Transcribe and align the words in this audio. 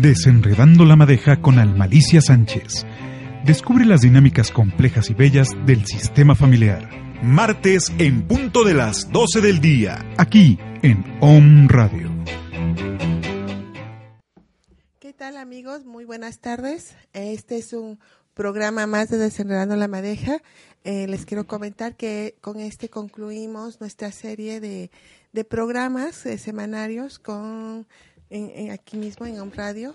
Desenredando 0.00 0.86
la 0.86 0.96
madeja 0.96 1.42
con 1.42 1.58
Almalicia 1.58 2.22
Sánchez. 2.22 2.86
Descubre 3.44 3.84
las 3.84 4.00
dinámicas 4.00 4.50
complejas 4.50 5.10
y 5.10 5.14
bellas 5.14 5.50
del 5.66 5.84
sistema 5.84 6.34
familiar. 6.34 6.88
Martes 7.22 7.92
en 7.98 8.26
punto 8.26 8.64
de 8.64 8.72
las 8.72 9.12
12 9.12 9.42
del 9.42 9.60
día, 9.60 9.98
aquí 10.16 10.58
en 10.80 11.04
Om 11.20 11.68
Radio. 11.68 12.10
¿Qué 14.98 15.12
tal 15.12 15.36
amigos? 15.36 15.84
Muy 15.84 16.06
buenas 16.06 16.38
tardes. 16.38 16.96
Este 17.12 17.58
es 17.58 17.74
un 17.74 17.98
programa 18.32 18.86
más 18.86 19.10
de 19.10 19.18
Desenredando 19.18 19.76
la 19.76 19.88
Madeja. 19.88 20.38
Eh, 20.84 21.06
les 21.06 21.26
quiero 21.26 21.46
comentar 21.46 21.96
que 21.96 22.34
con 22.40 22.60
este 22.60 22.88
concluimos 22.88 23.78
nuestra 23.80 24.10
serie 24.10 24.58
de, 24.58 24.90
programas 25.50 26.24
eh, 26.24 26.38
semanarios 26.38 27.18
con 27.18 27.86
en, 28.32 28.70
aquí 28.70 28.96
mismo 28.96 29.26
en 29.26 29.40
un 29.40 29.52
radio. 29.52 29.94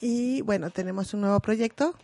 Y 0.00 0.42
bueno, 0.42 0.70
tenemos 0.70 1.14
un 1.14 1.22
nuevo 1.22 1.40
proyecto 1.40 1.94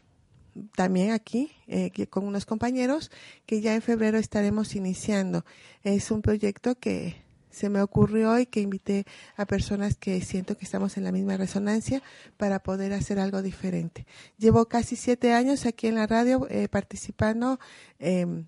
también 0.74 1.12
aquí 1.12 1.52
eh, 1.68 1.92
con 2.08 2.26
unos 2.26 2.44
compañeros 2.44 3.10
que 3.46 3.60
ya 3.60 3.74
en 3.74 3.82
febrero 3.82 4.18
estaremos 4.18 4.74
iniciando. 4.74 5.44
Es 5.82 6.10
un 6.10 6.22
proyecto 6.22 6.74
que 6.74 7.16
se 7.50 7.68
me 7.68 7.82
ocurrió 7.82 8.38
y 8.38 8.46
que 8.46 8.60
invité 8.60 9.04
a 9.36 9.44
personas 9.44 9.96
que 9.96 10.20
siento 10.20 10.56
que 10.56 10.64
estamos 10.64 10.96
en 10.96 11.04
la 11.04 11.12
misma 11.12 11.36
resonancia 11.36 12.02
para 12.36 12.60
poder 12.60 12.92
hacer 12.92 13.18
algo 13.18 13.42
diferente. 13.42 14.06
Llevo 14.38 14.66
casi 14.66 14.96
siete 14.96 15.32
años 15.32 15.66
aquí 15.66 15.88
en 15.88 15.96
la 15.96 16.06
radio 16.06 16.46
eh, 16.48 16.68
participando. 16.68 17.58
Eh, 17.98 18.44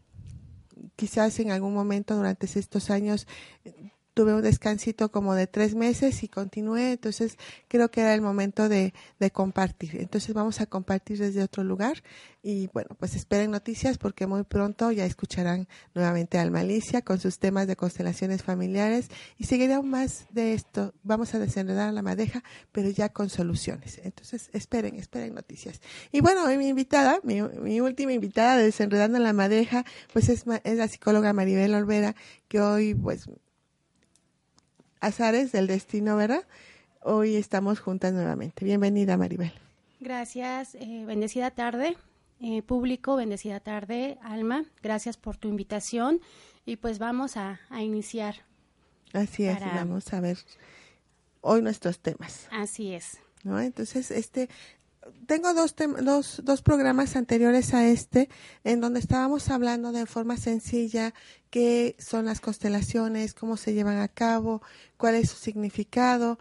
quizás 0.97 1.39
en 1.41 1.51
algún 1.51 1.75
momento 1.75 2.17
durante 2.17 2.47
estos 2.59 2.91
años 2.91 3.27
tuve 4.15 4.35
un 4.35 4.43
descansito 4.43 5.11
como 5.11 5.35
de 5.35 5.47
tres 5.47 5.75
meses 5.75 6.23
y 6.23 6.29
continué, 6.29 6.93
entonces 6.93 7.39
creo 7.69 7.91
que 7.91 8.03
era 8.03 8.15
el 8.15 8.21
momento 8.21 8.69
de, 8.69 8.93
compartir. 9.33 9.97
Entonces 10.01 10.35
vamos 10.35 10.61
a 10.61 10.67
compartir 10.67 11.19
desde 11.19 11.43
otro 11.43 11.63
lugar 11.63 12.03
y 12.43 12.69
bueno, 12.75 12.91
pues 12.99 13.15
esperen 13.15 13.53
noticias 13.53 13.99
porque 13.99 14.27
muy 14.27 14.43
pronto 14.43 14.91
ya 14.91 15.07
escucharán 15.07 15.69
nuevamente 15.95 16.39
a 16.39 16.43
Almalicia 16.43 17.03
con 17.03 17.21
sus 17.21 17.39
temas 17.39 17.69
de 17.69 17.77
constelaciones 17.77 18.43
familiares 18.43 19.09
y 19.39 19.45
seguirá 19.45 19.81
más 19.81 20.27
de 20.31 20.55
esto. 20.55 20.93
Vamos 21.05 21.35
a 21.35 21.39
desenredar 21.39 21.95
la 21.95 22.03
madeja, 22.03 22.43
pero 22.73 22.91
ya 22.91 23.11
con 23.11 23.31
soluciones. 23.31 24.01
Entonces 24.03 24.51
esperen, 24.53 24.97
esperen 24.97 25.35
noticias. 25.35 25.81
Y 26.11 26.21
bueno, 26.21 26.47
mi 26.49 26.69
invitada, 26.69 27.21
mi, 27.23 27.41
mi 27.43 27.81
última 27.81 28.13
invitada 28.13 28.57
de 28.57 28.65
Desenredando 28.65 29.19
la 29.19 29.33
Madeja, 29.33 29.85
pues 30.13 30.29
es, 30.29 30.45
es 30.65 30.77
la 30.77 30.89
psicóloga 30.89 31.33
Maribel 31.33 31.75
Olvera, 31.75 32.17
que 32.49 32.61
hoy 32.61 32.95
pues 32.95 33.29
azares 35.03 35.51
del 35.51 35.67
destino, 35.67 36.17
¿verdad? 36.17 36.45
Hoy 37.03 37.35
estamos 37.35 37.81
juntas 37.81 38.13
nuevamente. 38.13 38.65
Bienvenida, 38.65 39.17
Maribel. 39.17 39.53
Gracias, 39.99 40.77
eh, 40.77 41.05
bendecida 41.05 41.51
tarde, 41.51 41.97
eh, 42.41 42.63
público, 42.63 43.17
bendecida 43.17 43.59
tarde, 43.59 44.19
Alma. 44.23 44.65
Gracias 44.81 45.17
por 45.17 45.37
tu 45.37 45.49
invitación 45.49 46.21
y 46.65 46.77
pues 46.77 47.01
vamos 47.01 47.37
a, 47.37 47.59
iniciar. 47.81 48.37
Así 49.13 49.45
es, 49.45 49.59
vamos 49.61 50.13
a 50.13 50.21
ver 50.21 50.39
hoy 51.41 51.63
nuestros 51.63 51.99
temas. 51.99 52.47
Así 52.53 52.95
es. 52.95 53.19
¿No? 53.43 53.59
Entonces, 53.59 54.13
este, 54.13 54.49
tengo 55.27 55.55
dos, 55.55 55.75
dos, 56.03 56.43
dos 56.45 56.63
programas 56.63 57.17
anteriores 57.17 57.75
a 57.75 57.87
este 57.87 58.29
en 58.65 58.81
donde 58.81 59.01
estábamos 59.01 59.51
hablando 59.51 59.93
de 59.93 60.07
forma 60.07 60.37
sencilla 60.37 61.15
qué 61.51 61.97
son 61.99 62.25
las 62.25 62.41
constelaciones, 62.41 63.35
cómo 63.35 63.57
se 63.57 63.75
llevan 63.75 63.99
a 63.99 64.09
cabo, 64.09 64.63
cuál 64.97 65.15
es 65.17 65.31
su 65.31 65.37
significado, 65.37 66.39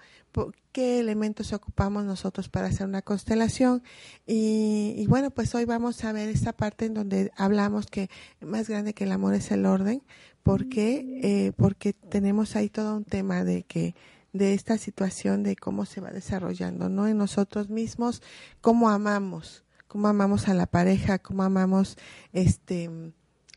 qué 0.71 0.99
elementos 0.99 1.53
ocupamos 1.53 2.05
nosotros 2.05 2.49
para 2.49 2.67
hacer 2.67 2.87
una 2.87 3.01
constelación. 3.01 3.83
Y, 4.25 5.05
bueno, 5.07 5.31
pues 5.31 5.53
hoy 5.53 5.65
vamos 5.65 6.03
a 6.03 6.13
ver 6.13 6.29
esta 6.29 6.53
parte 6.53 6.85
en 6.85 6.93
donde 6.93 7.31
hablamos 7.35 7.87
que 7.87 8.09
más 8.39 8.69
grande 8.69 8.93
que 8.93 9.03
el 9.03 9.11
amor 9.11 9.33
es 9.33 9.51
el 9.51 9.65
orden. 9.65 10.01
¿Por 10.43 10.69
qué? 10.69 11.19
Eh, 11.21 11.51
porque 11.57 11.93
tenemos 11.93 12.55
ahí 12.55 12.69
todo 12.69 12.95
un 12.95 13.03
tema 13.03 13.43
de 13.43 13.63
que 13.63 13.95
de 14.33 14.53
esta 14.53 14.77
situación 14.77 15.43
de 15.43 15.55
cómo 15.55 15.85
se 15.85 16.01
va 16.01 16.11
desarrollando, 16.11 16.89
¿no? 16.89 17.07
En 17.07 17.17
nosotros 17.17 17.69
mismos, 17.69 18.21
cómo 18.61 18.89
amamos, 18.89 19.65
cómo 19.87 20.07
amamos 20.07 20.47
a 20.47 20.53
la 20.53 20.67
pareja, 20.67 21.19
cómo 21.19 21.43
amamos 21.43 21.97
este 22.31 22.89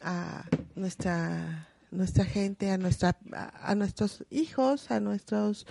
a 0.02 0.44
nuestra 0.74 1.68
nuestra 1.90 2.24
gente, 2.24 2.70
a 2.72 2.78
nuestra 2.78 3.16
a, 3.62 3.74
nuestros 3.76 4.24
hijos, 4.30 4.90
a 4.90 4.98
nuestros 4.98 5.66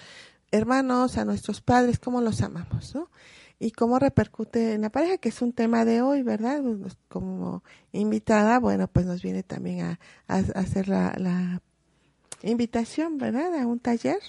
hermanos, 0.52 1.18
a 1.18 1.25
nuestros 1.25 1.59
padres, 1.62 2.00
cómo 2.00 2.22
los 2.22 2.41
amamos, 2.41 2.96
¿no? 2.96 3.09
Y 3.59 3.72
cómo 3.72 4.00
repercute 4.00 4.74
en 4.74 4.81
la 4.81 4.90
pareja, 4.90 5.18
que 5.18 5.30
es 5.30 5.41
un 5.41 5.53
tema 5.53 5.85
de 5.85 6.02
hoy, 6.02 6.22
¿verdad? 6.22 6.62
Pues, 6.62 6.97
como 7.09 7.64
invitada, 7.91 8.59
bueno, 8.59 8.88
pues 8.88 9.06
nos 9.06 9.22
viene 9.22 9.44
también 9.44 9.81
a, 9.81 10.00
a 10.28 10.38
hacer 10.38 10.88
la, 10.88 11.14
la 11.18 11.62
invitación, 12.41 13.18
¿verdad? 13.18 13.53
A 13.56 13.68
un 13.68 13.80
taller 13.80 14.20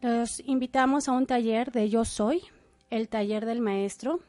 los 0.00 0.40
invitamos 0.46 1.08
a 1.08 1.12
un 1.12 1.26
taller 1.26 1.72
de 1.72 1.88
Yo 1.88 2.04
Soy, 2.04 2.42
el 2.90 3.08
taller 3.08 3.46
del 3.46 3.60
maestro, 3.60 4.20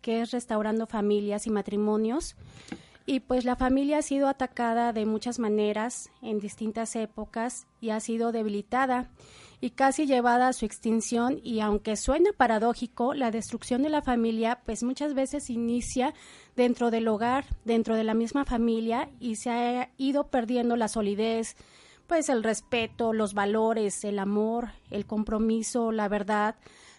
que 0.00 0.20
es 0.20 0.30
restaurando 0.32 0.86
familias 0.86 1.46
y 1.46 1.50
matrimonios. 1.50 2.36
Y 3.06 3.20
pues 3.20 3.44
la 3.44 3.56
familia 3.56 3.98
ha 3.98 4.02
sido 4.02 4.28
atacada 4.28 4.92
de 4.92 5.06
muchas 5.06 5.38
maneras 5.38 6.10
en 6.22 6.38
distintas 6.38 6.94
épocas 6.94 7.66
y 7.80 7.90
ha 7.90 8.00
sido 8.00 8.30
debilitada 8.30 9.10
y 9.60 9.70
casi 9.70 10.06
llevada 10.06 10.48
a 10.48 10.52
su 10.52 10.66
extinción 10.66 11.40
y 11.42 11.60
aunque 11.60 11.96
suena 11.96 12.30
paradójico, 12.32 13.14
la 13.14 13.30
destrucción 13.30 13.82
de 13.82 13.90
la 13.90 14.02
familia 14.02 14.60
pues 14.64 14.82
muchas 14.82 15.14
veces 15.14 15.50
inicia 15.50 16.14
dentro 16.56 16.90
del 16.90 17.06
hogar, 17.06 17.44
dentro 17.64 17.94
de 17.94 18.04
la 18.04 18.14
misma 18.14 18.44
familia 18.44 19.08
y 19.20 19.36
se 19.36 19.50
ha 19.50 19.90
ido 19.98 20.28
perdiendo 20.28 20.76
la 20.76 20.88
solidez, 20.88 21.56
pues 22.12 22.28
el 22.28 22.42
respeto, 22.42 23.14
los 23.14 23.32
valores, 23.32 24.04
el 24.04 24.18
amor, 24.18 24.68
el 24.90 25.06
compromiso, 25.06 25.92
la 25.92 26.08
verdad, 26.08 26.56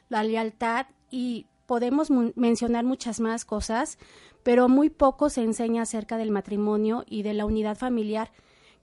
la 0.09 0.23
lealtad 0.23 0.87
y 1.11 1.45
podemos 1.67 2.09
mencionar 2.09 2.83
muchas 2.83 3.19
más 3.19 3.45
cosas, 3.45 3.99
pero 4.41 4.69
muy 4.69 4.89
poco 4.89 5.29
se 5.29 5.43
enseña 5.43 5.83
acerca 5.83 6.17
del 6.17 6.31
matrimonio 6.31 7.03
y 7.07 7.21
de 7.21 7.35
la 7.35 7.45
unidad 7.45 7.77
familiar, 7.77 8.31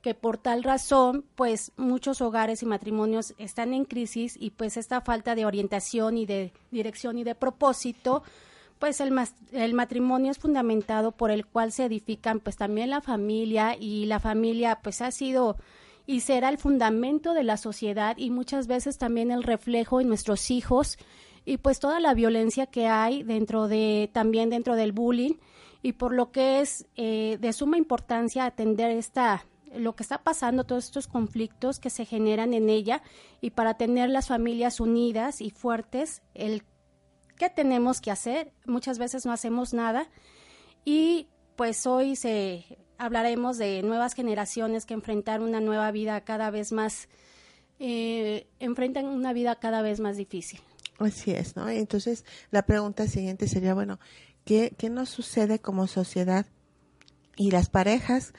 que 0.03 0.15
por 0.15 0.39
tal 0.39 0.63
razón, 0.63 1.25
pues 1.35 1.73
muchos 1.77 2.21
hogares 2.21 2.63
y 2.63 2.67
matrimonios 2.67 3.35
están 3.37 3.75
en 3.75 3.85
crisis 3.85 4.37
y 4.39 4.51
pues 4.51 4.77
esta 4.77 5.01
falta 5.01 5.35
de 5.35 5.47
orientación 5.47 6.17
y 6.17 6.27
de 6.27 6.53
dirección 6.71 7.19
y 7.19 7.25
de 7.25 7.35
propósito, 7.35 8.23
pues 8.79 9.01
el, 9.01 9.13
el 9.51 9.75
matrimonio 9.75 10.31
es 10.31 10.39
fundamentado 10.39 11.11
por 11.11 11.33
el 11.33 11.45
cual 11.45 11.73
se 11.73 11.87
edifican 11.87 12.39
pues 12.39 12.57
también 12.57 12.91
la 12.91 13.01
familia 13.01 13.77
y 13.77 14.07
la 14.07 14.21
familia 14.21 14.79
pues 14.81 15.03
ha 15.03 15.11
sido 15.11 15.57
y 16.11 16.23
será 16.23 16.49
el 16.49 16.59
fundamento 16.59 17.35
de 17.35 17.45
la 17.45 17.57
sociedad 17.57 18.17
y 18.19 18.31
muchas 18.31 18.67
veces 18.67 18.99
también 18.99 19.31
el 19.31 19.45
reflejo 19.45 20.01
en 20.01 20.09
nuestros 20.09 20.51
hijos 20.51 20.99
y 21.45 21.59
pues 21.59 21.79
toda 21.79 22.01
la 22.01 22.15
violencia 22.15 22.67
que 22.67 22.89
hay 22.89 23.23
dentro 23.23 23.69
de 23.69 24.11
también 24.13 24.51
dentro 24.51 24.75
del 24.75 24.91
bullying. 24.91 25.35
Y 25.83 25.93
por 25.93 26.13
lo 26.13 26.33
que 26.33 26.59
es 26.59 26.85
eh, 26.97 27.39
de 27.41 27.53
suma 27.53 27.79
importancia 27.79 28.45
atender 28.45 28.91
esta 28.91 29.47
lo 29.73 29.95
que 29.95 30.03
está 30.03 30.25
pasando, 30.25 30.65
todos 30.65 30.87
estos 30.87 31.07
conflictos 31.07 31.79
que 31.79 31.91
se 31.91 32.05
generan 32.05 32.55
en 32.55 32.71
ella 32.71 33.03
y 33.41 33.51
para 33.51 33.75
tener 33.75 34.11
las 34.11 34.27
familias 34.27 34.81
unidas 34.81 35.41
y 35.41 35.51
fuertes, 35.51 36.23
el 36.35 36.65
qué 37.37 37.51
tenemos 37.51 38.01
que 38.01 38.11
hacer, 38.11 38.53
muchas 38.67 38.99
veces 38.99 39.27
no 39.27 39.33
hacemos 39.33 39.73
nada 39.75 40.09
y 40.85 41.29
pues 41.55 41.87
hoy 41.87 42.17
se 42.17 42.80
hablaremos 43.01 43.57
de 43.57 43.83
nuevas 43.83 44.15
generaciones 44.15 44.85
que 44.85 44.93
enfrentan 44.93 45.43
una 45.43 45.61
nueva 45.61 45.91
vida 45.91 46.21
cada 46.21 46.51
vez 46.51 46.71
más, 46.71 47.09
eh, 47.79 48.47
enfrentan 48.61 49.07
una 49.07 49.33
vida 49.33 49.57
cada 49.57 49.81
vez 49.81 50.01
más 50.01 50.19
difícil. 50.19 50.61
Así 50.99 51.31
es, 51.31 51.57
¿no? 51.57 51.67
Entonces, 51.71 52.27
la 52.51 52.67
pregunta 52.67 53.07
siguiente 53.07 53.49
sería, 53.49 53.73
bueno, 53.73 53.99
¿qué, 54.45 54.75
qué 54.77 54.91
nos 54.91 55.09
sucede 55.09 55.59
como 55.61 55.87
sociedad? 55.87 56.45
Y 57.37 57.53
las 57.53 57.71
parejas, 57.71 58.35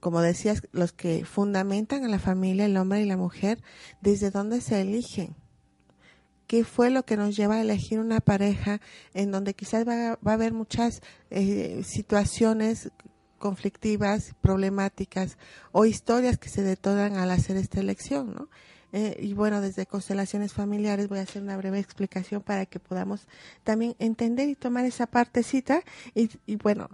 como 0.00 0.22
decías, 0.22 0.62
los 0.72 0.92
que 0.92 1.26
fundamentan 1.26 2.04
a 2.04 2.08
la 2.08 2.18
familia, 2.18 2.64
el 2.64 2.78
hombre 2.78 3.02
y 3.02 3.04
la 3.06 3.18
mujer, 3.18 3.62
¿desde 4.00 4.30
dónde 4.30 4.62
se 4.62 4.80
eligen? 4.80 5.36
¿Qué 6.46 6.64
fue 6.64 6.88
lo 6.88 7.04
que 7.04 7.18
nos 7.18 7.36
lleva 7.36 7.56
a 7.56 7.60
elegir 7.60 7.98
una 7.98 8.20
pareja 8.20 8.80
en 9.12 9.30
donde 9.30 9.52
quizás 9.52 9.86
va, 9.86 10.18
va 10.26 10.30
a 10.30 10.34
haber 10.34 10.54
muchas 10.54 11.02
eh, 11.28 11.82
situaciones 11.84 12.92
conflictivas, 13.46 14.34
problemáticas 14.40 15.38
o 15.70 15.84
historias 15.84 16.36
que 16.36 16.48
se 16.48 16.62
detonan 16.62 17.16
al 17.16 17.30
hacer 17.30 17.56
esta 17.56 17.78
elección, 17.78 18.34
¿no? 18.34 18.48
Eh, 18.92 19.16
y 19.20 19.34
bueno, 19.34 19.60
desde 19.60 19.86
constelaciones 19.86 20.52
familiares 20.52 21.08
voy 21.08 21.20
a 21.20 21.22
hacer 21.22 21.42
una 21.42 21.56
breve 21.56 21.78
explicación 21.78 22.42
para 22.42 22.66
que 22.66 22.80
podamos 22.80 23.28
también 23.62 23.94
entender 24.00 24.48
y 24.48 24.56
tomar 24.56 24.84
esa 24.84 25.06
partecita 25.06 25.82
y, 26.12 26.28
y 26.44 26.56
bueno, 26.56 26.88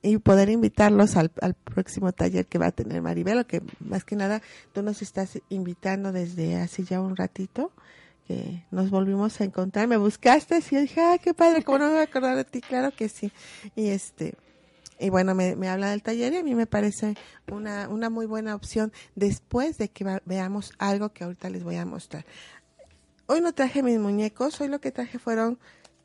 y 0.00 0.16
poder 0.16 0.48
invitarlos 0.48 1.16
al, 1.16 1.30
al, 1.42 1.52
próximo 1.52 2.12
taller 2.12 2.46
que 2.46 2.56
va 2.56 2.68
a 2.68 2.72
tener 2.72 3.02
Maribel, 3.02 3.44
que 3.44 3.60
más 3.80 4.02
que 4.04 4.16
nada 4.16 4.40
tú 4.72 4.80
nos 4.80 5.02
estás 5.02 5.38
invitando 5.50 6.12
desde 6.12 6.56
hace 6.56 6.84
ya 6.84 7.02
un 7.02 7.14
ratito, 7.14 7.72
que 8.26 8.64
nos 8.70 8.88
volvimos 8.88 9.38
a 9.42 9.44
encontrar, 9.44 9.86
me 9.86 9.98
buscaste 9.98 10.60
y 10.70 10.76
dije, 10.76 11.00
ah, 11.02 11.18
qué 11.22 11.34
padre, 11.34 11.62
como 11.62 11.78
no 11.78 11.84
me 11.86 11.90
voy 11.90 12.00
a 12.00 12.04
acordar 12.04 12.36
de 12.36 12.44
ti, 12.44 12.62
claro 12.62 12.90
que 12.90 13.10
sí. 13.10 13.32
Y 13.76 13.88
este, 13.88 14.34
y 15.00 15.08
bueno, 15.10 15.34
me, 15.34 15.68
habla 15.68 15.90
del 15.90 16.02
taller 16.02 16.34
y 16.34 16.36
a 16.36 16.42
mí 16.42 16.54
me 16.54 16.66
parece 16.66 17.14
una, 17.50 17.88
una 17.88 18.10
muy 18.10 18.26
buena 18.26 18.54
opción 18.54 18.92
después 19.14 19.78
de 19.78 19.88
que 19.88 20.20
veamos 20.26 20.72
algo 20.78 21.12
que 21.12 21.24
ahorita 21.24 21.48
les 21.50 21.64
voy 21.64 21.76
a 21.76 21.86
mostrar. 21.86 22.26
Hoy 23.26 23.40
no 23.40 23.54
traje 23.54 23.82
mis 23.82 23.98
muñecos, 23.98 24.60
hoy 24.60 24.68
lo 24.68 24.80
que 24.80 24.92
traje 24.92 25.18
fueron 25.18 25.58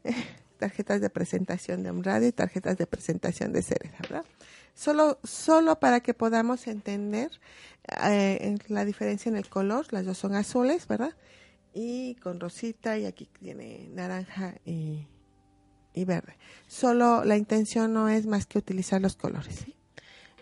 tarjetas 0.57 1.01
de 1.01 1.09
presentación 1.09 1.83
de 1.83 1.91
un 1.91 2.03
y 2.23 2.31
tarjetas 2.31 2.77
de 2.77 2.87
presentación 2.87 3.51
de 3.51 3.61
Cereza, 3.61 3.97
¿verdad? 4.01 4.25
Solo, 4.73 5.19
solo 5.23 5.79
para 5.79 5.99
que 6.01 6.13
podamos 6.13 6.67
entender 6.67 7.31
eh, 8.03 8.57
la 8.67 8.85
diferencia 8.85 9.29
en 9.29 9.37
el 9.37 9.49
color, 9.49 9.85
las 9.91 10.05
dos 10.05 10.17
son 10.17 10.35
azules, 10.35 10.87
¿verdad? 10.87 11.15
Y 11.73 12.15
con 12.15 12.39
rosita 12.39 12.97
y 12.97 13.05
aquí 13.05 13.29
tiene 13.39 13.89
naranja 13.93 14.55
y, 14.65 15.07
y 15.95 16.05
verde. 16.05 16.37
Solo 16.67 17.23
la 17.23 17.37
intención 17.37 17.93
no 17.93 18.09
es 18.09 18.25
más 18.25 18.45
que 18.45 18.57
utilizar 18.57 19.01
los 19.01 19.15
colores, 19.15 19.55
¿sí? 19.55 19.75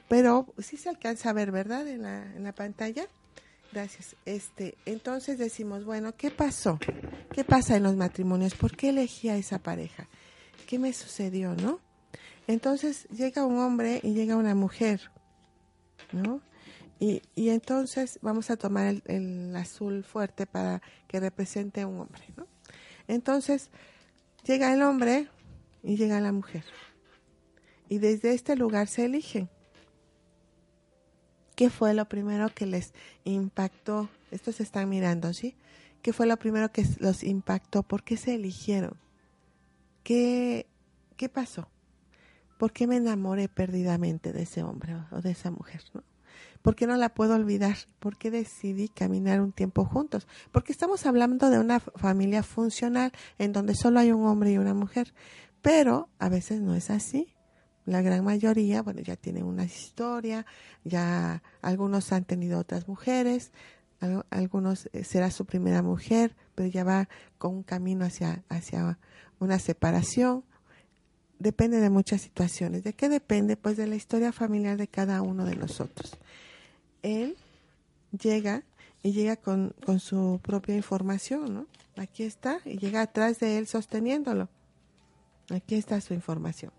Pero 0.10 0.54
sí 0.58 0.78
se 0.78 0.90
alcanza 0.90 1.30
a 1.30 1.34
ver, 1.34 1.52
¿verdad? 1.52 1.88
En 1.88 2.02
la, 2.04 2.24
en 2.36 2.44
la 2.44 2.54
pantalla. 2.54 3.08
Gracias. 3.72 4.16
Este, 4.26 4.78
entonces 4.86 5.40
decimos, 5.40 5.86
bueno, 5.86 6.16
¿qué 6.16 6.30
pasó? 6.30 6.78
¿Qué 7.32 7.44
pasa 7.44 7.76
en 7.76 7.84
los 7.84 7.96
matrimonios? 7.96 8.54
¿Por 8.54 8.76
qué 8.76 8.90
elegí 8.90 9.30
a 9.30 9.38
esa 9.38 9.60
pareja? 9.60 10.08
¿Qué 10.68 10.78
me 10.78 10.94
sucedió, 10.94 11.56
no? 11.56 11.80
Entonces 12.48 13.08
llega 13.10 13.46
un 13.46 13.58
hombre 13.58 14.00
y 14.04 14.14
llega 14.14 14.36
una 14.36 14.54
mujer, 14.54 15.10
¿no? 16.12 16.42
Y, 17.00 17.22
y 17.36 17.50
entonces 17.50 18.20
vamos 18.22 18.50
a 18.50 18.58
tomar 18.58 18.88
el, 18.88 19.04
el 19.08 19.56
azul 19.56 20.04
fuerte 20.04 20.46
para 20.46 20.82
que 21.08 21.20
represente 21.20 21.84
un 21.86 22.02
hombre, 22.02 22.24
¿no? 22.38 22.48
Entonces 23.08 23.70
llega 24.44 24.74
el 24.74 24.84
hombre, 24.84 25.30
y 25.84 25.98
llega 25.98 26.20
la 26.22 26.32
mujer. 26.32 26.64
Y 27.90 28.00
desde 28.00 28.34
este 28.34 28.56
lugar 28.56 28.88
se 28.88 29.06
eligen. 29.06 29.50
¿Qué 31.56 31.70
fue 31.70 31.94
lo 31.94 32.06
primero 32.10 32.50
que 32.50 32.66
les 32.66 32.94
impactó? 33.26 34.10
Estos 34.32 34.60
están 34.60 34.90
mirando, 34.90 35.34
¿sí? 35.34 35.56
¿Qué 36.02 36.12
fue 36.14 36.26
lo 36.26 36.38
primero 36.38 36.72
que 36.72 36.84
los 37.00 37.24
impactó? 37.24 37.84
¿Por 37.84 38.04
qué 38.04 38.18
se 38.18 38.36
eligieron? 38.36 38.98
¿Qué, 40.04 40.66
qué 41.16 41.30
pasó? 41.30 41.70
¿Por 42.58 42.72
qué 42.72 42.88
me 42.88 42.96
enamoré 42.96 43.50
perdidamente 43.50 44.34
de 44.34 44.44
ese 44.44 44.64
hombre 44.64 44.96
o 45.12 45.22
de 45.22 45.32
esa 45.32 45.52
mujer? 45.52 45.82
¿no? 45.94 46.04
¿Por 46.64 46.76
qué 46.76 46.88
no 46.88 46.96
la 46.96 47.14
puedo 47.14 47.36
olvidar? 47.36 47.76
¿Por 48.00 48.18
qué 48.18 48.32
decidí 48.32 48.88
caminar 48.88 49.42
un 49.42 49.52
tiempo 49.52 49.86
juntos? 49.86 50.28
Porque 50.52 50.72
estamos 50.72 51.06
hablando 51.06 51.50
de 51.50 51.60
una 51.60 51.80
familia 51.82 52.42
funcional 52.42 53.12
en 53.38 53.52
donde 53.52 53.76
solo 53.76 54.00
hay 54.00 54.12
un 54.12 54.26
hombre 54.26 54.54
y 54.54 54.58
una 54.58 54.74
mujer. 54.74 55.14
Pero 55.64 56.10
a 56.20 56.30
veces 56.30 56.62
no 56.62 56.76
es 56.76 56.92
así. 56.92 57.34
La 57.86 58.02
gran 58.02 58.24
mayoría, 58.24 58.84
bueno, 58.84 59.02
ya 59.02 59.16
tienen 59.16 59.46
una 59.46 59.64
historia, 59.64 60.46
ya 60.84 61.42
algunos 61.62 62.12
han 62.12 62.26
tenido 62.26 62.60
otras 62.60 62.88
mujeres, 62.88 63.52
algunos 64.30 64.90
eh, 64.92 65.04
será 65.04 65.32
su 65.32 65.46
primera 65.46 65.82
mujer, 65.82 66.36
pero 66.56 66.68
ya 66.70 66.84
va 66.84 67.10
con 67.38 67.56
un 67.56 67.64
camino 67.64 68.06
hacia, 68.06 68.44
hacia 68.50 69.00
una 69.40 69.58
separación. 69.58 70.44
Depende 71.40 71.80
de 71.80 71.90
muchas 71.90 72.22
situaciones. 72.22 72.84
¿De 72.84 72.94
qué 72.94 73.08
depende? 73.10 73.58
Pues 73.58 73.78
de 73.78 73.88
la 73.88 73.96
historia 73.96 74.32
familiar 74.32 74.78
de 74.78 74.88
cada 74.88 75.22
uno 75.22 75.46
de 75.46 75.56
nosotros. 75.56 76.18
Él 77.02 77.38
llega 78.12 78.64
y 79.02 79.14
llega 79.14 79.38
con, 79.38 79.74
con 79.86 80.00
su 80.00 80.40
propia 80.44 80.76
información, 80.76 81.54
¿no? 81.54 81.68
Aquí 81.96 82.24
está, 82.24 82.60
y 82.66 82.78
llega 82.78 83.02
atrás 83.02 83.40
de 83.40 83.58
él 83.58 83.68
sosteniéndolo. 83.68 84.50
Aquí 85.50 85.76
está 85.76 86.00
su 86.02 86.14
información. 86.14 86.72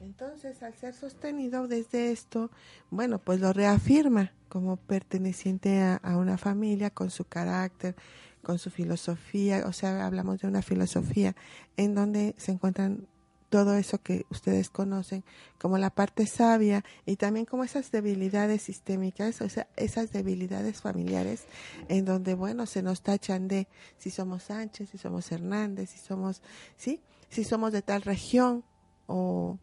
Entonces, 0.00 0.62
al 0.62 0.74
ser 0.74 0.94
sostenido 0.94 1.68
desde 1.68 2.10
esto, 2.10 2.50
bueno, 2.90 3.18
pues 3.18 3.40
lo 3.40 3.52
reafirma 3.52 4.32
como 4.48 4.76
perteneciente 4.76 5.80
a, 5.82 6.00
una 6.16 6.38
familia 6.38 6.90
con 6.90 7.10
su 7.10 7.24
carácter, 7.24 7.94
con 8.42 8.58
su 8.58 8.70
filosofía, 8.70 9.64
o 9.66 9.72
sea, 9.72 10.06
hablamos 10.06 10.40
de 10.40 10.48
una 10.48 10.62
filosofía 10.62 11.36
en 11.76 11.94
donde 11.94 12.34
se 12.38 12.52
encuentran 12.52 13.06
todo 13.50 13.74
eso 13.76 13.98
que 13.98 14.26
ustedes 14.30 14.70
conocen 14.70 15.24
como 15.58 15.76
la 15.76 15.90
parte 15.90 16.26
sabia 16.26 16.84
y 17.04 17.16
también 17.16 17.44
como 17.44 17.64
esas 17.64 17.90
debilidades 17.90 18.62
sistémicas, 18.62 19.40
o 19.42 19.48
sea, 19.48 19.68
esas 19.76 20.12
debilidades 20.12 20.80
familiares 20.80 21.44
en 21.88 22.04
donde, 22.04 22.34
bueno, 22.34 22.66
se 22.66 22.82
nos 22.82 23.02
tachan 23.02 23.48
de 23.48 23.68
si 23.98 24.10
somos 24.10 24.44
Sánchez, 24.44 24.90
si 24.90 24.98
somos 24.98 25.30
Hernández, 25.30 25.90
si 25.90 25.98
somos, 25.98 26.42
¿sí? 26.76 27.00
Si 27.30 27.44
somos 27.44 27.72
de 27.72 27.80
tal 27.82 28.02
región 28.02 28.64
o 29.06 29.58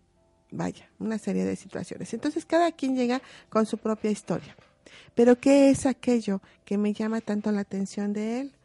vaya, 0.51 0.89
una 0.99 1.17
serie 1.17 1.45
de 1.45 1.55
situaciones. 1.55 2.13
Entonces 2.13 2.45
cada 2.45 2.71
quien 2.71 2.95
llega 2.95 3.21
con 3.49 3.65
su 3.65 3.77
propia 3.77 4.11
historia. 4.11 4.55
Pero 5.15 5.39
¿qué 5.39 5.69
es 5.69 5.85
aquello 5.85 6.41
que 6.65 6.77
me 6.77 6.93
llama 6.93 7.21
tanto 7.21 7.51
la 7.51 7.61
atención 7.61 8.13
de 8.13 8.41
él? 8.41 8.55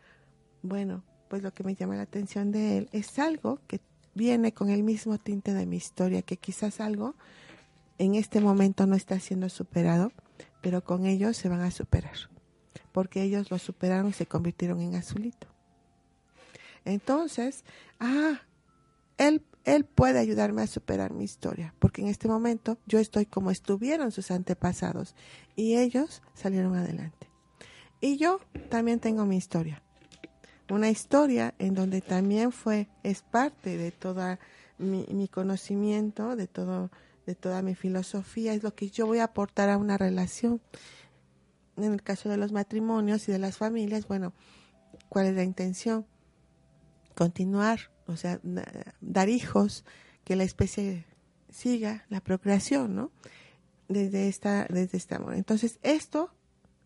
Bueno, 0.62 1.02
pues 1.28 1.42
lo 1.42 1.52
que 1.52 1.64
me 1.64 1.74
llama 1.74 1.96
la 1.96 2.02
atención 2.02 2.52
de 2.52 2.78
él 2.78 2.88
es 2.92 3.18
algo 3.18 3.58
que 3.66 3.80
viene 4.14 4.52
con 4.52 4.70
el 4.70 4.82
mismo 4.82 5.18
tinte 5.18 5.54
de 5.54 5.66
mi 5.66 5.76
historia, 5.76 6.22
que 6.22 6.36
quizás 6.36 6.80
algo 6.80 7.14
en 7.98 8.14
este 8.14 8.40
momento 8.40 8.86
no 8.86 8.94
está 8.94 9.18
siendo 9.18 9.48
superado, 9.48 10.12
pero 10.60 10.84
con 10.84 11.06
ellos 11.06 11.36
se 11.36 11.48
van 11.48 11.60
a 11.60 11.70
superar, 11.70 12.16
porque 12.92 13.22
ellos 13.22 13.50
lo 13.50 13.58
superaron 13.58 14.10
y 14.10 14.12
se 14.12 14.26
convirtieron 14.26 14.80
en 14.80 14.94
azulito. 14.94 15.46
Entonces, 16.84 17.64
ah, 18.00 18.40
él, 19.28 19.84
puede 19.84 20.18
ayudarme 20.18 20.62
a 20.62 20.66
superar 20.66 21.12
mi 21.12 21.24
historia, 21.24 21.74
porque 21.78 22.02
en 22.02 22.08
este 22.08 22.28
momento 22.28 22.78
yo 22.86 22.98
estoy 22.98 23.26
como 23.26 23.50
estuvieron 23.50 24.10
sus 24.10 24.30
antepasados 24.30 25.14
y 25.56 25.76
ellos 25.76 26.22
salieron 26.34 26.74
adelante. 26.74 27.28
Y 28.00 28.16
yo 28.16 28.40
también 28.68 28.98
tengo 28.98 29.24
mi 29.24 29.36
historia 29.36 29.82
una 30.72 30.88
historia 30.88 31.54
en 31.58 31.74
donde 31.74 32.00
también 32.00 32.50
fue, 32.50 32.88
es 33.02 33.22
parte 33.22 33.76
de 33.76 33.90
toda 33.90 34.38
mi, 34.78 35.04
mi, 35.10 35.28
conocimiento, 35.28 36.34
de 36.34 36.46
todo, 36.46 36.90
de 37.26 37.34
toda 37.34 37.60
mi 37.60 37.74
filosofía, 37.74 38.54
es 38.54 38.62
lo 38.62 38.74
que 38.74 38.88
yo 38.88 39.06
voy 39.06 39.18
a 39.18 39.24
aportar 39.24 39.68
a 39.68 39.76
una 39.76 39.98
relación. 39.98 40.62
En 41.76 41.92
el 41.92 42.02
caso 42.02 42.28
de 42.28 42.38
los 42.38 42.52
matrimonios 42.52 43.28
y 43.28 43.32
de 43.32 43.38
las 43.38 43.58
familias, 43.58 44.08
bueno, 44.08 44.32
¿cuál 45.10 45.26
es 45.26 45.34
la 45.34 45.42
intención? 45.42 46.06
Continuar, 47.14 47.90
o 48.12 48.16
sea, 48.16 48.40
dar 49.00 49.28
hijos, 49.28 49.84
que 50.24 50.36
la 50.36 50.44
especie 50.44 51.04
siga 51.50 52.04
la 52.08 52.20
procreación, 52.20 52.94
¿no? 52.94 53.10
Desde 53.88 54.28
esta, 54.28 54.66
desde 54.66 54.98
este 54.98 55.14
amor. 55.14 55.34
Entonces, 55.34 55.78
esto 55.82 56.30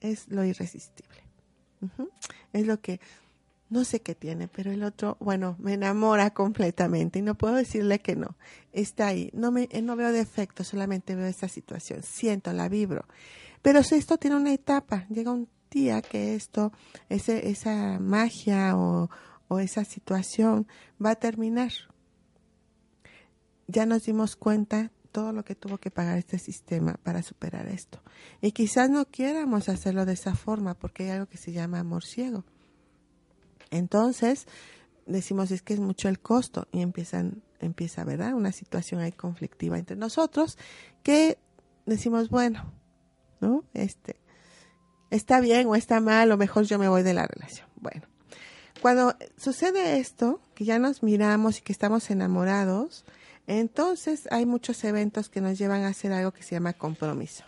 es 0.01 0.29
lo 0.29 0.45
irresistible. 0.45 1.23
Es 2.53 2.67
lo 2.67 2.81
que 2.81 3.01
no 3.69 3.85
sé 3.85 4.01
qué 4.01 4.15
tiene, 4.15 4.49
pero 4.49 4.71
el 4.71 4.83
otro, 4.85 5.17
bueno, 5.21 5.57
me 5.59 5.75
enamora 5.75 6.31
completamente 6.31 7.19
y 7.19 7.23
no 7.23 7.35
puedo 7.35 7.55
decirle 7.55 7.99
que 7.99 8.17
no. 8.17 8.37
Está 8.73 9.09
ahí. 9.09 9.31
No 9.33 9.51
me 9.51 9.69
no 9.83 9.97
veo 9.97 10.13
defecto, 10.13 10.65
solamente 10.65 11.15
veo 11.17 11.27
esta 11.27 11.49
situación. 11.49 12.03
Siento, 12.03 12.53
la 12.53 12.69
vibro. 12.69 13.05
Pero 13.63 13.83
si 13.83 13.97
esto 13.97 14.19
tiene 14.19 14.37
una 14.37 14.53
etapa, 14.53 15.07
llega 15.09 15.33
un 15.33 15.49
día 15.71 16.01
que 16.01 16.37
esto, 16.37 16.73
ese, 17.09 17.49
esa 17.49 17.99
magia 17.99 18.77
o, 18.77 19.11
o 19.49 19.59
esa 19.59 19.85
situación 19.85 20.67
va 21.05 21.11
a 21.11 21.17
terminar. 21.17 21.73
Ya 23.69 23.87
nos 23.87 24.05
dimos 24.05 24.37
cuenta 24.37 24.93
todo 25.13 25.33
lo 25.33 25.45
que 25.45 25.55
tuvo 25.55 25.79
que 25.79 25.91
pagar 25.91 26.19
este 26.19 26.39
sistema 26.39 26.95
para 27.03 27.23
superar 27.23 27.67
esto. 27.69 28.03
Y 28.41 28.53
quizás 28.53 28.91
no 28.91 29.07
quieramos 29.07 29.69
hacerlo 29.69 30.05
de 30.05 30.13
esa 30.13 30.35
forma 30.35 30.75
porque 30.75 31.05
hay 31.05 31.11
algo 31.11 31.27
que 31.27 31.39
se 31.39 31.53
llama 31.53 31.81
amor 31.81 32.05
ciego 32.05 32.45
entonces, 33.71 34.47
decimos 35.07 35.51
es 35.51 35.63
que 35.63 35.75
es 35.75 35.81
mucho 35.81 36.09
el 36.09 36.21
costo 36.21 36.69
y 36.73 36.81
empiezan 36.81 37.43
empieza, 37.59 38.05
¿verdad? 38.05 38.35
Una 38.35 38.53
situación 38.53 39.01
ahí 39.01 39.13
conflictiva 39.13 39.79
entre 39.79 39.97
nosotros 39.97 40.59
que 41.03 41.39
decimos, 41.87 42.29
bueno, 42.29 42.71
¿no? 43.41 43.65
Este 43.73 44.21
está 45.11 45.41
bien 45.41 45.67
o 45.69 45.75
está 45.75 46.01
mal, 46.01 46.31
o 46.33 46.37
mejor 46.37 46.65
yo 46.65 46.79
me 46.79 46.89
voy 46.89 47.03
de 47.03 47.15
la 47.15 47.27
relación. 47.27 47.67
Bueno, 47.77 48.03
cuando 48.87 49.17
sucede 49.37 49.99
esto, 49.99 50.41
que 50.55 50.65
ya 50.65 50.79
nos 50.79 51.03
miramos 51.03 51.59
y 51.59 51.63
que 51.63 51.73
estamos 51.73 52.09
enamorados, 52.09 53.05
entonces 53.49 54.29
hay 54.31 54.47
muchos 54.47 54.85
eventos 54.85 55.29
que 55.29 55.41
nos 55.41 55.59
llevan 55.59 55.83
a 55.83 55.89
hacer 55.89 56.13
algo 56.13 56.31
que 56.31 56.45
se 56.45 56.55
llama 56.55 56.73
compromiso. 56.73 57.43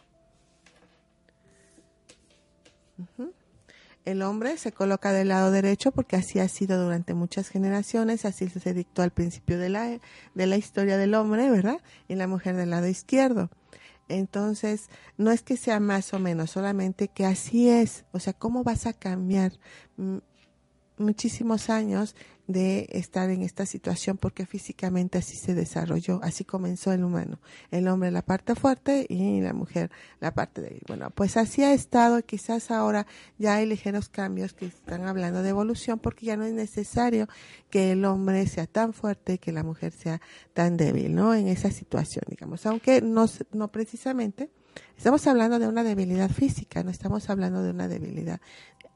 El 4.04 4.23
hombre 4.23 4.59
se 4.59 4.73
coloca 4.73 5.12
del 5.12 5.28
lado 5.28 5.52
derecho 5.52 5.92
porque 5.92 6.16
así 6.16 6.40
ha 6.40 6.49
sido 6.49 6.83
durante 6.83 7.14
muchas 7.14 7.50
generaciones, 7.50 8.25
así 8.25 8.49
se 8.49 8.75
dictó 8.75 9.02
al 9.02 9.12
principio 9.12 9.61
de 9.61 9.68
la, 9.68 10.00
de 10.35 10.47
la 10.49 10.57
historia 10.57 10.97
del 10.97 11.14
hombre, 11.14 11.49
¿verdad? 11.49 11.80
Y 12.09 12.16
la 12.16 12.26
mujer 12.26 12.57
del 12.57 12.71
lado 12.71 12.88
izquierdo. 12.88 13.49
Entonces, 14.09 14.88
no 15.18 15.30
es 15.30 15.42
que 15.42 15.57
sea 15.57 15.78
más 15.78 16.12
o 16.14 16.18
menos, 16.18 16.50
solamente 16.50 17.07
que 17.07 17.26
así 17.26 17.68
es. 17.68 18.07
O 18.11 18.18
sea, 18.18 18.33
¿cómo 18.33 18.64
vas 18.64 18.87
a 18.87 18.92
cambiar? 18.92 19.52
Muchísimos 21.00 21.71
años 21.71 22.14
de 22.49 22.88
estar 22.93 23.28
en 23.28 23.43
esta 23.43 23.67
situación 23.67 24.17
porque 24.17 24.47
físicamente 24.47 25.19
así 25.19 25.37
se 25.37 25.55
desarrolló, 25.55 26.19
así 26.23 26.45
comenzó 26.45 26.93
el 26.93 27.05
humano. 27.05 27.38
El 27.71 27.87
hombre 27.88 28.11
la 28.11 28.23
parte 28.23 28.55
fuerte 28.55 29.07
y 29.09 29.43
la 29.43 29.52
mujer 29.52 29.90
la 30.19 30.33
parte 30.33 30.62
débil. 30.62 30.83
Bueno, 30.88 31.11
pues 31.11 31.37
así 31.37 31.62
ha 31.62 31.75
estado 31.75 32.23
quizás 32.23 32.71
ahora 32.71 33.07
ya 33.37 33.57
hay 33.57 33.67
ligeros 33.67 34.09
cambios 34.09 34.55
que 34.55 34.64
están 34.64 35.07
hablando 35.07 35.43
de 35.43 35.50
evolución 35.50 35.99
porque 35.99 36.25
ya 36.25 36.37
no 36.38 36.45
es 36.45 36.55
necesario 36.55 37.28
que 37.69 37.93
el 37.93 38.05
hombre 38.07 38.47
sea 38.47 38.67
tan 38.67 38.95
fuerte 38.95 39.35
y 39.35 39.38
que 39.38 39.52
la 39.52 39.62
mujer 39.62 39.93
sea 39.93 40.23
tan 40.55 40.78
débil, 40.78 41.14
¿no? 41.14 41.35
En 41.35 41.49
esa 41.49 41.71
situación, 41.71 42.25
digamos, 42.28 42.64
aunque 42.64 43.02
no, 43.02 43.26
no 43.52 43.69
precisamente 43.69 44.50
Estamos 44.97 45.26
hablando 45.28 45.59
de 45.59 45.69
una 45.69 45.85
debilidad 45.85 46.31
física, 46.31 46.83
no 46.83 46.90
estamos 46.90 47.31
hablando 47.31 47.62
de 47.62 47.71
una 47.71 47.88
debilidad 47.88 48.40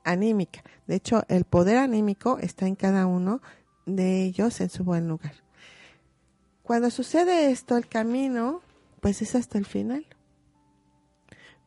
anímica. 0.04 0.62
De 0.86 0.96
hecho, 0.96 1.24
el 1.28 1.44
poder 1.44 1.78
anímico 1.78 2.38
está 2.38 2.66
en 2.66 2.76
cada 2.76 3.06
uno 3.06 3.40
de 3.86 4.24
ellos 4.24 4.60
en 4.60 4.70
su 4.70 4.84
buen 4.84 5.08
lugar. 5.08 5.34
Cuando 6.62 6.90
sucede 6.90 7.50
esto, 7.50 7.76
el 7.76 7.88
camino, 7.88 8.62
pues 9.00 9.20
es 9.22 9.34
hasta 9.34 9.58
el 9.58 9.66
final. 9.66 10.06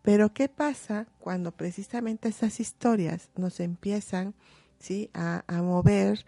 Pero 0.02 0.34
¿qué 0.34 0.50
pasa 0.50 1.08
cuando 1.20 1.52
precisamente 1.52 2.30
esas 2.30 2.60
historias 2.60 3.30
nos 3.36 3.60
empiezan 3.60 4.36
¿sí? 4.80 5.10
a, 5.14 5.44
mover 5.64 6.26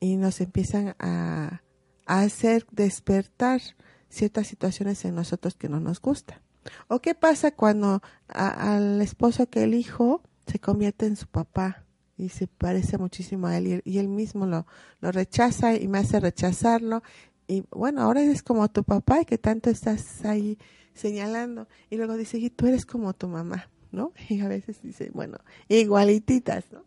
y 0.00 0.16
nos 0.16 0.40
empiezan 0.40 0.96
a, 0.98 1.62
hacer 2.06 2.66
despertar 2.70 3.60
ciertas 4.08 4.46
situaciones 4.46 5.04
en 5.04 5.14
nosotros 5.14 5.54
que 5.56 5.68
no 5.68 5.78
nos 5.78 6.00
gustan? 6.00 6.40
¿O 6.88 7.00
qué 7.00 7.14
pasa 7.14 7.50
cuando 7.50 8.02
al 8.28 9.00
esposo 9.02 9.48
que 9.48 9.64
elijo 9.64 10.22
se 10.48 10.58
convierte 10.58 11.06
en 11.06 11.16
su 11.16 11.26
papá 11.26 11.84
y 12.16 12.30
se 12.30 12.46
parece 12.46 12.98
muchísimo 12.98 13.46
a 13.46 13.56
él 13.56 13.82
y, 13.84 13.98
él 13.98 14.08
mismo 14.08 14.46
lo, 14.46 14.66
lo 15.00 15.12
rechaza 15.12 15.76
y 15.76 15.86
me 15.86 15.98
hace 15.98 16.18
rechazarlo 16.18 17.02
y 17.46 17.64
bueno, 17.70 18.02
ahora 18.02 18.22
eres 18.22 18.42
como 18.42 18.68
tu 18.68 18.84
papá 18.84 19.22
y 19.22 19.24
que 19.24 19.38
tanto 19.38 19.70
estás 19.70 20.24
ahí 20.24 20.58
señalando 20.94 21.66
y 21.88 21.96
luego 21.96 22.16
dice, 22.16 22.38
y 22.38 22.50
tú 22.50 22.66
eres 22.66 22.84
como 22.84 23.14
tu 23.14 23.28
mamá, 23.28 23.70
¿no? 23.90 24.12
Y 24.28 24.40
a 24.40 24.48
veces 24.48 24.82
dice, 24.82 25.10
bueno, 25.14 25.38
igualititas, 25.68 26.64
¿no? 26.72 26.84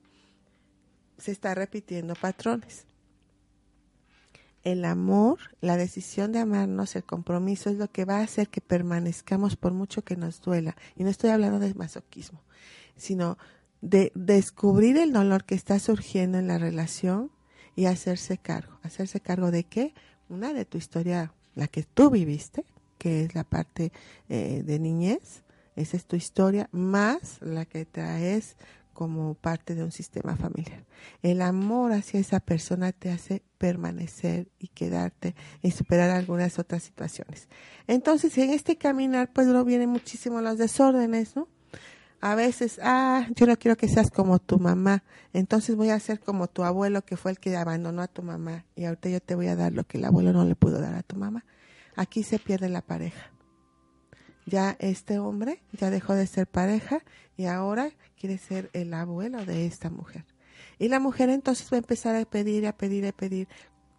Se 1.18 1.32
está 1.32 1.56
repitiendo 1.56 2.14
patrones. 2.16 2.86
El 4.64 4.86
amor, 4.86 5.40
la 5.60 5.76
decisión 5.76 6.32
de 6.32 6.40
amarnos, 6.40 6.96
el 6.96 7.04
compromiso 7.04 7.72
es 7.72 7.78
lo 7.78 7.88
que 7.88 8.06
va 8.06 8.18
a 8.18 8.24
hacer 8.24 8.48
que 8.48 8.62
permanezcamos 8.62 9.56
por 9.56 9.74
mucho 9.74 10.04
que 10.04 10.16
nos 10.16 10.40
duela. 10.42 10.76
Y 10.96 11.04
no 11.04 11.10
estoy 11.10 11.32
hablando 11.32 11.58
de 11.58 11.74
masoquismo 11.74 12.44
sino 13.02 13.38
de 13.82 14.12
descubrir 14.14 14.98
el 14.98 15.12
dolor 15.12 15.44
que 15.44 15.56
está 15.56 15.80
surgiendo 15.80 16.38
en 16.38 16.48
la 16.48 16.60
relación 16.60 17.32
y 17.76 17.86
hacerse 17.86 18.38
cargo. 18.38 18.78
¿Hacerse 18.84 19.20
cargo 19.20 19.50
de 19.50 19.64
qué? 19.64 19.96
Una 20.30 20.54
de 20.54 20.66
tu 20.66 20.78
historia, 20.78 21.34
la 21.56 21.68
que 21.68 21.84
tú 21.84 22.12
viviste, 22.12 22.64
que 23.00 23.24
es 23.24 23.34
la 23.34 23.44
parte 23.44 23.92
eh, 24.30 24.62
de 24.64 24.80
niñez, 24.80 25.44
esa 25.76 25.98
es 25.98 26.06
tu 26.06 26.16
historia, 26.16 26.70
más 26.72 27.40
la 27.42 27.66
que 27.66 27.86
traes 27.86 28.56
como 28.94 29.34
parte 29.34 29.74
de 29.74 29.84
un 29.84 29.92
sistema 29.92 30.36
familiar. 30.36 30.86
El 31.24 31.42
amor 31.42 31.94
hacia 31.94 32.20
esa 32.20 32.40
persona 32.40 32.92
te 32.92 33.10
hace 33.10 33.42
permanecer 33.58 34.50
y 34.60 34.68
quedarte 34.68 35.34
y 35.64 35.72
superar 35.72 36.12
algunas 36.12 36.60
otras 36.60 36.84
situaciones. 36.84 37.48
Entonces, 37.88 38.38
en 38.38 38.52
este 38.52 38.78
caminar, 38.78 39.32
pues 39.34 39.48
no 39.48 39.66
vienen 39.66 39.90
muchísimo 39.90 40.40
los 40.42 40.60
desórdenes, 40.60 41.36
¿no? 41.36 41.48
A 42.22 42.36
veces, 42.36 42.80
ah, 42.84 43.28
yo 43.36 43.48
no 43.48 43.58
quiero 43.58 43.76
que 43.76 43.88
seas 43.88 44.12
como 44.12 44.38
tu 44.38 44.60
mamá, 44.60 45.04
entonces 45.34 45.76
voy 45.76 45.90
a 45.90 46.00
ser 46.00 46.20
como 46.20 46.48
tu 46.48 46.64
abuelo 46.64 47.04
que 47.04 47.18
fue 47.18 47.32
el 47.32 47.40
que 47.40 47.56
abandonó 47.58 48.04
a 48.04 48.08
tu 48.08 48.22
mamá 48.22 48.66
y 48.76 48.86
ahorita 48.86 49.10
yo 49.10 49.20
te 49.22 49.34
voy 49.34 49.48
a 49.48 49.56
dar 49.56 49.74
lo 49.74 49.84
que 49.86 49.98
el 49.98 50.06
abuelo 50.06 50.32
no 50.32 50.46
le 50.46 50.56
pudo 50.56 50.80
dar 50.80 50.94
a 50.94 51.04
tu 51.04 51.16
mamá. 51.16 51.44
Aquí 51.96 52.24
se 52.24 52.40
pierde 52.40 52.70
la 52.70 52.82
pareja. 52.82 53.32
Ya 54.46 54.76
este 54.80 55.20
hombre 55.20 55.64
ya 55.72 55.90
dejó 55.90 56.14
de 56.14 56.28
ser 56.28 56.48
pareja 56.48 57.04
y 57.38 57.46
ahora 57.46 57.92
quiere 58.20 58.38
ser 58.38 58.70
el 58.74 58.94
abuelo 58.94 59.44
de 59.46 59.66
esta 59.66 59.90
mujer. 59.90 60.26
Y 60.78 60.90
la 60.90 61.00
mujer 61.00 61.30
entonces 61.30 61.72
va 61.72 61.78
a 61.78 61.80
empezar 61.80 62.16
a 62.16 62.26
pedir, 62.26 62.68
a 62.68 62.78
pedir, 62.78 63.06
a 63.08 63.12
pedir 63.12 63.48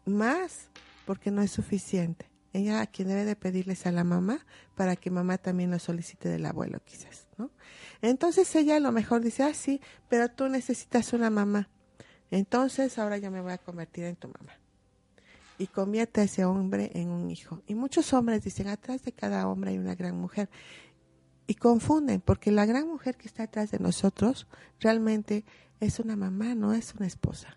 más 0.05 0.71
porque 1.07 1.31
no 1.31 1.43
es 1.43 1.51
suficiente. 1.51 2.31
Ella 2.53 2.83
a 2.83 2.87
quien 2.87 3.09
debe 3.09 3.25
de 3.25 3.35
pedirles 3.35 3.87
a 3.87 3.93
la 3.93 4.05
mamá 4.05 4.45
para 4.77 4.97
que 4.97 5.11
mamá 5.11 5.39
también 5.39 5.71
lo 5.71 5.79
solicite 5.79 6.29
del 6.29 6.45
abuelo 6.45 6.81
quizás, 6.85 7.22
Entonces 8.01 8.55
ella 8.57 8.77
a 8.77 8.81
lo 8.81 8.93
mejor 8.93 9.23
dice, 9.23 9.43
ah, 9.43 9.55
sí, 9.55 9.81
pero 10.09 10.29
tú 10.29 10.49
necesitas 10.49 11.13
una 11.13 11.31
mamá. 11.31 11.69
Entonces 12.31 12.99
ahora 12.99 13.19
yo 13.19 13.31
me 13.31 13.41
voy 13.41 13.53
a 13.53 13.59
convertir 13.59 14.05
en 14.05 14.17
tu 14.17 14.29
mamá. 14.29 14.59
Y 15.59 15.67
convierte 15.67 16.21
a 16.21 16.25
ese 16.25 16.45
hombre 16.45 16.91
en 16.95 17.11
un 17.11 17.31
hijo. 17.31 17.63
Y 17.67 17.75
muchos 17.75 18.13
hombres 18.13 18.43
dicen, 18.43 18.69
atrás 18.69 19.03
de 19.05 19.13
cada 19.13 19.47
hombre 19.47 19.71
hay 19.71 19.79
una 19.79 19.95
gran 19.95 20.17
mujer. 20.17 20.49
Y 21.47 21.55
confunden, 21.55 22.21
porque 22.21 22.51
la 22.51 22.67
gran 22.67 22.89
mujer 22.89 23.17
que 23.17 23.29
está 23.29 23.45
atrás 23.45 23.71
de 23.71 23.79
nosotros 23.79 24.47
realmente 24.81 25.45
es 25.81 25.99
una 25.99 26.17
mamá, 26.17 26.55
no 26.55 26.73
es 26.73 26.95
una 26.95 27.07
esposa. 27.07 27.57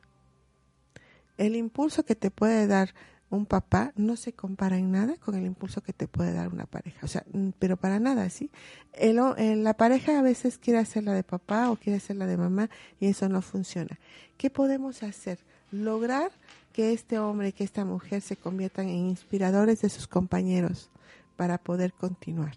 El 1.38 1.56
impulso 1.56 2.04
que 2.04 2.16
te 2.16 2.32
puede 2.32 2.68
dar 2.68 2.94
un 3.30 3.46
papá 3.46 3.92
no 3.96 4.16
se 4.16 4.34
compara 4.34 4.78
en 4.78 4.92
nada 4.92 5.16
con 5.18 5.36
el 5.36 5.46
impulso 5.46 5.82
que 5.82 5.94
te 5.94 6.08
puede 6.08 6.34
dar 6.34 6.48
una 6.48 6.66
pareja. 6.66 7.00
O 7.04 7.08
sea, 7.08 7.26
pero 7.60 7.78
para 7.78 8.00
nada, 8.00 8.30
¿sí? 8.30 8.52
El, 8.94 9.18
la 9.64 9.74
pareja 9.76 10.20
a 10.20 10.22
veces 10.22 10.58
quiere 10.58 10.80
hacer 10.80 11.04
la 11.04 11.14
de 11.14 11.24
papá 11.24 11.72
o 11.72 11.76
quiere 11.76 11.98
hacer 11.98 12.16
la 12.18 12.28
de 12.28 12.38
mamá 12.38 12.70
y 13.00 13.08
eso 13.08 13.28
no 13.28 13.42
funciona. 13.42 14.00
¿Qué 14.38 14.50
podemos 14.50 15.04
hacer? 15.04 15.40
Lograr 15.72 16.32
que 16.72 16.94
este 16.94 17.20
hombre 17.20 17.52
que 17.52 17.64
esta 17.64 17.84
mujer 17.84 18.22
se 18.22 18.38
conviertan 18.38 18.90
en 18.90 19.08
inspiradores 19.08 19.82
de 19.82 19.90
sus 19.90 20.08
compañeros 20.08 20.92
para 21.36 21.58
poder 21.58 21.94
continuar. 21.94 22.56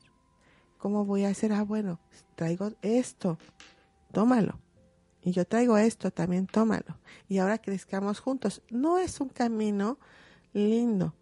¿Cómo 0.77 1.05
voy 1.05 1.25
a 1.25 1.31
hacer? 1.31 1.53
Ah, 1.53 1.63
bueno, 1.63 1.99
traigo 2.37 2.73
esto, 2.83 3.39
tómalo. 4.13 4.61
Y 5.23 5.33
yo 5.33 5.45
traigo 5.45 5.77
esto, 5.77 6.11
también 6.13 6.47
tómalo. 6.47 6.99
Y 7.29 7.39
ahora 7.39 7.59
crezcamos 7.59 8.21
juntos. 8.21 8.63
No 8.71 8.99
es 8.99 9.21
un 9.21 9.29
camino 9.29 9.99
lindo. 10.53 11.15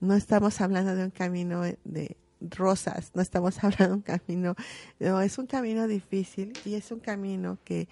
No 0.00 0.14
estamos 0.14 0.60
hablando 0.60 0.94
de 0.94 1.04
un 1.04 1.10
camino 1.10 1.62
de 1.62 2.16
rosas, 2.40 3.12
no 3.14 3.22
estamos 3.22 3.58
hablando 3.64 3.88
de 3.88 3.94
un 3.94 4.02
camino, 4.02 4.54
no, 4.98 5.20
es 5.20 5.38
un 5.38 5.46
camino 5.46 5.86
difícil 5.86 6.52
y 6.64 6.74
es 6.74 6.90
un 6.92 7.00
camino 7.00 7.58
que, 7.64 7.88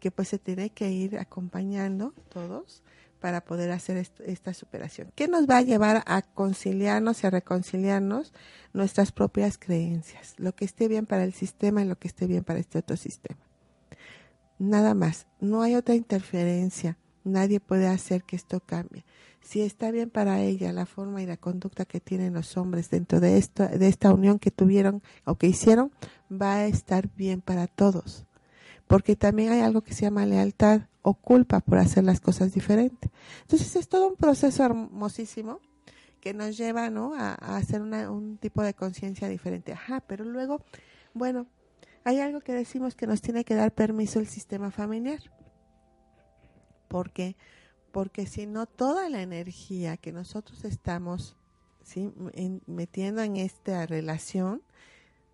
que 0.00 0.10
pues 0.10 0.28
se 0.28 0.38
tiene 0.38 0.70
que 0.70 0.90
ir 0.90 1.18
acompañando 1.18 2.14
todos 2.28 2.82
para 3.20 3.44
poder 3.44 3.70
hacer 3.70 4.04
esta 4.26 4.52
superación. 4.52 5.12
¿Qué 5.14 5.28
nos 5.28 5.48
va 5.48 5.58
a 5.58 5.62
llevar 5.62 6.02
a 6.06 6.22
conciliarnos 6.22 7.22
y 7.22 7.26
a 7.28 7.30
reconciliarnos 7.30 8.32
nuestras 8.72 9.12
propias 9.12 9.58
creencias? 9.58 10.34
Lo 10.38 10.56
que 10.56 10.64
esté 10.64 10.88
bien 10.88 11.06
para 11.06 11.22
el 11.22 11.32
sistema 11.32 11.82
y 11.82 11.86
lo 11.86 11.96
que 11.96 12.08
esté 12.08 12.26
bien 12.26 12.42
para 12.42 12.58
este 12.58 12.78
otro 12.78 12.96
sistema. 12.96 13.38
Nada 14.58 14.94
más, 14.94 15.28
no 15.40 15.62
hay 15.62 15.76
otra 15.76 15.94
interferencia, 15.94 16.98
nadie 17.22 17.60
puede 17.60 17.86
hacer 17.86 18.24
que 18.24 18.34
esto 18.34 18.58
cambie 18.58 19.04
si 19.42 19.60
está 19.60 19.90
bien 19.90 20.08
para 20.08 20.40
ella 20.40 20.72
la 20.72 20.86
forma 20.86 21.22
y 21.22 21.26
la 21.26 21.36
conducta 21.36 21.84
que 21.84 22.00
tienen 22.00 22.32
los 22.32 22.56
hombres 22.56 22.90
dentro 22.90 23.20
de 23.20 23.38
esta, 23.38 23.68
de 23.68 23.88
esta 23.88 24.12
unión 24.12 24.38
que 24.38 24.50
tuvieron 24.50 25.02
o 25.24 25.34
que 25.34 25.48
hicieron, 25.48 25.92
va 26.30 26.54
a 26.54 26.66
estar 26.66 27.08
bien 27.14 27.40
para 27.40 27.66
todos. 27.66 28.24
Porque 28.86 29.16
también 29.16 29.52
hay 29.52 29.60
algo 29.60 29.82
que 29.82 29.94
se 29.94 30.02
llama 30.02 30.26
lealtad 30.26 30.82
o 31.02 31.14
culpa 31.14 31.60
por 31.60 31.78
hacer 31.78 32.04
las 32.04 32.20
cosas 32.20 32.52
diferentes. 32.52 33.10
Entonces 33.42 33.74
es 33.76 33.88
todo 33.88 34.08
un 34.08 34.16
proceso 34.16 34.64
hermosísimo 34.64 35.60
que 36.20 36.34
nos 36.34 36.56
lleva 36.56 36.88
¿no? 36.90 37.14
a, 37.14 37.32
a 37.32 37.56
hacer 37.56 37.82
una, 37.82 38.10
un 38.10 38.38
tipo 38.38 38.62
de 38.62 38.74
conciencia 38.74 39.28
diferente. 39.28 39.72
Ajá, 39.72 40.00
pero 40.06 40.24
luego, 40.24 40.62
bueno, 41.14 41.46
hay 42.04 42.20
algo 42.20 42.40
que 42.40 42.52
decimos 42.52 42.94
que 42.94 43.08
nos 43.08 43.20
tiene 43.20 43.44
que 43.44 43.54
dar 43.54 43.72
permiso 43.72 44.20
el 44.20 44.28
sistema 44.28 44.70
familiar. 44.70 45.20
Porque 46.86 47.36
porque 47.92 48.26
si 48.26 48.46
no 48.46 48.66
toda 48.66 49.08
la 49.08 49.22
energía 49.22 49.96
que 49.96 50.12
nosotros 50.12 50.64
estamos 50.64 51.36
metiendo 52.66 53.22
en 53.22 53.36
esta 53.36 53.86
relación 53.86 54.62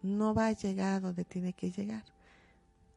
no 0.03 0.35
va 0.35 0.49
a 0.49 0.53
llegar 0.53 0.95
a 0.95 1.01
donde 1.01 1.25
tiene 1.25 1.53
que 1.53 1.71
llegar. 1.71 2.05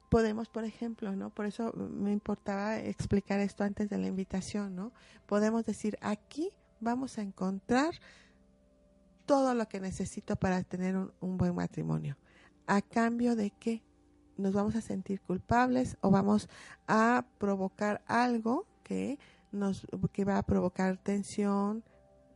Podemos, 0.09 0.49
por 0.49 0.65
ejemplo, 0.65 1.15
¿no? 1.15 1.29
Por 1.29 1.45
eso 1.45 1.71
me 1.73 2.11
importaba 2.11 2.79
explicar 2.79 3.39
esto 3.39 3.63
antes 3.63 3.89
de 3.89 3.97
la 3.97 4.07
invitación, 4.07 4.75
¿no? 4.75 4.91
Podemos 5.25 5.65
decir, 5.65 5.97
aquí 6.01 6.49
vamos 6.79 7.17
a 7.17 7.21
encontrar 7.21 7.93
todo 9.25 9.53
lo 9.53 9.67
que 9.67 9.79
necesito 9.79 10.35
para 10.35 10.63
tener 10.63 10.97
un 10.97 11.37
buen 11.37 11.55
matrimonio. 11.55 12.17
¿A 12.67 12.81
cambio 12.81 13.35
de 13.35 13.51
qué? 13.51 13.83
Nos 14.37 14.53
vamos 14.53 14.75
a 14.75 14.81
sentir 14.81 15.21
culpables 15.21 15.97
o 16.01 16.09
vamos 16.09 16.49
a 16.87 17.25
provocar 17.37 18.01
algo 18.07 18.65
que 18.83 19.19
nos 19.51 19.87
que 20.13 20.25
va 20.25 20.37
a 20.37 20.43
provocar 20.43 20.97
tensión, 20.97 21.83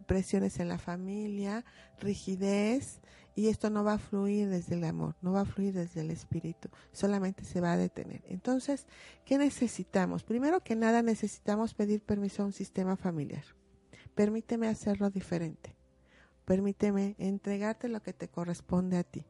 presiones 0.05 0.59
en 0.59 0.67
la 0.67 0.77
familia, 0.77 1.65
rigidez, 1.99 3.01
y 3.35 3.49
esto 3.49 3.69
no 3.69 3.83
va 3.83 3.93
a 3.93 3.99
fluir 3.99 4.49
desde 4.49 4.75
el 4.75 4.83
amor, 4.85 5.15
no 5.21 5.33
va 5.33 5.41
a 5.41 5.45
fluir 5.45 5.73
desde 5.73 6.01
el 6.01 6.11
espíritu, 6.11 6.69
solamente 6.93 7.43
se 7.43 7.59
va 7.59 7.73
a 7.73 7.77
detener. 7.77 8.23
Entonces, 8.27 8.87
¿qué 9.25 9.37
necesitamos? 9.37 10.23
Primero 10.23 10.63
que 10.63 10.75
nada 10.75 11.01
necesitamos 11.01 11.73
pedir 11.73 12.01
permiso 12.01 12.43
a 12.43 12.45
un 12.45 12.53
sistema 12.53 12.95
familiar. 12.95 13.43
Permíteme 14.15 14.69
hacerlo 14.69 15.09
diferente. 15.09 15.75
Permíteme 16.45 17.15
entregarte 17.17 17.89
lo 17.89 18.01
que 18.01 18.13
te 18.13 18.29
corresponde 18.29 18.97
a 18.97 19.03
ti. 19.03 19.25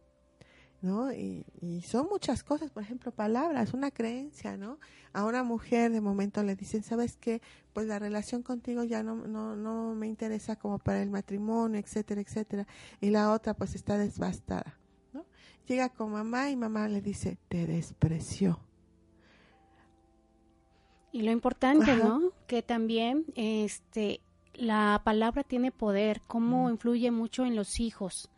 ¿No? 0.86 1.12
Y, 1.12 1.44
son 1.84 2.08
muchas 2.08 2.44
cosas, 2.44 2.70
por 2.70 2.84
ejemplo, 2.84 3.12
palabras, 3.12 3.74
una 3.74 3.90
creencia, 3.92 4.56
¿no? 4.56 4.80
A 5.14 5.26
una 5.26 5.44
mujer 5.44 5.92
de 5.92 6.00
momento 6.00 6.44
le 6.44 6.56
dicen, 6.56 6.84
¿sabes 6.84 7.18
qué? 7.18 7.42
Pues 7.74 7.88
la 7.88 7.98
relación 7.98 8.44
contigo 8.44 8.84
ya 8.84 9.02
no, 9.02 9.16
no, 9.16 9.56
no 9.56 9.96
me 9.96 10.08
interesa 10.08 10.56
como 10.56 10.78
para 10.78 11.02
el 11.02 11.10
matrimonio, 11.10 11.80
etcétera, 11.80 12.22
etcétera. 12.22 12.68
Y 13.02 13.10
la 13.10 13.32
otra 13.32 13.56
pues 13.56 13.74
está 13.74 13.98
desbastada, 13.98 14.78
¿no? 15.12 15.26
Llega 15.68 15.90
con 15.90 16.12
mamá 16.12 16.52
y 16.52 16.56
mamá 16.56 16.88
le 16.88 17.02
dice, 17.02 17.38
te 17.50 17.66
despreció. 17.66 18.60
Y 21.12 21.24
lo 21.24 21.32
importante, 21.32 21.96
¿no? 21.96 22.32
Que 22.46 22.62
también, 22.62 23.26
este, 23.36 24.22
la 24.54 25.02
palabra 25.04 25.44
tiene 25.44 25.72
poder, 25.72 26.22
cómo 26.28 26.70
influye 26.70 27.10
mucho 27.10 27.46
en 27.46 27.56
los 27.56 27.80
hijos, 27.80 28.30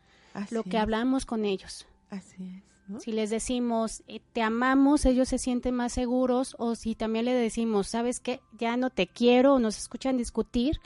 lo 0.52 0.64
que 0.64 0.78
hablamos 0.78 1.26
con 1.26 1.44
ellos. 1.44 1.88
Así 2.10 2.58
es. 2.58 2.68
Si 3.00 3.12
les 3.12 3.30
decimos, 3.30 4.02
eh, 4.08 4.22
te 4.32 4.42
amamos, 4.42 5.06
ellos 5.06 5.28
se 5.28 5.38
sienten 5.38 5.76
más 5.76 5.92
seguros, 5.92 6.56
o 6.58 6.76
si 6.76 6.96
también 6.96 7.26
le 7.26 7.34
decimos, 7.34 7.88
sabes 7.88 8.22
que 8.22 8.40
ya 8.58 8.78
no 8.78 8.90
te 8.90 9.08
quiero, 9.08 9.56
o 9.56 9.60
nos 9.60 9.78
escuchan 9.78 10.18
discutir, 10.18 10.80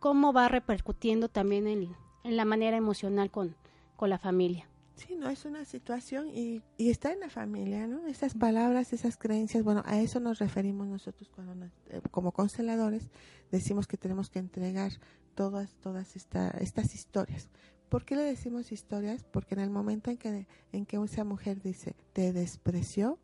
¿cómo 0.00 0.32
va 0.32 0.48
repercutiendo 0.48 1.28
también 1.28 1.68
en, 1.68 1.94
en 2.24 2.36
la 2.36 2.44
manera 2.44 2.76
emocional 2.76 3.30
con, 3.30 3.54
con 3.94 4.10
la 4.10 4.18
familia? 4.18 4.68
Sí, 4.96 5.14
no, 5.14 5.28
es 5.28 5.44
una 5.44 5.64
situación 5.66 6.28
y, 6.28 6.62
y, 6.78 6.88
está 6.88 7.12
en 7.12 7.20
la 7.20 7.28
familia, 7.28 7.86
¿no? 7.86 8.06
Esas 8.06 8.34
palabras, 8.34 8.94
esas 8.94 9.18
creencias, 9.18 9.62
bueno, 9.62 9.82
a 9.84 10.00
eso 10.00 10.20
nos 10.20 10.38
referimos 10.38 10.86
nosotros 10.88 11.28
cuando 11.28 11.66
eh, 11.90 12.00
como 12.10 12.32
consteladores 12.32 13.10
decimos 13.50 13.86
que 13.86 13.98
tenemos 13.98 14.30
que 14.30 14.38
entregar 14.38 14.92
todas, 15.34 15.70
todas 15.82 16.16
esta, 16.16 16.48
estas 16.48 16.94
historias. 16.94 17.50
¿Por 17.88 18.04
qué 18.04 18.16
le 18.16 18.22
decimos 18.22 18.72
historias? 18.72 19.24
Porque 19.24 19.54
en 19.54 19.60
el 19.60 19.70
momento 19.70 20.10
en 20.10 20.16
que, 20.16 20.46
en 20.72 20.86
que 20.86 20.96
esa 20.96 21.24
mujer 21.24 21.62
dice, 21.62 21.94
te 22.12 22.32
despreció, 22.32 23.18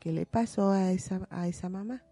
¿qué 0.00 0.12
le 0.12 0.26
pasó 0.26 0.70
a 0.70 0.90
esa, 0.90 1.26
a 1.30 1.46
esa 1.46 1.68
mamá? 1.68 2.02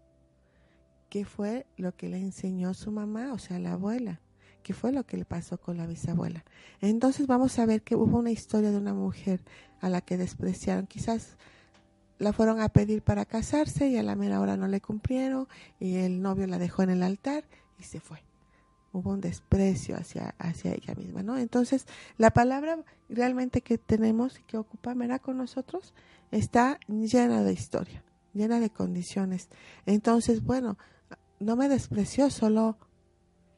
¿Qué 1.09 1.25
fue 1.25 1.65
lo 1.75 1.93
que 1.95 2.07
le 2.07 2.17
enseñó 2.17 2.73
su 2.73 2.91
mamá, 2.91 3.33
o 3.33 3.37
sea, 3.39 3.59
la 3.59 3.73
abuela? 3.73 4.21
¿Qué 4.63 4.73
fue 4.73 4.93
lo 4.93 5.05
que 5.05 5.17
le 5.17 5.25
pasó 5.25 5.57
con 5.57 5.75
la 5.75 5.85
bisabuela? 5.85 6.45
Entonces 6.79 7.27
vamos 7.27 7.59
a 7.59 7.65
ver 7.65 7.81
que 7.81 7.95
hubo 7.95 8.19
una 8.19 8.31
historia 8.31 8.71
de 8.71 8.77
una 8.77 8.93
mujer 8.93 9.41
a 9.81 9.89
la 9.89 9.99
que 9.99 10.17
despreciaron. 10.17 10.87
Quizás 10.87 11.35
la 12.19 12.31
fueron 12.31 12.61
a 12.61 12.69
pedir 12.69 13.01
para 13.01 13.25
casarse 13.25 13.89
y 13.89 13.97
a 13.97 14.03
la 14.03 14.15
mera 14.15 14.39
hora 14.39 14.55
no 14.55 14.67
le 14.67 14.79
cumplieron 14.79 15.47
y 15.79 15.95
el 15.95 16.21
novio 16.21 16.47
la 16.47 16.59
dejó 16.59 16.83
en 16.83 16.91
el 16.91 17.03
altar 17.03 17.43
y 17.79 17.83
se 17.83 17.99
fue 17.99 18.23
hubo 18.93 19.11
un 19.11 19.21
desprecio 19.21 19.95
hacia, 19.95 20.35
hacia 20.37 20.73
ella 20.73 20.95
misma, 20.95 21.23
¿no? 21.23 21.37
Entonces, 21.37 21.85
la 22.17 22.31
palabra 22.31 22.83
realmente 23.09 23.61
que 23.61 23.77
tenemos 23.77 24.39
y 24.39 24.43
que 24.43 24.57
ocupa 24.57 24.95
con 25.19 25.37
nosotros 25.37 25.93
está 26.31 26.79
llena 26.87 27.43
de 27.43 27.53
historia, 27.53 28.03
llena 28.33 28.59
de 28.59 28.69
condiciones. 28.69 29.49
Entonces, 29.85 30.43
bueno, 30.43 30.77
no 31.39 31.55
me 31.55 31.69
despreció, 31.69 32.29
solo 32.29 32.77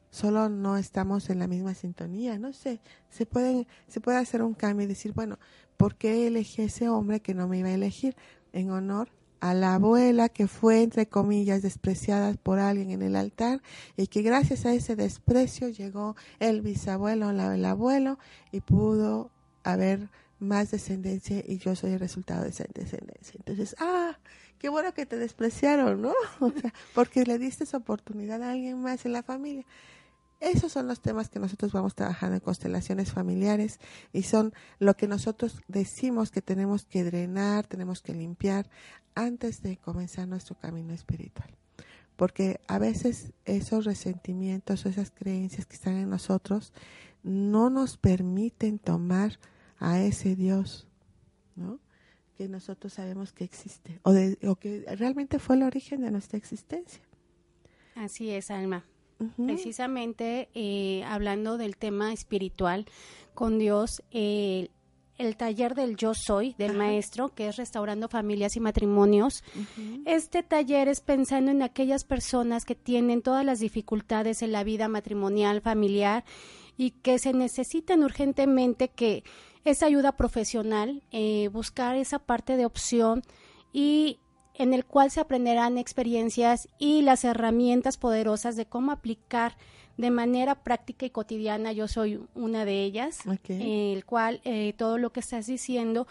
solo 0.09 0.47
no 0.47 0.77
estamos 0.77 1.31
en 1.31 1.39
la 1.39 1.47
misma 1.47 1.73
sintonía, 1.73 2.37
no 2.37 2.53
sé, 2.53 2.81
se 3.09 3.25
pueden 3.25 3.65
se 3.87 3.99
puede 3.99 4.19
hacer 4.19 4.43
un 4.43 4.53
cambio 4.53 4.85
y 4.85 4.87
decir, 4.87 5.11
bueno, 5.11 5.39
¿por 5.75 5.95
qué 5.95 6.27
elegí 6.27 6.61
ese 6.61 6.87
hombre 6.87 7.19
que 7.19 7.33
no 7.33 7.47
me 7.47 7.57
iba 7.57 7.69
a 7.69 7.73
elegir 7.73 8.15
en 8.51 8.69
honor 8.69 9.09
a 9.43 9.53
la 9.53 9.73
abuela 9.73 10.29
que 10.29 10.47
fue, 10.47 10.83
entre 10.83 11.05
comillas, 11.05 11.61
despreciada 11.61 12.33
por 12.35 12.59
alguien 12.59 12.91
en 12.91 13.01
el 13.01 13.17
altar 13.17 13.61
y 13.97 14.07
que 14.07 14.21
gracias 14.21 14.65
a 14.65 14.73
ese 14.73 14.95
desprecio 14.95 15.67
llegó 15.67 16.15
el 16.39 16.61
bisabuelo 16.61 17.27
o 17.27 17.31
el 17.31 17.65
abuelo 17.65 18.17
y 18.53 18.61
pudo 18.61 19.31
haber 19.65 20.07
más 20.39 20.71
descendencia 20.71 21.43
y 21.45 21.57
yo 21.57 21.75
soy 21.75 21.91
el 21.91 21.99
resultado 21.99 22.43
de 22.43 22.51
esa 22.51 22.63
descendencia. 22.73 23.33
Entonces, 23.39 23.75
ah, 23.79 24.17
qué 24.59 24.69
bueno 24.69 24.93
que 24.93 25.05
te 25.05 25.17
despreciaron, 25.17 26.01
¿no? 26.01 26.13
porque 26.95 27.25
le 27.25 27.37
diste 27.37 27.65
esa 27.65 27.75
oportunidad 27.75 28.41
a 28.43 28.51
alguien 28.51 28.81
más 28.81 29.05
en 29.05 29.11
la 29.11 29.23
familia. 29.23 29.65
Esos 30.39 30.73
son 30.73 30.87
los 30.87 30.99
temas 30.99 31.29
que 31.29 31.39
nosotros 31.39 31.71
vamos 31.71 31.95
trabajando 31.95 32.35
en 32.35 32.41
constelaciones 32.41 33.11
familiares 33.11 33.79
y 34.11 34.23
son 34.23 34.53
lo 34.77 34.93
que 34.93 35.07
nosotros 35.07 35.61
decimos 35.69 36.31
que 36.31 36.41
tenemos 36.41 36.83
que 36.85 37.05
drenar, 37.05 37.65
tenemos 37.65 38.01
que 38.01 38.13
limpiar 38.13 38.69
antes 39.15 39.61
de 39.61 39.77
comenzar 39.77 40.27
nuestro 40.27 40.55
camino 40.55 40.93
espiritual. 40.93 41.49
Porque 42.15 42.59
a 42.67 42.77
veces 42.77 43.33
esos 43.45 43.85
resentimientos 43.85 44.85
o 44.85 44.89
esas 44.89 45.11
creencias 45.11 45.65
que 45.65 45.75
están 45.75 45.97
en 45.97 46.09
nosotros 46.09 46.73
no 47.23 47.69
nos 47.69 47.97
permiten 47.97 48.77
tomar 48.79 49.39
a 49.79 50.01
ese 50.01 50.35
Dios, 50.35 50.87
¿no? 51.55 51.79
Que 52.37 52.47
nosotros 52.47 52.93
sabemos 52.93 53.33
que 53.33 53.43
existe 53.43 53.99
o, 54.03 54.13
o 54.47 54.55
que 54.55 54.85
realmente 54.97 55.39
fue 55.39 55.55
el 55.55 55.63
origen 55.63 56.01
de 56.01 56.11
nuestra 56.11 56.37
existencia. 56.37 57.01
Así 57.95 58.29
es, 58.29 58.51
Alma 58.51 58.83
precisamente 59.45 60.49
eh, 60.53 61.03
hablando 61.05 61.57
del 61.57 61.77
tema 61.77 62.13
espiritual 62.13 62.85
con 63.33 63.59
Dios, 63.59 64.03
el 65.23 65.37
taller 65.37 65.75
del 65.75 65.95
Yo 65.95 66.13
Soy 66.13 66.53
del 66.57 66.75
maestro, 66.75 67.29
que 67.29 67.47
es 67.47 67.55
restaurando 67.55 68.07
familias 68.07 68.55
y 68.55 68.59
matrimonios. 68.59 69.43
Este 70.05 70.43
taller 70.43 70.87
es 70.87 71.01
pensando 71.01 71.51
en 71.51 71.61
aquellas 71.61 72.03
personas 72.03 72.65
que 72.65 72.75
tienen 72.75 73.21
todas 73.21 73.45
las 73.45 73.59
dificultades 73.59 74.41
en 74.41 74.51
la 74.51 74.63
vida 74.63 74.87
matrimonial, 74.87 75.61
familiar 75.61 76.23
y 76.77 76.91
que 76.91 77.19
se 77.19 77.33
necesitan 77.33 78.03
urgentemente 78.03 78.89
que 78.89 79.23
esa 79.65 79.85
ayuda 79.85 80.17
profesional, 80.17 81.03
eh, 81.11 81.49
buscar 81.51 81.95
esa 81.95 82.19
parte 82.19 82.57
de 82.57 82.65
opción 82.65 83.21
y 83.71 84.19
en 84.55 84.73
el 84.73 84.85
cual 84.85 85.09
se 85.09 85.19
aprenderán 85.19 85.77
experiencias 85.77 86.67
y 86.77 87.01
las 87.01 87.23
herramientas 87.23 87.97
poderosas 87.97 88.55
de 88.55 88.65
cómo 88.65 88.91
aplicar 88.91 89.57
de 89.97 90.11
manera 90.11 90.55
práctica 90.55 91.05
y 91.05 91.09
cotidiana. 91.09 91.71
Yo 91.71 91.87
soy 91.87 92.19
una 92.33 92.65
de 92.65 92.83
ellas, 92.83 93.19
el 93.47 94.05
cual 94.05 94.41
eh, 94.43 94.73
todo 94.77 94.97
lo 94.97 95.11
que 95.11 95.19
estás 95.19 95.47
diciendo, 95.47 96.07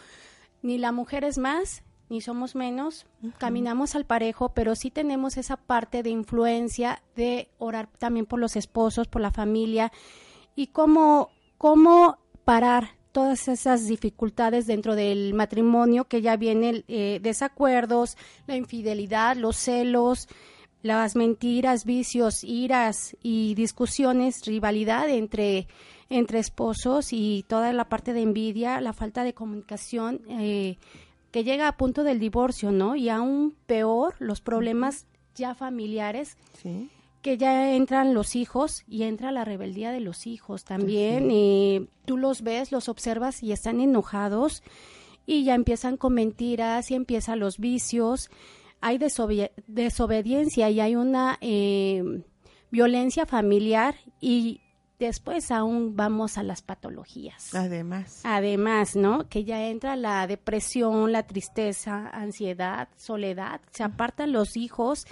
ni 0.63 0.79
la 0.79 0.93
mujer 0.93 1.25
es 1.25 1.39
más, 1.39 1.83
ni 2.09 2.21
somos 2.21 2.55
menos, 2.55 3.07
caminamos 3.39 3.95
al 3.95 4.05
parejo, 4.05 4.51
pero 4.51 4.75
sí 4.75 4.91
tenemos 4.91 5.37
esa 5.37 5.57
parte 5.57 6.03
de 6.03 6.11
influencia 6.11 7.03
de 7.17 7.49
orar 7.59 7.89
también 7.99 8.27
por 8.27 8.39
los 8.39 8.55
esposos, 8.55 9.09
por 9.09 9.23
la 9.23 9.31
familia 9.31 9.93
y 10.55 10.69
cómo, 10.69 11.31
cómo 11.57 12.19
parar 12.45 12.91
todas 13.13 13.49
esas 13.49 13.87
dificultades 13.87 14.67
dentro 14.67 14.95
del 14.95 15.35
matrimonio, 15.35 16.05
que 16.05 16.23
ya 16.23 16.37
vienen 16.37 16.85
eh, 16.89 17.19
desacuerdos, 17.23 18.17
la 18.47 18.57
infidelidad, 18.57 19.37
los 19.37 19.57
celos, 19.57 20.29
las 20.83 21.17
mentiras, 21.17 21.85
vicios, 21.85 22.45
iras 22.45 23.17
y 23.23 23.55
discusiones, 23.55 24.45
rivalidad 24.45 25.09
entre, 25.09 25.69
entre 26.11 26.39
esposos 26.39 27.13
y 27.13 27.45
toda 27.49 27.73
la 27.73 27.89
parte 27.89 28.13
de 28.13 28.23
envidia, 28.23 28.81
la 28.81 28.93
falta 28.93 29.25
de 29.25 29.35
comunicación 29.35 30.23
eh, 30.29 30.77
que 31.31 31.45
llega 31.45 31.69
a 31.69 31.77
punto 31.77 32.05
del 32.05 32.19
divorcio, 32.19 32.73
¿no? 32.73 32.97
Y 32.97 33.09
aún 33.09 33.55
peor, 33.67 34.17
los 34.19 34.41
problemas 34.41 35.07
ya 35.35 35.55
familiares. 35.55 36.37
Sí 36.61 36.91
que 37.23 37.39
ya 37.39 37.75
entran 37.75 38.15
los 38.15 38.35
hijos 38.35 38.83
y 38.89 39.05
entra 39.05 39.31
la 39.31 39.45
rebeldía 39.45 39.93
de 39.93 40.01
los 40.01 40.27
hijos 40.27 40.65
también. 40.65 41.31
y 41.31 41.89
tú 42.05 42.17
los 42.17 42.43
ves, 42.43 42.73
los 42.73 42.89
observas 42.89 43.43
y 43.43 43.53
están 43.53 43.81
enojados 43.81 44.63
y 45.25 45.45
ya 45.45 45.55
empiezan 45.55 45.97
con 45.97 46.15
mentiras 46.15 46.91
y 46.91 46.95
empiezan 46.95 47.39
los 47.39 47.59
vicios. 47.59 48.29
Hay 48.83 48.99
desobediencia 48.99 50.69
y 50.69 50.81
hay 50.81 50.97
una 50.97 51.39
eh, 51.41 52.23
violencia 52.71 53.25
familiar 53.25 53.95
y 54.21 54.61
después 54.99 55.51
aún 55.51 55.97
vamos 55.97 56.37
a 56.37 56.43
las 56.43 56.63
patologías. 56.63 57.55
Además. 57.55 58.21
Además, 58.25 58.97
¿no? 58.97 59.29
Que 59.29 59.45
ya 59.45 59.69
entra 59.69 59.97
la 59.97 60.27
depresión, 60.27 61.13
la 61.13 61.27
tristeza, 61.27 62.09
ansiedad, 62.09 62.89
soledad, 62.97 63.61
se 63.71 63.85
apartan 63.85 64.33
los 64.33 64.57
hijos, 64.57 65.07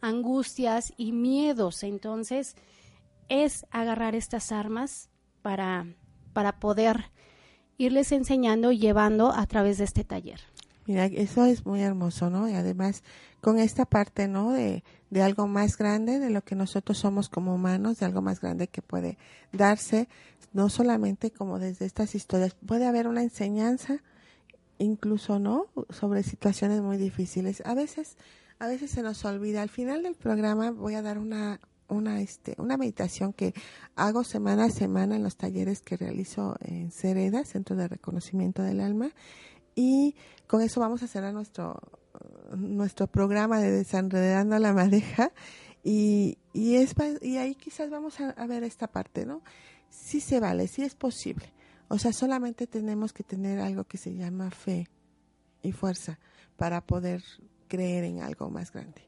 angustias 0.00 0.92
y 0.96 1.12
miedos. 1.12 1.82
Entonces, 1.82 2.56
es 3.28 3.66
agarrar 3.70 4.14
estas 4.14 4.52
armas 4.52 5.10
para, 5.42 5.86
para 6.32 6.60
poder 6.60 7.10
irles 7.78 8.12
enseñando 8.12 8.70
y 8.70 8.78
llevando 8.78 9.32
a 9.32 9.46
través 9.46 9.78
de 9.78 9.84
este 9.84 10.04
taller. 10.04 10.40
Mira, 10.86 11.06
eso 11.06 11.46
es 11.46 11.64
muy 11.64 11.80
hermoso, 11.80 12.28
¿no? 12.28 12.48
Y 12.48 12.54
además 12.54 13.02
con 13.40 13.58
esta 13.58 13.84
parte, 13.84 14.28
¿no? 14.28 14.52
De, 14.52 14.84
de 15.10 15.22
algo 15.22 15.46
más 15.46 15.78
grande, 15.78 16.18
de 16.18 16.30
lo 16.30 16.42
que 16.42 16.56
nosotros 16.56 16.98
somos 16.98 17.28
como 17.28 17.54
humanos, 17.54 18.00
de 18.00 18.06
algo 18.06 18.20
más 18.20 18.40
grande 18.40 18.68
que 18.68 18.82
puede 18.82 19.16
darse, 19.52 20.08
no 20.52 20.68
solamente 20.68 21.30
como 21.30 21.58
desde 21.58 21.86
estas 21.86 22.14
historias, 22.14 22.54
puede 22.66 22.86
haber 22.86 23.06
una 23.06 23.22
enseñanza, 23.22 24.02
incluso, 24.78 25.38
¿no? 25.38 25.66
Sobre 25.90 26.22
situaciones 26.22 26.80
muy 26.80 26.96
difíciles. 26.96 27.62
A 27.64 27.74
veces, 27.74 28.16
a 28.58 28.66
veces 28.66 28.90
se 28.90 29.02
nos 29.02 29.24
olvida. 29.24 29.62
Al 29.62 29.68
final 29.68 30.02
del 30.02 30.14
programa 30.14 30.70
voy 30.70 30.94
a 30.94 31.02
dar 31.02 31.18
una, 31.18 31.60
una, 31.88 32.20
este, 32.20 32.54
una 32.58 32.76
meditación 32.76 33.32
que 33.32 33.54
hago 33.96 34.24
semana 34.24 34.64
a 34.64 34.70
semana 34.70 35.16
en 35.16 35.22
los 35.22 35.36
talleres 35.36 35.80
que 35.80 35.96
realizo 35.96 36.56
en 36.60 36.90
CEREDA, 36.90 37.44
Centro 37.44 37.76
de 37.76 37.88
Reconocimiento 37.88 38.62
del 38.62 38.80
Alma, 38.80 39.10
y 39.74 40.14
con 40.46 40.62
eso 40.62 40.80
vamos 40.80 41.02
a 41.02 41.08
cerrar 41.08 41.32
nuestro, 41.32 41.80
nuestro 42.56 43.06
programa 43.06 43.60
de 43.60 43.70
Desenredando 43.70 44.58
la 44.58 44.72
Madeja. 44.72 45.32
Y, 45.82 46.38
y, 46.52 46.76
es, 46.76 46.94
y 47.20 47.36
ahí 47.36 47.54
quizás 47.54 47.90
vamos 47.90 48.18
a, 48.20 48.46
ver 48.46 48.64
esta 48.64 48.88
parte, 48.88 49.26
¿no? 49.26 49.42
Sí 49.90 50.20
se 50.20 50.40
vale, 50.40 50.66
sí 50.66 50.82
es 50.82 50.94
posible. 50.94 51.52
O 51.88 51.98
sea, 51.98 52.12
solamente 52.12 52.66
tenemos 52.66 53.12
que 53.12 53.22
tener 53.22 53.60
algo 53.60 53.84
que 53.84 53.98
se 53.98 54.14
llama 54.14 54.50
fe 54.50 54.88
y 55.62 55.72
fuerza 55.72 56.18
para 56.56 56.80
poder 56.80 57.22
creer 57.68 58.04
en 58.04 58.22
algo 58.22 58.48
más 58.50 58.72
grande. 58.72 59.02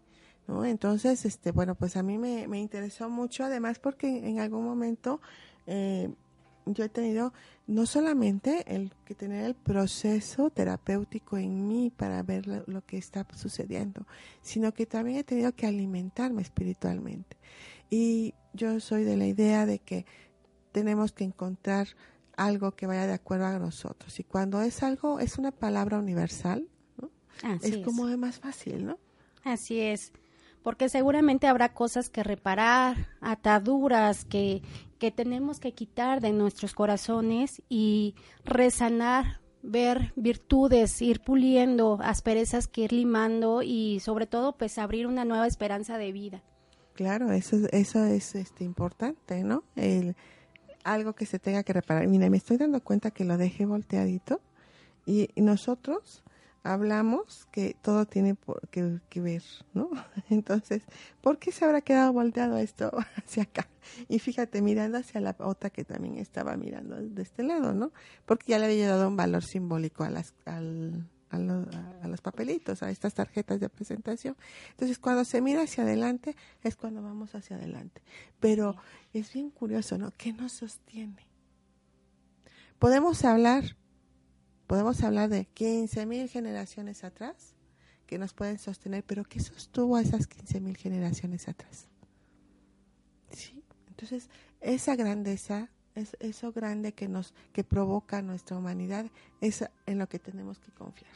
¿No? 0.46 0.64
Entonces, 0.64 1.24
este, 1.24 1.50
bueno, 1.50 1.74
pues 1.74 1.96
a 1.96 2.02
mí 2.02 2.18
me, 2.18 2.46
me 2.46 2.60
interesó 2.60 3.08
mucho, 3.08 3.44
además 3.44 3.80
porque 3.80 4.28
en 4.28 4.38
algún 4.38 4.64
momento 4.64 5.20
eh, 5.66 6.08
yo 6.66 6.84
he 6.84 6.88
tenido 6.88 7.32
no 7.66 7.86
solamente 7.86 8.64
el 8.74 8.92
que 9.04 9.14
tener 9.14 9.44
el 9.44 9.54
proceso 9.54 10.50
terapéutico 10.50 11.38
en 11.38 11.66
mí 11.68 11.90
para 11.96 12.22
ver 12.22 12.46
lo, 12.46 12.64
lo, 12.66 12.84
que 12.84 12.98
está 12.98 13.26
sucediendo, 13.34 14.06
sino 14.42 14.72
que 14.74 14.86
también 14.86 15.18
he 15.18 15.24
tenido 15.24 15.52
que 15.52 15.66
alimentarme 15.66 16.42
espiritualmente. 16.42 17.36
Y 17.88 18.34
yo 18.52 18.80
soy 18.80 19.04
de 19.04 19.16
la 19.16 19.26
idea 19.26 19.66
de 19.66 19.78
que 19.78 20.06
tenemos 20.72 21.12
que 21.12 21.24
encontrar 21.24 21.88
algo 22.36 22.72
que 22.72 22.86
vaya 22.86 23.06
de 23.06 23.14
acuerdo 23.14 23.46
a 23.46 23.58
nosotros. 23.58 24.18
Y 24.20 24.24
cuando 24.24 24.60
es 24.60 24.82
algo, 24.82 25.20
es 25.20 25.38
una 25.38 25.52
palabra 25.52 25.98
universal, 25.98 26.68
¿no? 27.00 27.10
Así 27.42 27.74
es 27.74 27.78
como 27.78 28.08
es 28.08 28.18
más 28.18 28.38
fácil, 28.38 28.86
¿no? 28.86 28.98
Así 29.44 29.80
es 29.80 30.12
porque 30.66 30.88
seguramente 30.88 31.46
habrá 31.46 31.72
cosas 31.72 32.08
que 32.08 32.24
reparar, 32.24 32.96
ataduras 33.20 34.24
que, 34.24 34.62
que 34.98 35.12
tenemos 35.12 35.60
que 35.60 35.74
quitar 35.74 36.20
de 36.20 36.32
nuestros 36.32 36.74
corazones 36.74 37.62
y 37.68 38.16
resanar, 38.44 39.40
ver 39.62 40.12
virtudes, 40.16 41.00
ir 41.00 41.20
puliendo 41.20 42.00
asperezas 42.02 42.66
que 42.66 42.80
ir 42.80 42.92
limando 42.92 43.62
y 43.62 44.00
sobre 44.00 44.26
todo 44.26 44.56
pues 44.56 44.76
abrir 44.78 45.06
una 45.06 45.24
nueva 45.24 45.46
esperanza 45.46 45.98
de 45.98 46.10
vida. 46.10 46.42
Claro, 46.94 47.30
eso, 47.30 47.58
eso 47.70 48.04
es 48.04 48.34
este, 48.34 48.64
importante, 48.64 49.44
¿no? 49.44 49.62
El, 49.76 50.16
algo 50.82 51.12
que 51.12 51.26
se 51.26 51.38
tenga 51.38 51.62
que 51.62 51.74
reparar. 51.74 52.08
Mira, 52.08 52.28
me 52.28 52.38
estoy 52.38 52.56
dando 52.56 52.82
cuenta 52.82 53.12
que 53.12 53.24
lo 53.24 53.38
dejé 53.38 53.66
volteadito 53.66 54.40
y, 55.06 55.28
y 55.36 55.42
nosotros 55.42 56.24
hablamos 56.72 57.46
que 57.50 57.76
todo 57.80 58.06
tiene 58.06 58.34
por, 58.34 58.68
que, 58.68 58.98
que, 59.08 59.20
ver, 59.20 59.42
¿no? 59.74 59.90
Entonces, 60.30 60.82
¿por 61.20 61.38
qué 61.38 61.52
se 61.52 61.64
habrá 61.64 61.80
quedado 61.80 62.12
volteado 62.12 62.58
esto 62.58 62.90
hacia 63.16 63.44
acá? 63.44 63.68
Y 64.08 64.18
fíjate, 64.18 64.62
mirando 64.62 64.98
hacia 64.98 65.20
la 65.20 65.36
otra 65.38 65.70
que 65.70 65.84
también 65.84 66.18
estaba 66.18 66.56
mirando 66.56 66.96
de 66.96 67.22
este 67.22 67.42
lado, 67.42 67.72
¿no? 67.72 67.92
Porque 68.24 68.52
ya 68.52 68.58
le 68.58 68.66
había 68.66 68.88
dado 68.88 69.08
un 69.08 69.16
valor 69.16 69.44
simbólico 69.44 70.04
a 70.04 70.10
las, 70.10 70.34
al, 70.44 71.08
a, 71.30 71.38
lo, 71.38 71.66
a, 72.02 72.08
los 72.08 72.20
papelitos, 72.20 72.82
a 72.82 72.90
estas 72.90 73.14
tarjetas 73.14 73.60
de 73.60 73.68
presentación. 73.68 74.36
Entonces, 74.70 74.98
cuando 74.98 75.24
se 75.24 75.40
mira 75.40 75.62
hacia 75.62 75.84
adelante, 75.84 76.36
es 76.62 76.76
cuando 76.76 77.02
vamos 77.02 77.34
hacia 77.34 77.56
adelante. 77.56 78.02
Pero 78.40 78.76
es 79.12 79.32
bien 79.32 79.50
curioso, 79.50 79.98
¿no? 79.98 80.12
¿Qué 80.16 80.32
nos 80.32 80.52
sostiene? 80.52 81.26
Podemos 82.78 83.24
hablar 83.24 83.76
podemos 84.66 85.02
hablar 85.02 85.28
de 85.28 85.46
15.000 85.54 86.28
generaciones 86.28 87.04
atrás 87.04 87.54
que 88.06 88.18
nos 88.18 88.32
pueden 88.32 88.58
sostener, 88.58 89.04
pero 89.04 89.24
¿qué 89.24 89.40
sostuvo 89.40 89.96
a 89.96 90.02
esas 90.02 90.28
15.000 90.28 90.76
generaciones 90.76 91.48
atrás? 91.48 91.88
¿Sí? 93.30 93.62
Entonces, 93.88 94.30
esa 94.60 94.94
grandeza, 94.96 95.70
es 95.94 96.16
eso 96.20 96.52
grande 96.52 96.92
que 96.92 97.08
nos 97.08 97.34
que 97.52 97.64
provoca 97.64 98.22
nuestra 98.22 98.56
humanidad, 98.56 99.06
es 99.40 99.64
en 99.86 99.98
lo 99.98 100.08
que 100.08 100.18
tenemos 100.18 100.58
que 100.58 100.70
confiar, 100.72 101.12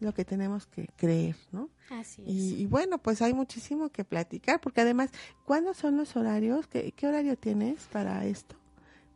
lo 0.00 0.12
que 0.12 0.24
tenemos 0.24 0.66
que 0.66 0.88
creer, 0.96 1.36
¿no? 1.50 1.70
Así 1.90 2.22
es. 2.22 2.28
Y, 2.28 2.62
y 2.62 2.66
bueno, 2.66 2.98
pues 2.98 3.22
hay 3.22 3.32
muchísimo 3.32 3.88
que 3.88 4.04
platicar, 4.04 4.60
porque 4.60 4.82
además, 4.82 5.10
¿cuándo 5.44 5.74
son 5.74 5.96
los 5.96 6.14
horarios? 6.16 6.66
¿Qué, 6.66 6.92
qué 6.92 7.06
horario 7.06 7.36
tienes 7.36 7.84
para 7.90 8.24
esto? 8.26 8.56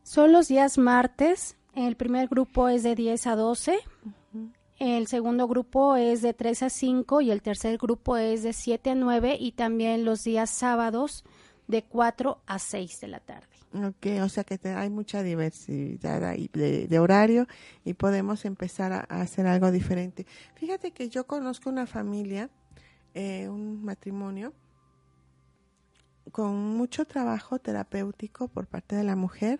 Son 0.01 0.31
los 0.31 0.47
días 0.49 0.77
martes 0.77 1.55
el 1.75 1.95
primer 1.95 2.27
grupo 2.27 2.69
es 2.69 2.83
de 2.83 2.95
10 2.95 3.27
a 3.27 3.35
12. 3.35 3.79
Uh 4.03 4.09
-huh. 4.37 4.53
El 4.79 5.07
segundo 5.07 5.47
grupo 5.47 5.95
es 5.95 6.21
de 6.21 6.33
3 6.33 6.63
a 6.63 6.69
5 6.69 7.21
y 7.21 7.31
el 7.31 7.41
tercer 7.41 7.77
grupo 7.77 8.17
es 8.17 8.43
de 8.43 8.53
7 8.53 8.91
a 8.91 8.95
9 8.95 9.37
y 9.39 9.53
también 9.53 10.03
los 10.03 10.23
días 10.23 10.49
sábados 10.49 11.23
de 11.67 11.83
4 11.83 12.41
a 12.45 12.59
6 12.59 12.99
de 13.01 13.07
la 13.07 13.19
tarde. 13.19 13.47
Ok, 13.73 14.21
o 14.21 14.29
sea 14.29 14.43
que 14.43 14.57
te, 14.57 14.69
hay 14.69 14.89
mucha 14.89 15.23
diversidad 15.23 16.23
ahí 16.23 16.49
de, 16.53 16.87
de, 16.87 16.99
horario 16.99 17.47
y 17.83 17.93
podemos 17.93 18.45
empezar 18.45 18.91
a, 18.93 18.99
a, 19.09 19.21
hacer 19.21 19.47
algo 19.47 19.71
diferente. 19.71 20.27
Fíjate 20.55 20.91
que 20.91 21.09
yo 21.09 21.25
conozco 21.25 21.71
una 21.71 21.87
familia, 21.87 22.51
eh, 23.15 23.47
un 23.49 23.83
matrimonio, 23.83 24.53
con 26.31 26.55
mucho 26.55 27.05
trabajo 27.05 27.57
terapéutico 27.57 28.47
por 28.47 28.67
parte 28.67 28.95
de 28.95 29.03
la 29.03 29.15
mujer 29.15 29.59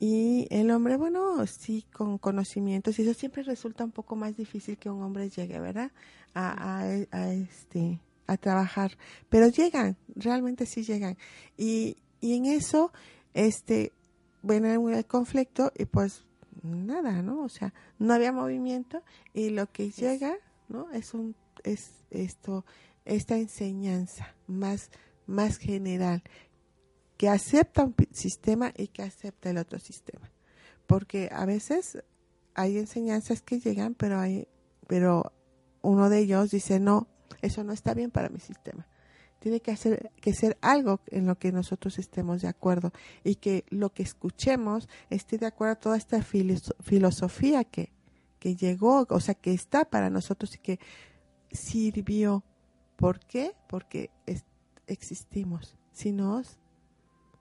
y 0.00 0.46
el 0.50 0.70
hombre, 0.70 0.96
bueno, 0.96 1.44
sí, 1.46 1.84
con 1.92 2.18
conocimientos, 2.18 2.98
y 2.98 3.02
eso 3.02 3.14
siempre 3.14 3.42
resulta 3.42 3.84
un 3.84 3.90
poco 3.90 4.14
más 4.14 4.36
difícil 4.36 4.78
que 4.78 4.90
un 4.90 5.02
hombre 5.02 5.28
llegue, 5.28 5.58
¿verdad? 5.58 5.90
A, 6.34 6.80
a, 6.80 6.82
a 7.10 7.32
este, 7.32 8.00
a 8.26 8.36
trabajar. 8.36 8.96
Pero 9.28 9.48
llegan, 9.48 9.96
realmente 10.14 10.66
sí 10.66 10.84
llegan. 10.84 11.16
Y, 11.56 11.96
y 12.20 12.34
en 12.34 12.46
eso, 12.46 12.92
este, 13.34 13.92
bueno, 14.42 14.68
el 14.88 15.06
conflicto, 15.06 15.72
y 15.76 15.86
pues 15.86 16.24
nada, 16.62 17.22
¿no? 17.22 17.42
O 17.42 17.48
sea, 17.48 17.74
no 17.98 18.14
había 18.14 18.32
movimiento, 18.32 19.02
y 19.34 19.50
lo 19.50 19.66
que 19.66 19.90
llega, 19.90 20.36
¿no? 20.68 20.90
Es 20.92 21.14
un, 21.14 21.34
es 21.64 21.90
esto, 22.10 22.64
esta 23.04 23.36
enseñanza 23.36 24.34
más, 24.46 24.90
más 25.26 25.58
general 25.58 26.22
que 27.18 27.28
acepta 27.28 27.84
un 27.84 27.94
sistema 28.12 28.72
y 28.74 28.88
que 28.88 29.02
acepta 29.02 29.50
el 29.50 29.58
otro 29.58 29.78
sistema. 29.78 30.30
Porque 30.86 31.28
a 31.30 31.44
veces 31.44 32.02
hay 32.54 32.78
enseñanzas 32.78 33.42
que 33.42 33.58
llegan, 33.58 33.94
pero 33.94 34.18
hay, 34.18 34.48
pero 34.86 35.32
uno 35.82 36.08
de 36.08 36.20
ellos 36.20 36.50
dice, 36.50 36.80
no, 36.80 37.08
eso 37.42 37.64
no 37.64 37.72
está 37.72 37.92
bien 37.92 38.10
para 38.10 38.30
mi 38.30 38.38
sistema. 38.38 38.86
Tiene 39.40 39.60
que, 39.60 39.72
hacer, 39.72 40.10
que 40.20 40.32
ser 40.32 40.56
algo 40.60 41.00
en 41.08 41.26
lo 41.26 41.38
que 41.38 41.52
nosotros 41.52 41.98
estemos 41.98 42.40
de 42.40 42.48
acuerdo 42.48 42.92
y 43.22 43.34
que 43.36 43.64
lo 43.68 43.92
que 43.92 44.02
escuchemos 44.02 44.88
esté 45.10 45.38
de 45.38 45.46
acuerdo 45.46 45.72
a 45.72 45.80
toda 45.80 45.96
esta 45.96 46.22
filosofía 46.22 47.64
que, 47.64 47.92
que 48.38 48.56
llegó, 48.56 49.06
o 49.08 49.20
sea, 49.20 49.34
que 49.34 49.52
está 49.52 49.84
para 49.84 50.08
nosotros 50.08 50.54
y 50.54 50.58
que 50.58 50.80
sirvió. 51.50 52.44
¿Por 52.96 53.20
qué? 53.20 53.54
Porque 53.68 54.10
existimos. 54.86 55.76
Si 55.92 56.12
no, 56.12 56.42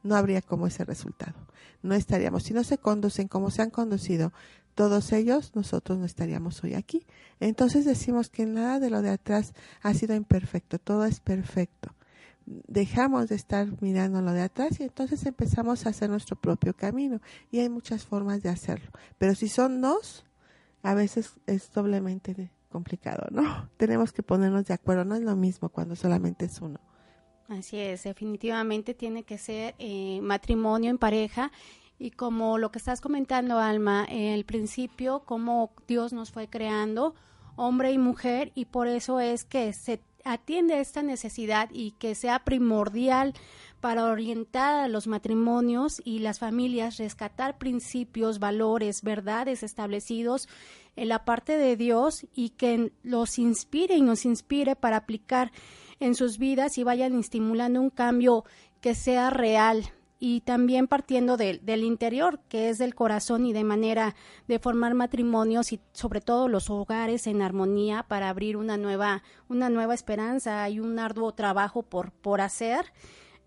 no 0.07 0.15
habría 0.15 0.41
como 0.41 0.67
ese 0.67 0.85
resultado. 0.85 1.35
No 1.83 1.93
estaríamos, 1.93 2.43
si 2.43 2.53
no 2.53 2.63
se 2.63 2.77
conducen 2.77 3.27
como 3.27 3.51
se 3.51 3.61
han 3.61 3.69
conducido 3.69 4.33
todos 4.77 5.11
ellos, 5.11 5.55
nosotros 5.55 5.97
no 5.97 6.05
estaríamos 6.05 6.63
hoy 6.63 6.75
aquí. 6.75 7.07
Entonces 7.39 7.83
decimos 7.83 8.29
que 8.29 8.45
nada 8.45 8.79
de 8.79 8.91
lo 8.91 9.01
de 9.01 9.09
atrás 9.09 9.53
ha 9.81 9.93
sido 9.95 10.15
imperfecto, 10.15 10.77
todo 10.77 11.05
es 11.05 11.19
perfecto. 11.19 11.95
Dejamos 12.45 13.27
de 13.27 13.35
estar 13.35 13.67
mirando 13.81 14.21
lo 14.21 14.33
de 14.33 14.43
atrás 14.43 14.79
y 14.79 14.83
entonces 14.83 15.25
empezamos 15.25 15.85
a 15.85 15.89
hacer 15.89 16.11
nuestro 16.11 16.35
propio 16.35 16.75
camino. 16.75 17.21
Y 17.49 17.59
hay 17.59 17.69
muchas 17.69 18.05
formas 18.05 18.43
de 18.43 18.49
hacerlo. 18.49 18.91
Pero 19.17 19.33
si 19.33 19.49
son 19.49 19.81
dos, 19.81 20.25
a 20.83 20.93
veces 20.93 21.31
es 21.47 21.71
doblemente 21.73 22.51
complicado, 22.69 23.27
¿no? 23.31 23.69
Tenemos 23.77 24.13
que 24.13 24.21
ponernos 24.21 24.65
de 24.65 24.75
acuerdo, 24.75 25.05
no 25.05 25.15
es 25.15 25.23
lo 25.23 25.35
mismo 25.35 25.69
cuando 25.69 25.95
solamente 25.95 26.45
es 26.45 26.61
uno. 26.61 26.79
Así 27.49 27.77
es, 27.77 28.03
definitivamente 28.03 28.93
tiene 28.93 29.23
que 29.23 29.37
ser 29.37 29.75
eh, 29.79 30.19
matrimonio 30.21 30.89
en 30.89 30.97
pareja. 30.97 31.51
Y 31.97 32.11
como 32.11 32.57
lo 32.57 32.71
que 32.71 32.77
estás 32.77 33.01
comentando, 33.01 33.57
Alma, 33.57 34.05
el 34.09 34.45
principio, 34.45 35.23
cómo 35.25 35.71
Dios 35.87 36.13
nos 36.13 36.31
fue 36.31 36.47
creando, 36.47 37.15
hombre 37.55 37.91
y 37.91 37.97
mujer, 37.97 38.51
y 38.53 38.65
por 38.65 38.87
eso 38.87 39.19
es 39.19 39.45
que 39.45 39.73
se 39.73 40.01
atiende 40.23 40.79
esta 40.79 41.01
necesidad 41.01 41.69
y 41.71 41.91
que 41.91 42.13
sea 42.13 42.39
primordial 42.39 43.33
para 43.79 44.05
orientar 44.05 44.75
a 44.75 44.87
los 44.87 45.07
matrimonios 45.07 46.01
y 46.03 46.19
las 46.19 46.39
familias, 46.39 46.97
rescatar 46.97 47.57
principios, 47.57 48.39
valores, 48.39 49.01
verdades 49.01 49.63
establecidos 49.63 50.49
en 50.95 51.09
la 51.09 51.25
parte 51.25 51.57
de 51.57 51.77
Dios 51.77 52.25
y 52.33 52.49
que 52.49 52.91
los 53.03 53.39
inspire 53.39 53.95
y 53.95 54.01
nos 54.01 54.25
inspire 54.25 54.75
para 54.75 54.97
aplicar 54.97 55.51
en 55.99 56.15
sus 56.15 56.37
vidas 56.37 56.77
y 56.77 56.83
vayan 56.83 57.19
estimulando 57.19 57.81
un 57.81 57.89
cambio 57.89 58.43
que 58.81 58.95
sea 58.95 59.29
real 59.29 59.91
y 60.19 60.41
también 60.41 60.87
partiendo 60.87 61.37
del 61.37 61.83
interior, 61.83 62.39
que 62.49 62.69
es 62.69 62.79
del 62.79 62.95
corazón 62.95 63.45
y 63.45 63.53
de 63.53 63.63
manera 63.63 64.15
de 64.47 64.57
formar 64.57 64.95
matrimonios 64.95 65.71
y 65.73 65.79
sobre 65.93 66.21
todo 66.21 66.47
los 66.47 66.69
hogares 66.69 67.27
en 67.27 67.41
armonía 67.41 68.03
para 68.03 68.29
abrir 68.29 68.57
una 68.57 68.77
nueva, 68.77 69.23
una 69.47 69.69
nueva 69.69 69.93
esperanza. 69.93 70.63
Hay 70.63 70.79
un 70.79 70.97
arduo 70.97 71.33
trabajo 71.33 71.83
por, 71.83 72.11
por 72.11 72.41
hacer, 72.41 72.91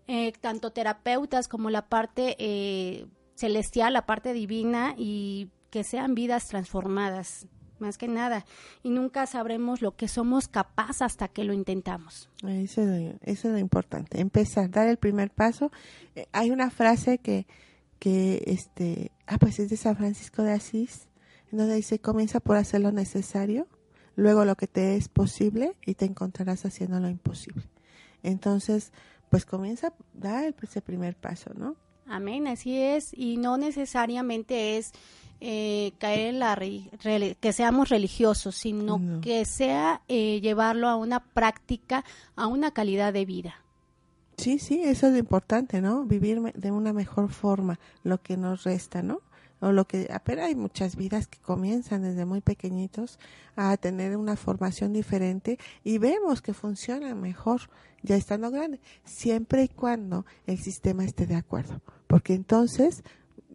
eh, 0.07 0.31
tanto 0.39 0.71
terapeutas 0.71 1.49
como 1.49 1.69
la 1.69 1.87
parte 1.87 2.37
eh, 2.39 3.05
celestial, 3.35 3.93
la 3.93 4.05
parte 4.05 4.31
divina 4.31 4.95
y 4.97 5.49
que 5.71 5.83
sean 5.83 6.15
vidas 6.15 6.47
transformadas 6.47 7.47
más 7.81 7.97
que 7.97 8.07
nada, 8.07 8.45
y 8.83 8.89
nunca 8.89 9.25
sabremos 9.25 9.81
lo 9.81 9.95
que 9.95 10.07
somos 10.07 10.47
capaces 10.47 11.01
hasta 11.01 11.27
que 11.27 11.43
lo 11.43 11.53
intentamos. 11.53 12.29
Eso 12.47 12.81
es, 13.21 13.43
lo, 13.43 13.57
importante, 13.57 14.21
empezar, 14.21 14.69
dar 14.69 14.87
el 14.87 14.97
primer 14.97 15.31
paso. 15.31 15.71
Eh, 16.15 16.27
hay 16.31 16.51
una 16.51 16.69
frase 16.69 17.17
que, 17.17 17.47
que 17.99 18.43
este, 18.47 19.11
ah, 19.27 19.37
pues 19.37 19.59
es 19.59 19.69
de 19.69 19.77
San 19.77 19.97
Francisco 19.97 20.43
de 20.43 20.53
Asís, 20.53 21.07
donde 21.51 21.75
dice, 21.75 21.99
comienza 21.99 22.39
por 22.39 22.55
hacer 22.55 22.81
lo 22.81 22.91
necesario, 22.91 23.67
luego 24.15 24.45
lo 24.45 24.55
que 24.55 24.67
te 24.67 24.95
es 24.95 25.09
posible 25.09 25.75
y 25.85 25.95
te 25.95 26.05
encontrarás 26.05 26.65
haciendo 26.65 26.99
lo 26.99 27.09
imposible. 27.09 27.63
Entonces, 28.23 28.91
pues 29.29 29.45
comienza, 29.45 29.93
da 30.13 30.45
ese 30.45 30.81
primer 30.81 31.15
paso, 31.15 31.51
¿no? 31.55 31.75
Amén, 32.11 32.45
así 32.47 32.77
es, 32.77 33.13
y 33.13 33.37
no 33.37 33.57
necesariamente 33.57 34.77
es 34.77 34.91
eh, 35.39 35.93
caer 35.97 36.27
en 36.27 36.39
la 36.39 36.59
que 37.39 37.53
seamos 37.53 37.87
religiosos, 37.87 38.53
sino 38.53 38.99
que 39.21 39.45
sea 39.45 40.01
eh, 40.09 40.41
llevarlo 40.41 40.89
a 40.89 40.97
una 40.97 41.23
práctica, 41.23 42.03
a 42.35 42.47
una 42.47 42.71
calidad 42.71 43.13
de 43.13 43.23
vida. 43.23 43.55
Sí, 44.35 44.59
sí, 44.59 44.81
eso 44.83 45.07
es 45.07 45.13
lo 45.13 45.19
importante, 45.19 45.79
¿no? 45.79 46.03
Vivir 46.03 46.41
de 46.53 46.71
una 46.71 46.91
mejor 46.91 47.29
forma 47.29 47.79
lo 48.03 48.21
que 48.21 48.35
nos 48.35 48.65
resta, 48.65 49.01
¿no? 49.01 49.21
O 49.61 49.71
lo 49.71 49.85
que, 49.85 50.09
pero 50.25 50.43
hay 50.43 50.53
muchas 50.55 50.97
vidas 50.97 51.27
que 51.27 51.39
comienzan 51.39 52.01
desde 52.01 52.25
muy 52.25 52.41
pequeñitos 52.41 53.19
a 53.55 53.77
tener 53.77 54.17
una 54.17 54.35
formación 54.35 54.91
diferente 54.91 55.59
y 55.83 55.97
vemos 55.97 56.41
que 56.41 56.53
funciona 56.53 57.15
mejor 57.15 57.61
ya 58.03 58.15
estando 58.15 58.49
grande, 58.51 58.79
siempre 59.05 59.63
y 59.63 59.67
cuando 59.69 60.25
el 60.47 60.57
sistema 60.57 61.05
esté 61.05 61.25
de 61.25 61.35
acuerdo, 61.35 61.81
porque 62.11 62.33
entonces 62.33 63.03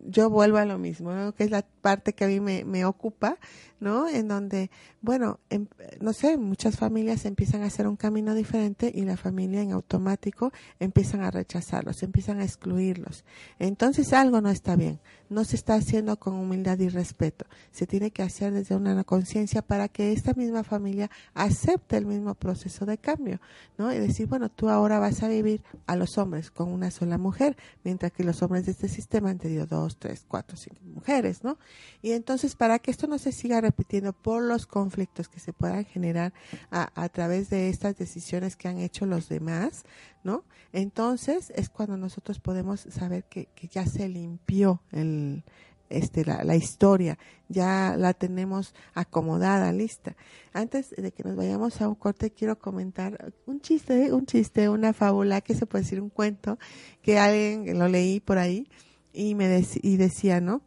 yo 0.09 0.31
vuelvo 0.31 0.59
a 0.59 0.65
lo 0.65 0.79
mismo, 0.79 1.33
que 1.33 1.45
es 1.45 1.51
la 1.51 1.63
parte 1.63 2.15
que 2.15 2.25
a 2.25 2.29
mí 2.29 2.41
me, 2.41 2.65
me 2.65 2.85
ocupa, 2.85 3.39
¿no? 3.81 4.09
En 4.09 4.29
donde, 4.29 4.71
bueno, 5.03 5.39
em, 5.51 5.67
no 6.01 6.13
sé, 6.13 6.37
muchas 6.39 6.77
familias 6.77 7.25
empiezan 7.27 7.63
a 7.63 7.67
hacer 7.67 7.87
un 7.87 7.97
camino 7.97 8.35
diferente 8.35 8.91
y 8.95 9.05
la 9.05 9.17
familia 9.17 9.61
en 9.61 9.73
automático 9.73 10.53
empiezan 10.81 11.23
a 11.23 11.31
rechazarlos, 11.31 12.03
empiezan 12.03 12.41
a 12.41 12.45
excluirlos. 12.45 13.25
Entonces 13.59 14.13
algo 14.13 14.41
no 14.41 14.51
está 14.51 14.77
bien, 14.77 15.01
no 15.29 15.45
se 15.45 15.57
está 15.57 15.75
haciendo 15.75 16.19
con 16.19 16.35
humildad 16.35 16.79
y 16.79 16.89
respeto, 16.89 17.47
se 17.71 17.87
tiene 17.87 18.11
que 18.11 18.23
hacer 18.23 18.53
desde 18.53 18.77
una 18.77 19.05
conciencia 19.05 19.63
para 19.63 19.89
que 19.89 20.13
esta 20.13 20.33
misma 20.35 20.65
familia 20.65 21.11
acepte 21.35 21.97
el 21.97 22.07
mismo 22.07 22.35
proceso 22.35 22.87
de 22.87 22.99
cambio, 22.99 23.41
¿no? 23.77 23.93
Y 23.93 23.99
decir, 23.99 24.27
bueno, 24.27 24.49
tú 24.49 24.71
ahora 24.71 24.99
vas 24.99 25.23
a 25.23 25.29
vivir 25.29 25.63
a 25.87 25.97
los 25.97 26.17
hombres 26.19 26.51
con 26.51 26.71
una 26.73 26.91
sola 26.91 27.19
mujer, 27.19 27.57
mientras 27.85 28.13
que 28.13 28.25
los 28.25 28.43
hombres 28.43 28.67
de 28.67 28.73
este 28.73 28.89
sistema 28.89 29.31
han 29.31 29.39
tenido 29.39 29.67
dos, 29.67 29.96
tres, 29.99 30.25
cuatro, 30.27 30.57
cinco 30.57 30.81
mujeres, 30.85 31.43
¿no? 31.43 31.59
Y 32.03 32.13
entonces, 32.13 32.57
para 32.57 32.79
que 32.79 32.91
esto 32.91 33.07
no 33.07 33.19
se 33.19 33.33
siga 33.33 33.61
repitiendo 33.61 34.13
por 34.13 34.43
los 34.43 34.67
conflictos 34.67 35.29
que 35.29 35.41
se 35.41 35.53
puedan 35.53 35.85
generar 35.85 36.33
a, 36.71 36.91
a 37.01 37.09
través 37.09 37.51
de 37.51 37.69
estas 37.69 37.97
decisiones 37.97 38.57
que 38.57 38.69
han 38.69 38.79
hecho 38.79 39.07
los 39.07 39.29
demás, 39.29 39.85
¿no? 40.25 40.45
Entonces 40.73 41.53
es 41.55 41.69
cuando 41.69 41.97
nosotros 41.97 42.41
podemos 42.41 42.81
saber 42.81 43.25
que, 43.25 43.47
que 43.55 43.69
ya 43.69 43.87
se 43.87 44.09
limpió 44.09 44.83
el, 44.93 45.45
este, 45.89 46.25
la, 46.25 46.43
la, 46.45 46.57
historia, 46.57 47.19
ya 47.49 47.95
la 47.97 48.13
tenemos 48.13 48.75
acomodada, 48.95 49.73
lista. 49.73 50.17
Antes 50.53 50.91
de 50.91 51.13
que 51.13 51.23
nos 51.23 51.37
vayamos 51.37 51.81
a 51.81 51.89
un 51.89 51.95
corte, 51.95 52.31
quiero 52.31 52.59
comentar 52.59 53.33
un 53.47 53.61
chiste, 53.61 54.13
un 54.13 54.27
chiste, 54.27 54.69
una 54.69 54.93
fábula, 54.93 55.41
que 55.41 55.55
se 55.55 55.67
puede 55.67 55.85
decir 55.85 56.01
un 56.01 56.11
cuento, 56.11 56.59
que 57.03 57.19
alguien 57.19 57.79
lo 57.79 57.89
leí 57.89 58.21
por 58.21 58.39
ahí 58.39 58.69
y 59.17 59.35
me 59.35 59.65
y 59.83 59.97
decía, 59.97 60.41
¿no? 60.41 60.63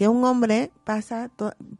que 0.00 0.08
un 0.08 0.24
hombre 0.24 0.70
pasa 0.84 1.30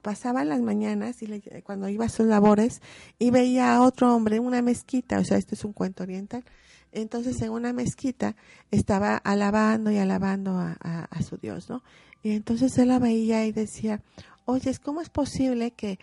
pasaba 0.03 0.44
las 0.44 0.61
mañanas 0.61 1.23
y 1.23 1.42
cuando 1.62 1.88
iba 1.88 2.05
a 2.05 2.11
sus 2.11 2.27
labores 2.27 2.83
y 3.18 3.31
veía 3.31 3.75
a 3.75 3.83
otro 3.83 4.14
hombre 4.14 4.37
en 4.37 4.44
una 4.44 4.61
mezquita, 4.61 5.18
o 5.18 5.25
sea, 5.25 5.38
esto 5.38 5.55
es 5.55 5.64
un 5.64 5.73
cuento 5.73 6.03
oriental. 6.03 6.44
Entonces 6.92 7.40
en 7.40 7.51
una 7.51 7.73
mezquita 7.73 8.37
estaba 8.70 9.16
alabando 9.16 9.90
y 9.90 9.96
alabando 9.96 10.59
a, 10.59 10.73
a, 10.83 11.23
su 11.23 11.38
Dios, 11.38 11.70
¿no? 11.70 11.83
Y 12.23 12.33
entonces 12.33 12.77
él 12.77 12.88
la 12.88 12.99
veía 12.99 13.46
y 13.46 13.53
decía, 13.53 14.03
oye, 14.44 14.70
¿cómo 14.83 15.01
es 15.01 15.09
posible 15.09 15.70
que, 15.70 15.99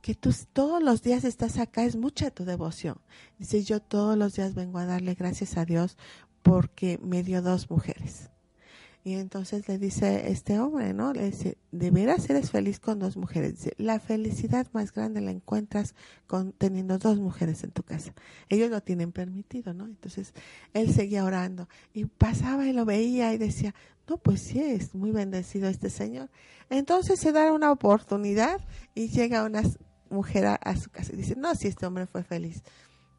que 0.00 0.16
tú 0.16 0.34
todos 0.52 0.82
los 0.82 1.02
días 1.02 1.22
estás 1.22 1.58
acá? 1.58 1.84
Es 1.84 1.94
mucha 1.94 2.30
tu 2.30 2.44
devoción. 2.44 2.96
Dice, 3.38 3.62
yo 3.62 3.80
todos 3.80 4.18
los 4.18 4.34
días 4.34 4.54
vengo 4.54 4.78
a 4.78 4.86
darle 4.86 5.14
gracias 5.14 5.56
a 5.56 5.64
Dios 5.64 5.98
porque 6.42 6.98
me 7.00 7.22
dio 7.22 7.42
dos 7.42 7.70
mujeres. 7.70 8.30
Y 9.02 9.14
entonces 9.14 9.66
le 9.66 9.78
dice 9.78 10.30
este 10.30 10.58
hombre, 10.58 10.92
¿no? 10.92 11.14
Le 11.14 11.30
dice, 11.30 11.56
de 11.72 11.90
veras 11.90 12.28
eres 12.28 12.50
feliz 12.50 12.80
con 12.80 12.98
dos 12.98 13.16
mujeres. 13.16 13.54
Dice, 13.54 13.74
la 13.78 13.98
felicidad 13.98 14.66
más 14.72 14.92
grande 14.92 15.22
la 15.22 15.30
encuentras 15.30 15.94
con 16.26 16.52
teniendo 16.52 16.98
dos 16.98 17.18
mujeres 17.18 17.64
en 17.64 17.70
tu 17.70 17.82
casa. 17.82 18.12
Ellos 18.50 18.68
lo 18.68 18.82
tienen 18.82 19.10
permitido, 19.10 19.72
¿no? 19.72 19.86
Entonces 19.86 20.34
él 20.74 20.92
seguía 20.92 21.24
orando 21.24 21.66
y 21.94 22.04
pasaba 22.04 22.66
y 22.66 22.74
lo 22.74 22.84
veía 22.84 23.32
y 23.32 23.38
decía, 23.38 23.74
no, 24.06 24.18
pues 24.18 24.42
sí, 24.42 24.60
es 24.60 24.94
muy 24.94 25.12
bendecido 25.12 25.68
este 25.68 25.88
señor. 25.88 26.28
Entonces 26.68 27.18
se 27.18 27.32
da 27.32 27.52
una 27.52 27.72
oportunidad 27.72 28.60
y 28.94 29.08
llega 29.08 29.44
una 29.44 29.62
mujer 30.10 30.44
a, 30.46 30.76
su 30.76 30.90
casa 30.90 31.12
y 31.14 31.16
dice, 31.16 31.36
no, 31.36 31.54
si 31.54 31.68
este 31.68 31.86
hombre 31.86 32.06
fue 32.06 32.22
feliz, 32.22 32.62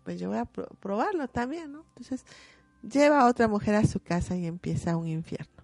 pues 0.04 0.20
yo 0.20 0.30
voy 0.30 0.38
a 0.38 0.46
probarlo 0.46 1.28
también, 1.28 1.72
¿no? 1.72 1.86
Entonces 1.90 2.24
lleva 2.84 3.22
a 3.22 3.28
otra 3.28 3.48
mujer 3.48 3.74
a 3.74 3.86
su 3.86 4.00
casa 4.00 4.36
y 4.36 4.46
empieza 4.46 4.96
un 4.96 5.08
infierno 5.08 5.61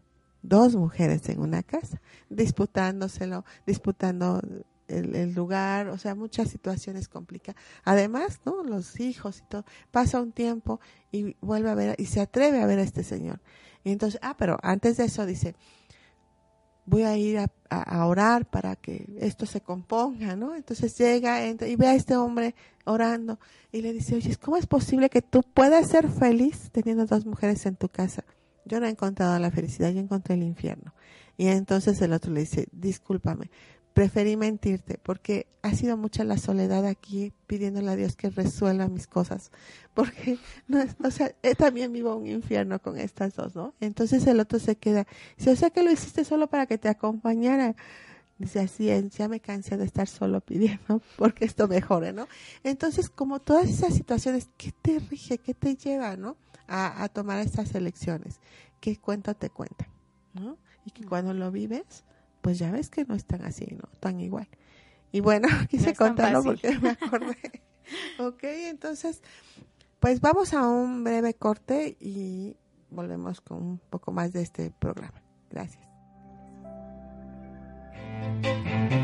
dos 0.48 0.76
mujeres 0.76 1.28
en 1.30 1.42
una 1.42 1.62
casa, 1.62 2.02
disputándoselo, 2.30 3.44
disputando 3.66 4.42
el, 4.88 5.34
lugar, 5.34 5.90
o 5.90 5.98
sea, 5.98 6.16
muchas 6.16 6.50
situaciones 6.50 7.10
complicadas. 7.10 7.62
Además, 7.84 8.40
¿no? 8.46 8.64
Los 8.64 9.00
hijos 9.00 9.40
y 9.40 9.50
todo. 9.50 9.66
Pasa 9.92 10.22
un 10.22 10.32
tiempo 10.32 10.80
y 11.12 11.36
vuelve 11.42 11.70
a 11.70 11.76
ver, 11.76 11.96
y 12.00 12.06
se 12.06 12.22
atreve 12.22 12.62
a 12.62 12.66
ver 12.66 12.80
a 12.80 12.84
este 12.84 13.04
señor. 13.04 13.42
Y 13.84 13.92
entonces, 13.92 14.20
ah, 14.24 14.36
pero 14.38 14.58
antes 14.62 14.98
de 14.98 15.06
eso 15.06 15.26
dice, 15.26 15.56
voy 16.86 17.04
a 17.04 17.18
ir 17.18 17.40
a, 17.40 18.06
orar 18.06 18.50
para 18.50 18.78
que 18.78 19.06
esto 19.20 19.46
se 19.46 19.60
componga, 19.60 20.38
¿no? 20.38 20.56
Entonces 20.56 20.98
llega 20.98 21.44
entra, 21.44 21.68
y 21.68 21.76
ve 21.76 21.88
a 21.88 21.96
este 21.96 22.16
hombre 22.16 22.56
orando 22.86 23.40
y 23.74 23.82
le 23.82 23.92
dice, 23.92 24.16
oye, 24.16 24.38
¿cómo 24.38 24.56
es 24.56 24.68
posible 24.68 25.10
que 25.10 25.22
tú 25.22 25.42
puedas 25.42 25.90
ser 25.90 26.10
feliz 26.10 26.70
teniendo 26.72 27.06
dos 27.06 27.26
mujeres 27.26 27.66
en 27.66 27.76
tu 27.76 27.90
casa? 27.90 28.24
Yo 28.68 28.80
no 28.80 28.86
he 28.86 28.90
encontrado 28.90 29.38
la 29.40 29.52
felicidad, 29.52 29.92
yo 29.92 30.00
encontré 30.00 30.36
el 30.36 30.44
infierno. 30.44 30.94
Y 31.38 31.48
entonces 31.48 32.02
el 32.02 32.14
otro 32.14 32.32
le 32.32 32.42
dice, 32.42 32.68
discúlpame, 32.72 33.50
preferí 33.98 34.38
mentirte 34.38 35.00
porque 35.02 35.48
ha 35.64 35.74
sido 35.74 35.98
mucha 35.98 36.24
la 36.24 36.38
soledad 36.38 36.86
aquí 36.86 37.34
pidiéndole 37.48 37.90
a 37.90 37.96
Dios 37.96 38.16
que 38.16 38.30
resuelva 38.30 38.88
mis 38.88 39.08
cosas. 39.08 39.50
Porque, 39.96 40.38
no, 40.68 40.86
o 41.04 41.10
sea, 41.10 41.32
también 41.58 41.92
vivo 41.92 42.16
un 42.16 42.28
infierno 42.28 42.80
con 42.80 43.00
estas 43.00 43.36
dos, 43.36 43.56
¿no? 43.56 43.74
Entonces 43.80 44.28
el 44.28 44.40
otro 44.40 44.60
se 44.60 44.76
queda, 44.76 45.08
dice, 45.36 45.50
o 45.50 45.56
sea 45.56 45.72
que 45.72 45.82
lo 45.82 45.90
hiciste 45.90 46.26
solo 46.26 46.46
para 46.48 46.68
que 46.68 46.78
te 46.78 46.90
acompañara. 46.90 47.76
Dice, 48.38 48.60
así 48.60 48.92
ya 49.18 49.28
me 49.28 49.40
cansé 49.40 49.78
de 49.78 49.86
estar 49.86 50.08
solo 50.08 50.42
pidiendo 50.42 51.02
porque 51.18 51.46
esto 51.46 51.68
mejore, 51.68 52.14
¿no? 52.14 52.28
Entonces, 52.64 53.10
como 53.10 53.40
todas 53.40 53.68
esas 53.68 53.96
situaciones, 53.96 54.50
¿qué 54.58 54.72
te 54.80 55.00
rige? 55.00 55.40
¿Qué 55.40 55.56
te 55.56 55.76
lleva, 55.76 56.16
no? 56.16 56.38
A, 56.68 57.08
tomar 57.10 57.40
estas 57.40 57.74
elecciones. 57.76 58.40
¿Qué 58.80 58.98
cuento 58.98 59.34
te 59.36 59.50
cuentan? 59.50 59.88
¿no? 60.34 60.58
Y 60.86 60.92
que 60.92 61.06
cuando 61.06 61.34
lo 61.34 61.52
vives, 61.52 62.04
pues 62.42 62.60
ya 62.60 62.72
ves 62.72 62.90
que 62.90 63.06
no 63.06 63.16
están 63.16 63.44
así, 63.44 63.68
¿no? 63.72 63.90
Tan 64.00 64.20
igual. 64.20 64.48
Y 65.12 65.20
bueno, 65.22 65.48
quise 65.70 65.96
contarlo 65.96 66.44
porque 66.44 66.78
me 66.80 66.90
acordé. 66.90 67.64
ok, 68.20 68.44
entonces, 68.44 69.22
Pues 70.00 70.22
vamos 70.22 70.54
a 70.54 70.68
un 70.68 71.04
breve 71.04 71.34
corte 71.34 71.98
y 72.00 72.56
volvemos 72.90 73.42
con 73.42 73.58
un 73.58 73.82
poco 73.90 74.12
más 74.12 74.32
de 74.34 74.42
este 74.42 74.72
programa. 74.72 75.22
Gracias. 75.50 75.88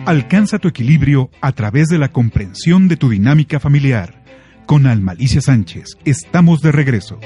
Alcanza 0.06 0.60
tu 0.60 0.68
equilibrio 0.68 1.30
a 1.42 1.54
través 1.54 1.88
de 1.88 1.98
la 1.98 2.10
comprensión 2.12 2.88
de 2.88 2.98
tu 2.98 3.10
dinámica 3.10 3.60
familiar. 3.60 4.22
Con 4.66 4.86
Almalicia 4.88 5.42
Sánchez, 5.42 5.98
estamos 6.06 6.62
de 6.62 6.72
regreso. 6.72 7.20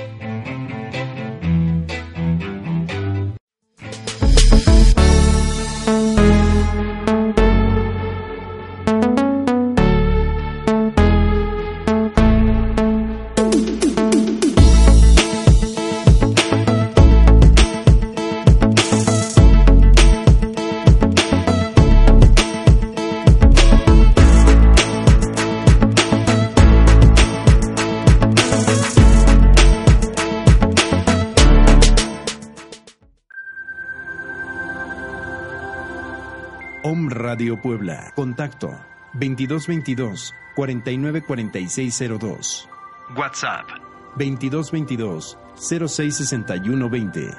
Puebla. 37.97 38.12
Contacto 38.13 38.69
2222 39.13 40.33
494602. 40.55 42.67
WhatsApp 43.15 43.65
2222 44.15 45.38
066120. 45.55 47.36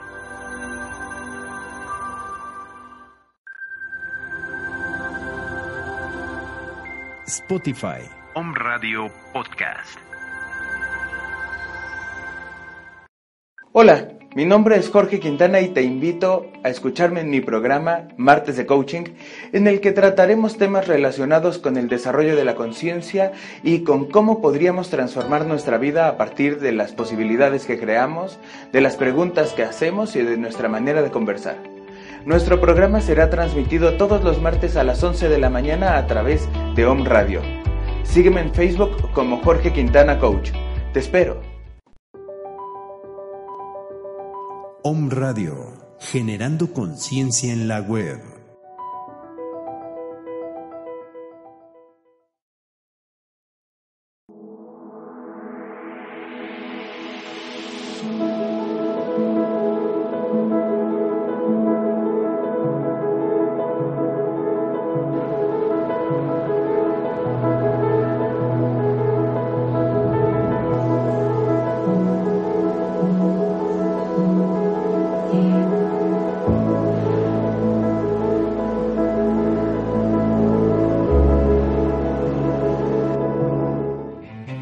Spotify. 7.27 8.09
Home 8.35 8.55
Radio 8.55 9.11
Podcast. 9.33 9.99
Hola. 13.73 14.18
Mi 14.35 14.45
nombre 14.45 14.77
es 14.77 14.91
Jorge 14.91 15.21
Quintana 15.21 15.61
y 15.61 15.69
te 15.69 15.83
invito 15.83 16.47
a 16.63 16.69
escucharme 16.69 17.21
en 17.21 17.31
mi 17.31 17.41
programa 17.41 18.09
Martes 18.19 18.59
de 18.59 18.67
Coaching, 18.67 19.05
en 19.53 19.67
el 19.67 19.81
que 19.81 19.91
trataremos 19.91 20.59
temas 20.59 20.87
relacionados 20.87 21.57
con 21.57 21.79
el 21.79 21.89
desarrollo 21.89 22.37
de 22.37 22.45
la 22.45 22.55
conciencia 22.55 23.33
y 23.63 23.85
con 23.85 24.05
cómo 24.05 24.43
podríamos 24.43 24.91
transformar 24.91 25.47
nuestra 25.47 25.79
vida 25.79 26.09
a 26.09 26.19
partir 26.19 26.61
de 26.61 26.73
las 26.73 26.93
posibilidades 26.93 27.65
que 27.65 27.79
creamos, 27.81 28.39
de 28.71 28.83
las 28.83 28.97
preguntas 28.97 29.55
que 29.55 29.63
hacemos 29.63 30.15
y 30.15 30.23
de 30.23 30.37
nuestra 30.37 30.69
manera 30.69 31.01
de 31.01 31.11
conversar. 31.11 31.57
Nuestro 32.27 32.61
programa 32.61 33.01
será 33.01 33.31
transmitido 33.31 33.97
todos 33.97 34.23
los 34.23 34.43
martes 34.43 34.77
a 34.77 34.85
las 34.85 35.03
11 35.03 35.31
de 35.31 35.39
la 35.39 35.49
mañana 35.49 35.97
a 35.97 36.07
través 36.07 36.47
de 36.77 36.85
Home 36.85 37.09
Radio. 37.09 37.41
Sígueme 38.03 38.43
en 38.43 38.53
Facebook 38.53 39.11
como 39.13 39.39
Jorge 39.39 39.73
Quintana 39.73 40.19
Coach. 40.19 40.51
Te 40.93 41.01
espero. 41.01 41.48
Om 44.83 45.11
Radio, 45.11 45.73
generando 45.99 46.73
conciencia 46.73 47.53
en 47.53 47.67
la 47.67 47.81
web. 47.81 48.28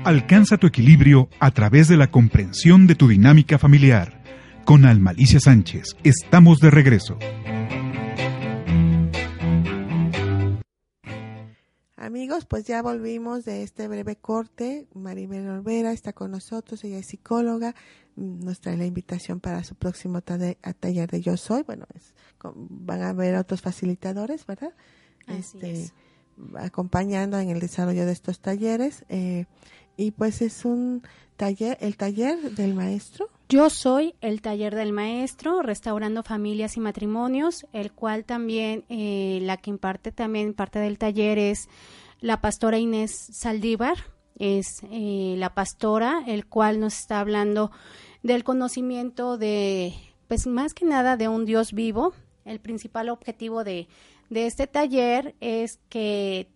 Alcanza 0.07 0.57
tu 0.57 0.69
equilibrio 0.69 1.29
a 1.40 1.51
través 1.51 1.88
de 1.88 1.97
la 1.97 2.12
comprensión 2.12 2.87
de 2.87 2.95
tu 2.95 3.09
dinámica 3.09 3.59
familiar. 3.59 4.23
Con 4.64 4.85
Almalicia 4.85 5.40
Sánchez, 5.40 5.97
estamos 6.05 6.61
de 6.61 6.71
regreso. 6.71 7.19
Amigos, 11.97 12.47
pues 12.47 12.66
ya 12.66 12.83
volvimos 12.83 13.45
de 13.45 13.64
este 13.64 13.88
breve 13.88 14.14
corte. 14.14 14.87
Maribel 14.95 15.49
Olvera 15.49 15.90
está 15.90 16.12
con 16.12 16.31
nosotros, 16.31 16.85
ella 16.85 16.99
es 16.99 17.07
psicóloga, 17.09 17.75
nos 18.14 18.61
trae 18.61 18.77
la 18.77 18.87
invitación 18.87 19.40
para 19.40 19.64
su 19.64 19.75
próximo 19.75 20.21
taller 20.21 21.11
de 21.11 21.21
Yo 21.21 21.37
Soy. 21.37 21.64
Bueno, 21.64 21.85
es, 21.97 22.14
van 22.45 23.03
a 23.03 23.09
haber 23.09 23.35
otros 23.35 23.61
facilitadores, 23.61 24.47
¿verdad? 24.47 24.73
este, 25.27 25.90
Acompañando 26.59 27.40
en 27.40 27.51
el 27.51 27.59
desarrollo 27.59 28.07
de 28.07 28.12
estos 28.12 28.38
talleres. 28.38 29.05
Eh, 29.09 29.47
y 29.96 30.11
pues 30.11 30.42
es 30.42 30.64
un 30.64 31.02
taller, 31.37 31.76
el 31.80 31.96
taller 31.96 32.38
del 32.52 32.74
maestro. 32.74 33.28
Yo 33.48 33.70
soy 33.70 34.14
el 34.20 34.40
taller 34.42 34.74
del 34.74 34.92
maestro, 34.92 35.62
restaurando 35.62 36.22
familias 36.22 36.76
y 36.76 36.80
matrimonios, 36.80 37.66
el 37.72 37.92
cual 37.92 38.24
también, 38.24 38.85
eh, 38.88 39.38
la 39.42 39.56
que 39.56 39.70
imparte 39.70 40.11
también 40.11 40.52
parte 40.52 40.80
del 40.80 40.98
taller 40.98 41.38
es 41.38 41.68
la 42.20 42.40
pastora 42.40 42.78
Inés 42.78 43.12
Saldívar, 43.32 43.98
es 44.38 44.82
eh, 44.90 45.37
la 45.38 45.54
pastora, 45.54 46.24
el 46.26 46.46
cual 46.46 46.80
nos 46.80 46.98
está 46.98 47.20
hablando 47.20 47.70
del 48.22 48.42
conocimiento 48.42 49.38
de, 49.38 49.94
pues 50.26 50.46
más 50.46 50.74
que 50.74 50.85
nada 50.85 51.16
de 51.16 51.28
un 51.28 51.44
Dios 51.44 51.72
vivo. 51.72 52.14
El 52.44 52.61
principal 52.61 53.09
objetivo 53.09 53.64
de, 53.64 53.88
de 54.28 54.46
este 54.46 54.66
taller 54.66 55.35
es 55.40 55.78
que 55.88 56.48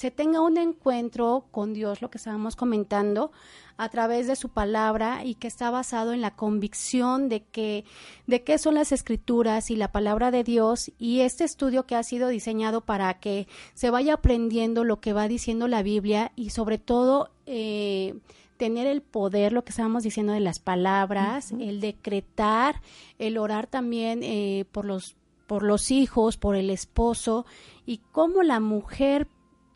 se 0.00 0.10
tenga 0.10 0.40
un 0.40 0.56
encuentro 0.56 1.44
con 1.50 1.74
Dios, 1.74 2.00
lo 2.00 2.10
que 2.10 2.16
estábamos 2.16 2.56
comentando, 2.56 3.32
a 3.76 3.90
través 3.90 4.26
de 4.26 4.34
su 4.34 4.48
palabra 4.48 5.26
y 5.26 5.34
que 5.34 5.46
está 5.46 5.70
basado 5.70 6.14
en 6.14 6.22
la 6.22 6.36
convicción 6.36 7.28
de 7.28 7.42
que 7.42 7.84
de 8.26 8.42
qué 8.42 8.56
son 8.56 8.76
las 8.76 8.92
escrituras 8.92 9.70
y 9.70 9.76
la 9.76 9.92
palabra 9.92 10.30
de 10.30 10.42
Dios 10.42 10.90
y 10.96 11.20
este 11.20 11.44
estudio 11.44 11.84
que 11.84 11.96
ha 11.96 12.02
sido 12.02 12.28
diseñado 12.28 12.80
para 12.80 13.12
que 13.20 13.46
se 13.74 13.90
vaya 13.90 14.14
aprendiendo 14.14 14.84
lo 14.84 15.02
que 15.02 15.12
va 15.12 15.28
diciendo 15.28 15.68
la 15.68 15.82
Biblia 15.82 16.32
y 16.34 16.48
sobre 16.48 16.78
todo 16.78 17.28
eh, 17.44 18.18
tener 18.56 18.86
el 18.86 19.02
poder, 19.02 19.52
lo 19.52 19.64
que 19.64 19.70
estábamos 19.70 20.02
diciendo 20.02 20.32
de 20.32 20.40
las 20.40 20.60
palabras, 20.60 21.52
el 21.52 21.82
decretar, 21.82 22.80
el 23.18 23.36
orar 23.36 23.66
también 23.66 24.22
eh, 24.22 24.64
por 24.72 24.86
los 24.86 25.14
por 25.46 25.62
los 25.62 25.90
hijos, 25.90 26.38
por 26.38 26.56
el 26.56 26.70
esposo 26.70 27.44
y 27.84 27.98
cómo 28.12 28.42
la 28.42 28.60
mujer 28.60 29.28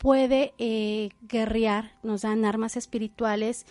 puede 0.05 0.53
eh, 0.59 1.09
guerrear, 1.27 1.93
nos 2.03 2.21
dan 2.21 2.45
armas 2.45 2.77
espirituales 2.77 3.65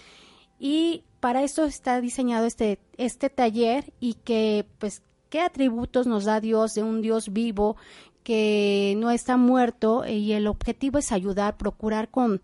y 0.59 1.05
para 1.21 1.45
esto 1.45 1.65
está 1.65 2.01
diseñado 2.01 2.45
este, 2.45 2.81
este 2.97 3.31
taller 3.31 3.93
y 4.01 4.15
que 4.15 4.67
pues 4.81 5.05
qué 5.29 5.39
atributos 5.39 6.09
nos 6.09 6.25
da 6.25 6.41
Dios 6.41 6.75
de 6.75 6.83
un 6.83 7.03
Dios 7.03 7.33
vivo 7.33 7.77
que 8.25 8.97
no 8.99 9.13
está 9.13 9.37
muerto 9.37 10.05
y 10.09 10.33
el 10.33 10.49
objetivo 10.49 10.99
es 10.99 11.13
ayudar, 11.13 11.57
procurar 11.57 12.11
con 12.11 12.43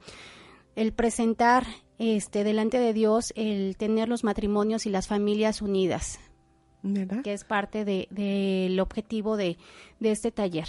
el 0.76 0.92
presentar 0.92 1.66
este 1.98 2.44
delante 2.44 2.78
de 2.78 2.92
Dios 2.92 3.32
el 3.34 3.76
tener 3.76 4.08
los 4.08 4.22
matrimonios 4.22 4.86
y 4.86 4.90
las 4.90 5.08
familias 5.08 5.62
unidas, 5.62 6.20
que 7.24 7.32
es 7.32 7.42
parte 7.42 7.84
del 7.84 8.06
de, 8.08 8.78
objetivo 8.80 9.36
de, 9.36 9.58
de 9.98 10.12
este 10.12 10.30
taller. 10.30 10.68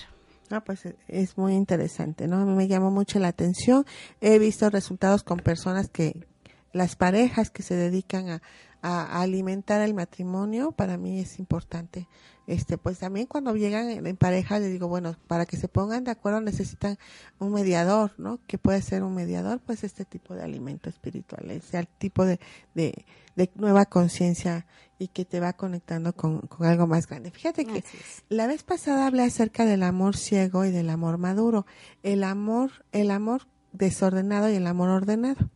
Pues 0.59 0.85
e, 0.85 0.97
es 1.07 1.37
muy 1.37 1.53
interesante, 1.53 2.27
¿no? 2.27 2.45
Me 2.45 2.67
llamó 2.67 2.91
mucho 2.91 3.17
la 3.19 3.29
atención. 3.29 3.85
He 4.19 4.37
visto 4.37 4.69
resultados 4.69 5.23
con 5.23 5.39
personas 5.39 5.89
que, 5.89 6.27
las 6.73 6.95
parejas 6.95 7.49
que 7.49 7.63
se 7.63 7.75
dedican 7.75 8.29
a, 8.29 8.41
a, 8.81 9.21
alimentar 9.21 9.81
el 9.81 9.93
matrimonio, 9.93 10.71
para 10.71 10.97
mí 10.97 11.19
es 11.19 11.39
importante. 11.39 12.07
Este, 12.47 12.77
pues 12.77 12.99
también 12.99 13.27
cuando 13.27 13.55
llegan 13.55 13.89
en, 14.05 14.17
pareja, 14.17 14.59
les 14.59 14.71
digo, 14.71 14.87
bueno, 14.87 15.15
para 15.27 15.45
que 15.45 15.57
se 15.57 15.67
pongan 15.67 16.03
de 16.03 16.11
acuerdo 16.11 16.41
necesitan 16.41 16.97
un 17.39 17.53
mediador, 17.53 18.13
¿no? 18.17 18.39
Que 18.47 18.57
puede 18.57 18.81
ser 18.81 19.03
un 19.03 19.13
mediador, 19.13 19.59
pues 19.59 19.83
este 19.83 20.05
tipo 20.05 20.33
de 20.33 20.43
alimento 20.43 20.89
espiritual, 20.89 21.49
ese 21.51 21.87
tipo 21.97 22.25
de, 22.25 22.39
de, 22.73 23.05
nueva 23.55 23.85
conciencia 23.85 24.65
y 25.01 25.07
que 25.07 25.25
te 25.25 25.39
va 25.39 25.53
conectando 25.53 26.13
con, 26.13 26.47
algo 26.59 26.85
más 26.85 27.07
grande. 27.07 27.31
Fíjate 27.31 27.65
que 27.65 27.83
la 28.29 28.45
vez 28.45 28.61
pasada 28.61 29.07
hablé 29.07 29.23
acerca 29.23 29.65
del 29.65 29.81
amor 29.81 30.15
ciego 30.15 30.63
y 30.63 30.69
del 30.69 30.91
amor 30.91 31.17
maduro. 31.17 31.65
El 32.03 32.23
amor, 32.23 32.85
el 32.91 33.09
amor 33.09 33.47
desordenado 33.71 34.47
y 34.51 34.53
el 34.57 34.67
amor 34.67 34.89
ordenado. 34.89 35.49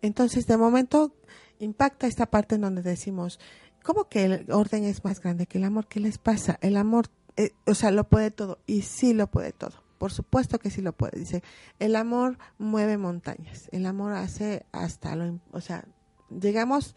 Entonces, 0.00 0.46
de 0.46 0.56
momento, 0.56 1.14
impacta 1.58 2.06
esta 2.06 2.30
parte 2.30 2.54
en 2.54 2.62
donde 2.62 2.80
decimos, 2.80 3.38
¿cómo 3.82 4.08
que 4.08 4.24
el 4.24 4.50
orden 4.50 4.84
es 4.84 5.04
más 5.04 5.20
grande 5.20 5.44
que 5.44 5.58
el 5.58 5.64
amor? 5.64 5.86
¿Qué 5.86 6.00
les 6.00 6.16
pasa? 6.16 6.58
El 6.62 6.78
amor, 6.78 7.10
eh, 7.36 7.50
o 7.66 7.74
sea, 7.74 7.90
lo 7.90 8.08
puede 8.08 8.30
todo 8.30 8.58
y 8.64 8.82
sí 8.82 9.12
lo 9.12 9.26
puede 9.26 9.52
todo. 9.52 9.82
Por 9.98 10.12
supuesto 10.12 10.58
que 10.58 10.70
sí 10.70 10.80
lo 10.80 10.94
puede. 10.94 11.18
Dice, 11.18 11.42
el 11.78 11.94
amor 11.94 12.38
mueve 12.56 12.96
montañas. 12.96 13.68
El 13.70 13.84
amor 13.84 14.14
hace 14.14 14.64
hasta 14.72 15.14
lo, 15.14 15.40
o 15.52 15.60
sea, 15.60 15.84
llegamos 16.30 16.94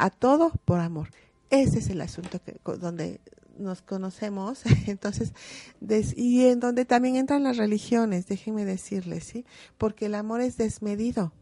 a 0.00 0.10
todo 0.10 0.52
por 0.64 0.80
amor. 0.80 1.08
Ese 1.50 1.80
es 1.80 1.90
el 1.90 2.00
asunto 2.00 2.40
que 2.42 2.60
donde 2.78 3.20
nos 3.58 3.82
conocemos, 3.82 4.62
entonces, 4.86 5.32
y 6.16 6.46
en 6.46 6.60
donde 6.60 6.84
también 6.84 7.16
entran 7.16 7.42
las 7.42 7.56
religiones, 7.56 8.26
déjenme 8.26 8.64
decirles, 8.64 9.24
¿sí? 9.24 9.44
Porque 9.76 10.06
el 10.06 10.14
amor 10.14 10.40
es 10.40 10.56
desmedido. 10.56 11.32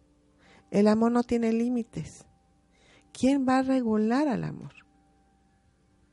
El 0.70 0.88
amor 0.88 1.12
no 1.12 1.22
tiene 1.22 1.52
límites. 1.52 2.26
¿Quién 3.12 3.46
va 3.48 3.59
a 3.59 3.62
regular 3.62 4.28
al 4.28 4.44
amor? 4.44 4.72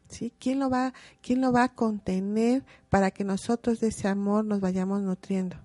¿Sí? 0.08 0.34
¿Quién 0.40 0.60
lo 0.60 0.70
va, 0.70 0.94
quién 1.22 1.42
lo 1.42 1.52
va 1.52 1.64
a 1.64 1.74
contener 1.74 2.64
para 2.90 3.12
que 3.12 3.24
nosotros 3.24 3.80
de 3.80 3.88
ese 3.88 4.08
amor 4.08 4.46
nos 4.46 4.62
vayamos 4.62 5.02
nutriendo? 5.02 5.58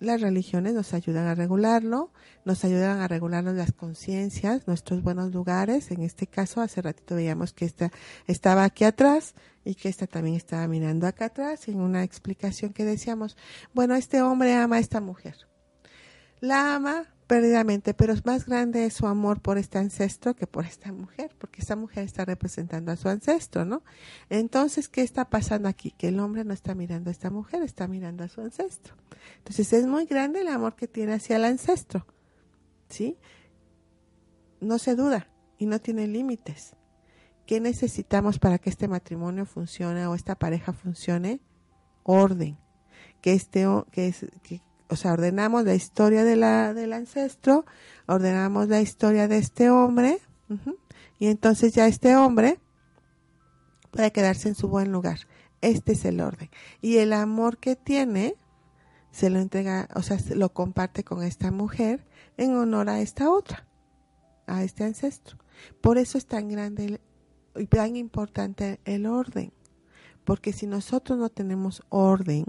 Las 0.00 0.22
religiones 0.22 0.72
nos 0.72 0.94
ayudan 0.94 1.26
a 1.26 1.34
regularlo, 1.34 2.10
nos 2.46 2.64
ayudan 2.64 3.00
a 3.00 3.06
regularnos 3.06 3.54
las 3.54 3.72
conciencias, 3.72 4.66
nuestros 4.66 5.02
buenos 5.02 5.30
lugares. 5.34 5.90
En 5.90 6.00
este 6.02 6.26
caso, 6.26 6.62
hace 6.62 6.80
ratito 6.80 7.16
veíamos 7.16 7.52
que 7.52 7.66
esta 7.66 7.92
estaba 8.26 8.64
aquí 8.64 8.84
atrás 8.84 9.34
y 9.62 9.74
que 9.74 9.90
esta 9.90 10.06
también 10.06 10.36
estaba 10.36 10.66
mirando 10.68 11.06
acá 11.06 11.26
atrás 11.26 11.68
en 11.68 11.80
una 11.80 12.02
explicación 12.02 12.72
que 12.72 12.86
decíamos, 12.86 13.36
bueno, 13.74 13.94
este 13.94 14.22
hombre 14.22 14.54
ama 14.54 14.76
a 14.76 14.80
esta 14.80 15.02
mujer. 15.02 15.36
La 16.40 16.74
ama 16.74 17.04
perdidamente, 17.30 17.94
pero 17.94 18.12
es 18.12 18.26
más 18.26 18.44
grande 18.44 18.90
su 18.90 19.06
amor 19.06 19.40
por 19.40 19.56
este 19.56 19.78
ancestro 19.78 20.34
que 20.34 20.48
por 20.48 20.64
esta 20.64 20.90
mujer, 20.90 21.32
porque 21.38 21.60
esta 21.60 21.76
mujer 21.76 22.02
está 22.02 22.24
representando 22.24 22.90
a 22.90 22.96
su 22.96 23.08
ancestro, 23.08 23.64
¿no? 23.64 23.84
Entonces, 24.30 24.88
¿qué 24.88 25.02
está 25.02 25.30
pasando 25.30 25.68
aquí? 25.68 25.92
Que 25.92 26.08
el 26.08 26.18
hombre 26.18 26.42
no 26.42 26.52
está 26.52 26.74
mirando 26.74 27.08
a 27.08 27.12
esta 27.12 27.30
mujer, 27.30 27.62
está 27.62 27.86
mirando 27.86 28.24
a 28.24 28.28
su 28.28 28.40
ancestro. 28.40 28.96
Entonces, 29.38 29.72
es 29.72 29.86
muy 29.86 30.06
grande 30.06 30.40
el 30.40 30.48
amor 30.48 30.74
que 30.74 30.88
tiene 30.88 31.12
hacia 31.12 31.36
el 31.36 31.44
ancestro, 31.44 32.04
¿sí? 32.88 33.16
No 34.60 34.80
se 34.80 34.96
duda 34.96 35.28
y 35.56 35.66
no 35.66 35.78
tiene 35.78 36.08
límites. 36.08 36.74
¿Qué 37.46 37.60
necesitamos 37.60 38.40
para 38.40 38.58
que 38.58 38.70
este 38.70 38.88
matrimonio 38.88 39.46
funcione 39.46 40.04
o 40.08 40.16
esta 40.16 40.34
pareja 40.34 40.72
funcione? 40.72 41.40
Orden. 42.02 42.58
Que 43.20 43.34
este, 43.34 43.68
que, 43.92 44.12
que, 44.42 44.62
o 44.90 44.96
sea, 44.96 45.12
ordenamos 45.12 45.64
la 45.64 45.74
historia 45.74 46.24
del 46.24 46.92
ancestro, 46.92 47.64
ordenamos 48.06 48.68
la 48.68 48.80
historia 48.80 49.28
de 49.28 49.38
este 49.38 49.70
hombre, 49.70 50.18
y 51.18 51.28
entonces 51.28 51.72
ya 51.72 51.86
este 51.86 52.16
hombre 52.16 52.58
puede 53.92 54.10
quedarse 54.10 54.48
en 54.48 54.54
su 54.54 54.68
buen 54.68 54.90
lugar. 54.90 55.20
Este 55.60 55.92
es 55.92 56.04
el 56.04 56.20
orden. 56.20 56.50
Y 56.80 56.96
el 56.96 57.12
amor 57.12 57.58
que 57.58 57.76
tiene, 57.76 58.34
se 59.12 59.30
lo 59.30 59.38
entrega, 59.38 59.88
o 59.94 60.02
sea, 60.02 60.18
se 60.18 60.34
lo 60.34 60.52
comparte 60.52 61.04
con 61.04 61.22
esta 61.22 61.50
mujer 61.50 62.06
en 62.36 62.56
honor 62.56 62.88
a 62.88 63.00
esta 63.00 63.30
otra, 63.30 63.66
a 64.46 64.64
este 64.64 64.84
ancestro. 64.84 65.38
Por 65.80 65.98
eso 65.98 66.18
es 66.18 66.26
tan 66.26 66.48
grande 66.48 67.00
y 67.54 67.66
tan 67.66 67.96
importante 67.96 68.80
el 68.84 69.06
orden. 69.06 69.52
Porque 70.24 70.52
si 70.52 70.66
nosotros 70.66 71.18
no 71.18 71.28
tenemos 71.28 71.82
orden 71.90 72.46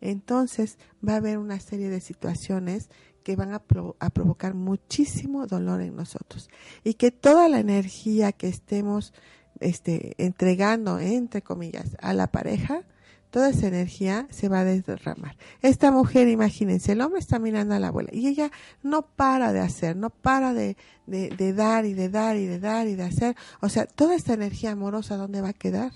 entonces 0.00 0.78
va 1.06 1.14
a 1.14 1.16
haber 1.16 1.38
una 1.38 1.60
serie 1.60 1.88
de 1.88 2.00
situaciones 2.00 2.88
que 3.22 3.34
van 3.34 3.52
a, 3.52 3.58
provocar 3.58 4.54
muchísimo 4.54 5.48
dolor 5.48 5.80
en 5.80 5.96
nosotros 5.96 6.48
y 6.84 6.94
que 6.94 7.10
toda 7.10 7.48
la 7.48 7.58
energía 7.58 8.30
que 8.30 8.46
estemos 8.46 9.12
este, 9.58 10.14
entregando, 10.24 11.00
entre 11.00 11.42
comillas, 11.42 11.96
a 12.00 12.12
la 12.12 12.28
pareja, 12.28 12.82
toda 13.30 13.50
esa 13.50 13.66
energía 13.66 14.28
se 14.30 14.48
va 14.48 14.60
a 14.60 14.64
derramar. 14.64 15.36
Esta 15.60 15.90
mujer, 15.90 16.28
imagínense, 16.28 16.92
el 16.92 17.00
hombre 17.00 17.18
está 17.18 17.40
mirando 17.40 17.74
a 17.74 17.80
la 17.80 17.88
abuela 17.88 18.10
y 18.12 18.28
ella 18.28 18.52
no 18.84 19.02
para 19.02 19.52
de 19.52 19.58
hacer, 19.58 19.96
no 19.96 20.10
para 20.10 20.54
de, 20.54 20.76
de 21.06 21.52
dar 21.52 21.84
y 21.84 21.94
de 21.94 22.08
dar 22.08 22.36
y 22.36 22.46
de 22.46 22.60
dar 22.60 22.86
y 22.86 22.94
de 22.94 23.02
hacer. 23.02 23.34
O 23.60 23.68
sea, 23.68 23.86
toda 23.86 24.14
esta 24.14 24.34
energía 24.34 24.70
amorosa, 24.70 25.16
¿dónde 25.16 25.40
va 25.40 25.48
a 25.48 25.52
quedar? 25.52 25.90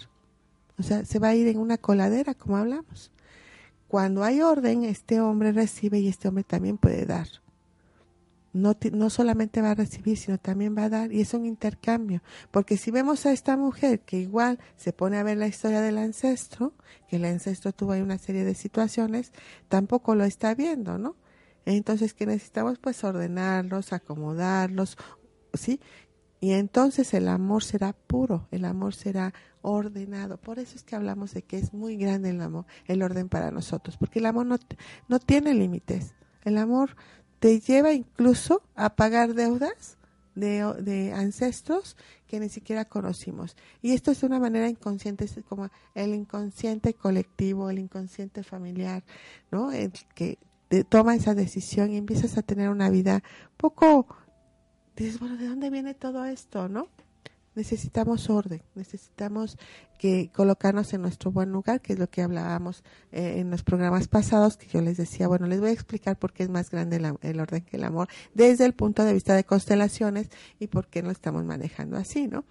O 0.81 0.83
sea, 0.83 1.05
se 1.05 1.19
va 1.19 1.29
a 1.29 1.35
ir 1.37 1.47
en 1.47 1.59
una 1.59 1.79
coladera, 1.79 2.35
como 2.35 2.57
hablamos. 2.57 3.13
Cuando 3.91 4.23
hay 4.23 4.41
orden, 4.41 4.85
este 4.85 5.21
hombre 5.21 5.51
recibe 5.51 5.99
y 5.99 6.07
este 6.07 6.29
hombre 6.29 6.45
también 6.45 6.79
puede 6.79 7.07
dar. 7.07 7.27
No, 8.53 8.77
no 8.93 9.11
solamente 9.11 9.63
va 9.63 9.73
a 9.73 9.75
recibir, 9.75 10.17
sino 10.17 10.39
también 10.39 10.77
va 10.79 10.85
a 10.85 10.89
dar, 10.89 11.13
y 11.13 11.21
es 11.21 11.35
un 11.35 11.45
intercambio. 11.45 12.23
Porque 12.53 12.77
si 12.77 12.93
vemos 12.93 13.27
a 13.27 13.33
esta 13.33 13.57
mujer 13.57 13.99
que 13.99 14.17
igual 14.17 14.61
se 14.77 14.93
pone 14.93 15.19
a 15.19 15.25
ver 15.25 15.39
la 15.39 15.49
historia 15.49 15.81
del 15.81 15.99
ancestro, 15.99 16.73
que 17.09 17.17
el 17.17 17.25
ancestro 17.25 17.73
tuvo 17.73 17.91
ahí 17.91 18.01
una 18.01 18.19
serie 18.19 18.45
de 18.45 18.55
situaciones, 18.55 19.33
tampoco 19.69 20.15
lo 20.15 20.23
está 20.23 20.55
viendo, 20.55 20.97
¿no? 20.97 21.17
Entonces, 21.65 22.15
que 22.15 22.27
necesitamos 22.27 22.79
pues 22.79 23.03
ordenarlos, 23.03 23.93
acomodarlos, 23.93 24.99
¿sí? 25.53 25.81
Y 26.41 26.53
entonces 26.53 27.13
el 27.13 27.29
amor 27.29 27.63
será 27.63 27.93
puro, 27.93 28.49
el 28.51 28.65
amor 28.65 28.95
será 28.95 29.35
ordenado. 29.61 30.39
Por 30.39 30.59
eso 30.59 30.77
es 30.77 30.83
que 30.83 30.97
hablamos 30.97 31.35
de 31.35 31.43
que 31.43 31.59
es 31.59 31.75
muy 31.75 31.97
grande 31.97 32.31
el 32.31 32.41
amor, 32.41 32.65
el 32.87 33.03
orden 33.03 33.29
para 33.29 33.51
nosotros, 33.51 33.99
porque 33.99 34.21
el 34.21 34.27
amor 34.27 34.47
no, 34.47 34.57
no 35.09 35.21
tiene 35.21 35.53
límites. 35.53 36.15
El 36.45 36.57
amor 36.57 36.97
te 37.41 37.61
lleva 37.61 37.93
incluso 37.93 38.63
a 38.75 38.97
pagar 38.97 39.35
deudas 39.35 39.99
de, 40.35 40.65
de, 40.81 41.13
ancestros 41.13 41.99
que 42.27 42.41
ni 42.41 42.49
siquiera 42.49 42.87
conocimos. 42.87 43.55
Y 43.83 43.93
esto 43.93 44.11
es 44.11 44.23
de 44.23 44.27
una 44.27 44.41
manera 44.41 44.69
inconsciente, 44.69 45.27
es 45.27 45.39
como 45.47 45.69
el 45.95 46.15
inconsciente 46.15 46.95
colectivo, 46.95 47.69
el 47.69 47.81
inconsciente 47.81 48.43
familiar, 48.43 49.05
¿no? 49.51 49.73
El 49.73 49.93
que 50.15 50.39
toma 50.89 51.17
esa 51.17 51.35
decisión 51.35 51.91
y 51.91 51.97
empiezas 51.97 52.39
a 52.39 52.43
tener 52.43 52.71
una 52.71 52.91
vida 52.91 53.23
poco 53.57 54.07
dices, 55.05 55.21
bueno, 55.21 55.37
¿de 55.37 55.47
dónde 55.47 55.71
viene 55.71 55.95
todo 55.95 56.25
esto, 56.25 56.69
no? 56.69 56.89
Necesitamos 57.55 58.31
orden, 58.31 58.63
necesitamos 58.75 59.59
que 59.99 60.31
colocarnos 60.33 60.95
en 60.95 61.03
nuestro 61.03 61.33
buen 61.33 61.51
lugar, 61.51 61.81
que 61.81 61.93
es 61.93 61.99
lo 61.99 62.09
que 62.09 62.23
hablábamos 62.23 62.85
eh, 63.11 63.41
en 63.41 63.51
los 63.51 63.65
programas 63.65 64.09
pasados, 64.09 64.57
que 64.57 64.69
yo 64.69 64.81
les 64.81 64.97
decía, 64.97 65.27
bueno, 65.27 65.47
les 65.47 65.61
voy 65.61 65.71
a 65.71 65.73
explicar 65.73 66.17
por 66.17 66.33
qué 66.33 66.45
es 66.45 66.49
más 66.49 66.71
grande 66.71 66.97
el, 67.23 67.41
orden 67.41 67.63
que 67.63 67.77
el 67.77 67.85
amor, 67.85 68.09
desde 68.35 68.65
el 68.65 68.73
punto 68.73 69.05
de 69.05 69.13
vista 69.13 69.35
de 69.35 69.45
constelaciones 69.45 70.31
y 70.59 70.69
por 70.69 70.87
qué 70.87 71.03
lo 71.03 71.11
estamos 71.11 71.45
manejando 71.45 71.97
así, 71.97 72.29
¿no? 72.29 72.45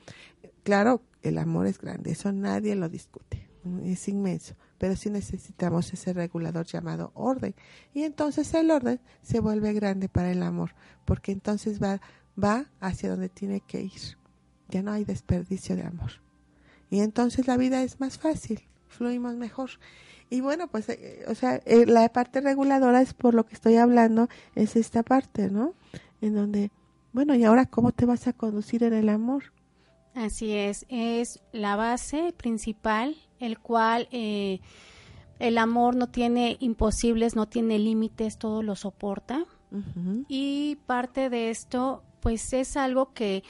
Claro, 0.63 1.01
el 1.21 1.37
amor 1.37 1.65
es 1.65 1.79
grande, 1.79 2.11
eso 2.11 2.31
nadie 2.31 2.75
lo 2.75 2.89
discute, 2.89 3.49
es 3.85 4.07
inmenso, 4.09 4.55
pero 4.77 4.95
sí 4.95 5.09
necesitamos 5.09 5.91
ese 5.93 6.13
regulador 6.13 6.65
llamado 6.65 7.11
orden. 7.15 7.55
Y 7.93 8.03
entonces 8.03 8.53
el 8.53 8.69
orden 8.69 8.99
se 9.21 9.39
vuelve 9.39 9.73
grande 9.73 10.09
para 10.09 10.31
el 10.31 10.43
amor, 10.43 10.75
porque 11.05 11.31
entonces 11.31 11.81
va 11.81 12.01
va 12.43 12.65
hacia 12.79 13.09
donde 13.09 13.29
tiene 13.29 13.61
que 13.61 13.81
ir. 13.81 14.17
Ya 14.69 14.81
no 14.81 14.91
hay 14.91 15.05
desperdicio 15.05 15.75
de 15.75 15.83
amor. 15.83 16.11
Y 16.89 16.99
entonces 17.01 17.47
la 17.47 17.57
vida 17.57 17.83
es 17.83 17.99
más 17.99 18.17
fácil, 18.17 18.61
fluimos 18.87 19.35
mejor. 19.35 19.69
Y 20.29 20.41
bueno, 20.41 20.67
pues, 20.67 20.89
eh, 20.89 21.23
o 21.27 21.35
sea, 21.35 21.55
eh, 21.65 21.85
la 21.85 22.07
parte 22.09 22.41
reguladora 22.41 23.01
es 23.01 23.13
por 23.13 23.33
lo 23.33 23.45
que 23.45 23.55
estoy 23.55 23.77
hablando, 23.77 24.29
es 24.55 24.75
esta 24.75 25.03
parte, 25.03 25.49
¿no? 25.49 25.73
En 26.21 26.35
donde, 26.35 26.71
bueno, 27.13 27.35
¿y 27.35 27.43
ahora 27.43 27.65
cómo 27.65 27.91
te 27.91 28.05
vas 28.05 28.27
a 28.27 28.33
conducir 28.33 28.83
en 28.83 28.93
el 28.93 29.09
amor? 29.09 29.45
Así 30.13 30.53
es, 30.53 30.85
es 30.89 31.39
la 31.51 31.75
base 31.75 32.33
principal, 32.35 33.15
el 33.39 33.59
cual 33.59 34.07
eh, 34.11 34.59
el 35.39 35.57
amor 35.57 35.95
no 35.95 36.07
tiene 36.07 36.57
imposibles, 36.59 37.35
no 37.35 37.47
tiene 37.47 37.79
límites, 37.79 38.37
todo 38.37 38.61
lo 38.63 38.75
soporta. 38.75 39.45
Y 40.27 40.77
parte 40.87 41.29
de 41.29 41.51
esto 41.51 42.01
pues 42.21 42.53
es 42.53 42.77
algo 42.77 43.13
que 43.13 43.43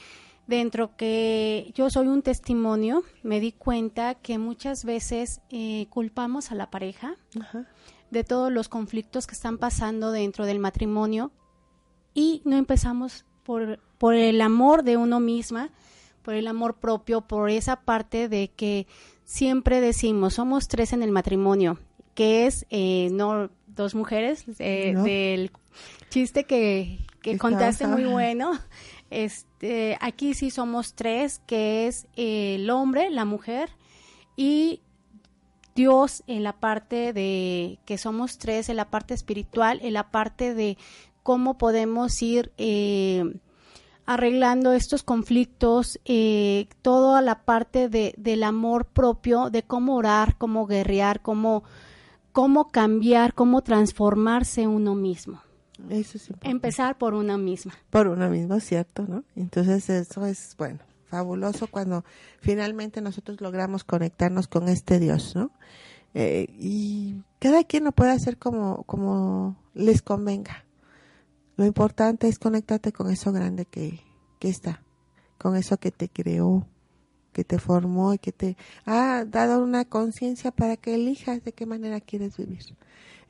dentro 0.46 0.96
que 0.96 1.72
yo 1.74 1.90
soy 1.90 2.08
un 2.08 2.22
testimonio, 2.22 3.04
me 3.22 3.40
di 3.40 3.52
cuenta 3.52 4.16
que 4.16 4.36
muchas 4.36 4.84
veces 4.84 5.40
eh, 5.50 5.86
culpamos 5.90 6.50
a 6.50 6.56
la 6.56 6.70
pareja 6.70 7.16
de 8.10 8.24
todos 8.24 8.52
los 8.52 8.68
conflictos 8.68 9.26
que 9.26 9.34
están 9.34 9.58
pasando 9.58 10.10
dentro 10.10 10.46
del 10.46 10.58
matrimonio 10.58 11.30
y 12.14 12.42
no 12.44 12.56
empezamos 12.56 13.24
por, 13.44 13.78
por 13.98 14.14
el 14.14 14.40
amor 14.40 14.82
de 14.82 14.96
uno 14.96 15.20
misma, 15.20 15.70
por 16.22 16.34
el 16.34 16.48
amor 16.48 16.78
propio, 16.78 17.22
por 17.22 17.48
esa 17.48 17.76
parte 17.76 18.28
de 18.28 18.50
que 18.50 18.86
siempre 19.24 19.80
decimos, 19.80 20.34
somos 20.34 20.66
tres 20.66 20.92
en 20.92 21.02
el 21.02 21.12
matrimonio, 21.12 21.78
que 22.14 22.46
es 22.46 22.66
eh, 22.70 23.08
no 23.12 23.50
dos 23.68 23.94
mujeres, 23.94 24.44
eh, 24.58 24.94
del 24.96 25.52
chiste 26.10 26.44
que, 26.44 26.98
que 27.22 27.38
contaste 27.38 27.86
muy 27.86 28.04
bueno. 28.04 28.52
Este, 29.10 29.98
aquí 30.00 30.34
sí 30.34 30.50
somos 30.50 30.94
tres, 30.94 31.40
que 31.46 31.86
es 31.86 32.06
el 32.16 32.70
hombre, 32.70 33.10
la 33.10 33.24
mujer 33.24 33.70
y 34.36 34.80
Dios 35.74 36.22
en 36.26 36.42
la 36.44 36.52
parte 36.54 37.12
de 37.12 37.78
que 37.84 37.98
somos 37.98 38.38
tres, 38.38 38.68
en 38.68 38.76
la 38.76 38.90
parte 38.90 39.14
espiritual, 39.14 39.80
en 39.82 39.94
la 39.94 40.10
parte 40.10 40.54
de 40.54 40.78
cómo 41.22 41.58
podemos 41.58 42.22
ir 42.22 42.52
eh, 42.58 43.24
arreglando 44.06 44.72
estos 44.72 45.02
conflictos, 45.02 46.00
eh, 46.04 46.68
toda 46.82 47.20
la 47.20 47.44
parte 47.44 47.88
de, 47.88 48.14
del 48.16 48.42
amor 48.42 48.86
propio, 48.86 49.50
de 49.50 49.62
cómo 49.62 49.96
orar, 49.96 50.36
cómo 50.36 50.66
guerrear, 50.66 51.22
cómo, 51.22 51.64
cómo 52.32 52.68
cambiar, 52.68 53.34
cómo 53.34 53.62
transformarse 53.62 54.66
uno 54.66 54.94
mismo. 54.94 55.42
Eso 55.88 56.18
es 56.18 56.30
Empezar 56.42 56.98
por 56.98 57.14
una 57.14 57.38
misma. 57.38 57.72
Por 57.90 58.08
una 58.08 58.28
misma, 58.28 58.60
cierto, 58.60 59.06
¿no? 59.06 59.24
Entonces 59.36 59.88
eso 59.88 60.26
es, 60.26 60.54
bueno, 60.58 60.80
fabuloso 61.06 61.66
cuando 61.66 62.04
finalmente 62.40 63.00
nosotros 63.00 63.40
logramos 63.40 63.84
conectarnos 63.84 64.48
con 64.48 64.68
este 64.68 64.98
Dios, 64.98 65.34
¿no? 65.34 65.50
Eh, 66.14 66.46
y 66.58 67.22
cada 67.38 67.64
quien 67.64 67.84
lo 67.84 67.92
puede 67.92 68.12
hacer 68.12 68.36
como, 68.36 68.84
como 68.84 69.56
les 69.74 70.02
convenga. 70.02 70.64
Lo 71.56 71.66
importante 71.66 72.28
es 72.28 72.38
conectarte 72.38 72.92
con 72.92 73.10
eso 73.10 73.32
grande 73.32 73.66
que, 73.66 74.00
que 74.38 74.48
está, 74.48 74.82
con 75.38 75.56
eso 75.56 75.76
que 75.76 75.90
te 75.90 76.08
creó, 76.08 76.66
que 77.32 77.44
te 77.44 77.58
formó 77.58 78.14
y 78.14 78.18
que 78.18 78.32
te 78.32 78.56
ha 78.86 79.24
dado 79.24 79.62
una 79.62 79.84
conciencia 79.84 80.50
para 80.50 80.76
que 80.76 80.94
elijas 80.94 81.44
de 81.44 81.52
qué 81.52 81.66
manera 81.66 82.00
quieres 82.00 82.36
vivir. 82.36 82.76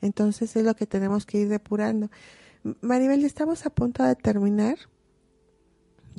Entonces 0.01 0.55
es 0.55 0.63
lo 0.63 0.75
que 0.75 0.87
tenemos 0.87 1.25
que 1.25 1.39
ir 1.39 1.49
depurando. 1.49 2.09
Maribel, 2.81 3.23
estamos 3.25 3.65
a 3.65 3.69
punto 3.71 4.03
de 4.03 4.15
terminar. 4.15 4.77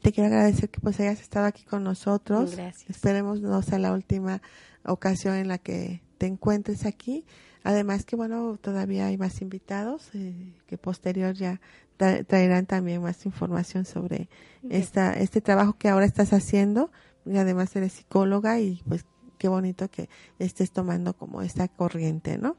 Te 0.03 0.12
quiero 0.12 0.28
agradecer 0.28 0.68
que 0.70 0.80
pues 0.80 0.99
hayas 0.99 1.20
estado 1.20 1.47
aquí 1.47 1.64
con 1.64 1.84
nosotros. 1.84 2.57
Gracias. 2.57 2.90
Esperemos 2.90 3.40
no 3.40 3.62
sea 3.62 3.78
la 3.78 3.93
última 3.93 4.43
ocasión 4.84 5.36
en 5.36 5.49
la 5.49 5.59
que 5.59 6.03
te 6.18 6.26
encuentres 6.26 6.84
aquí. 6.84 7.24
Además 7.62 8.05
que 8.05 8.16
bueno, 8.16 8.57
todavía 8.61 9.07
hay 9.07 9.16
más 9.16 9.40
invitados 9.40 10.11
eh, 10.14 10.55
que 10.66 10.78
posterior 10.78 11.34
ya 11.34 11.61
traerán 11.97 12.66
también 12.66 13.01
más 13.01 13.24
información 13.26 13.84
sobre 13.84 14.28
esta 14.68 15.12
este 15.12 15.40
trabajo 15.40 15.74
que 15.74 15.88
ahora 15.88 16.05
estás 16.05 16.32
haciendo 16.32 16.90
y 17.24 17.36
además 17.36 17.76
eres 17.76 17.93
psicóloga 17.93 18.59
y 18.59 18.82
pues 18.88 19.05
qué 19.38 19.47
bonito 19.47 19.88
que 19.88 20.09
estés 20.40 20.72
tomando 20.72 21.14
como 21.14 21.43
esta 21.43 21.68
corriente, 21.68 22.38
¿no? 22.38 22.57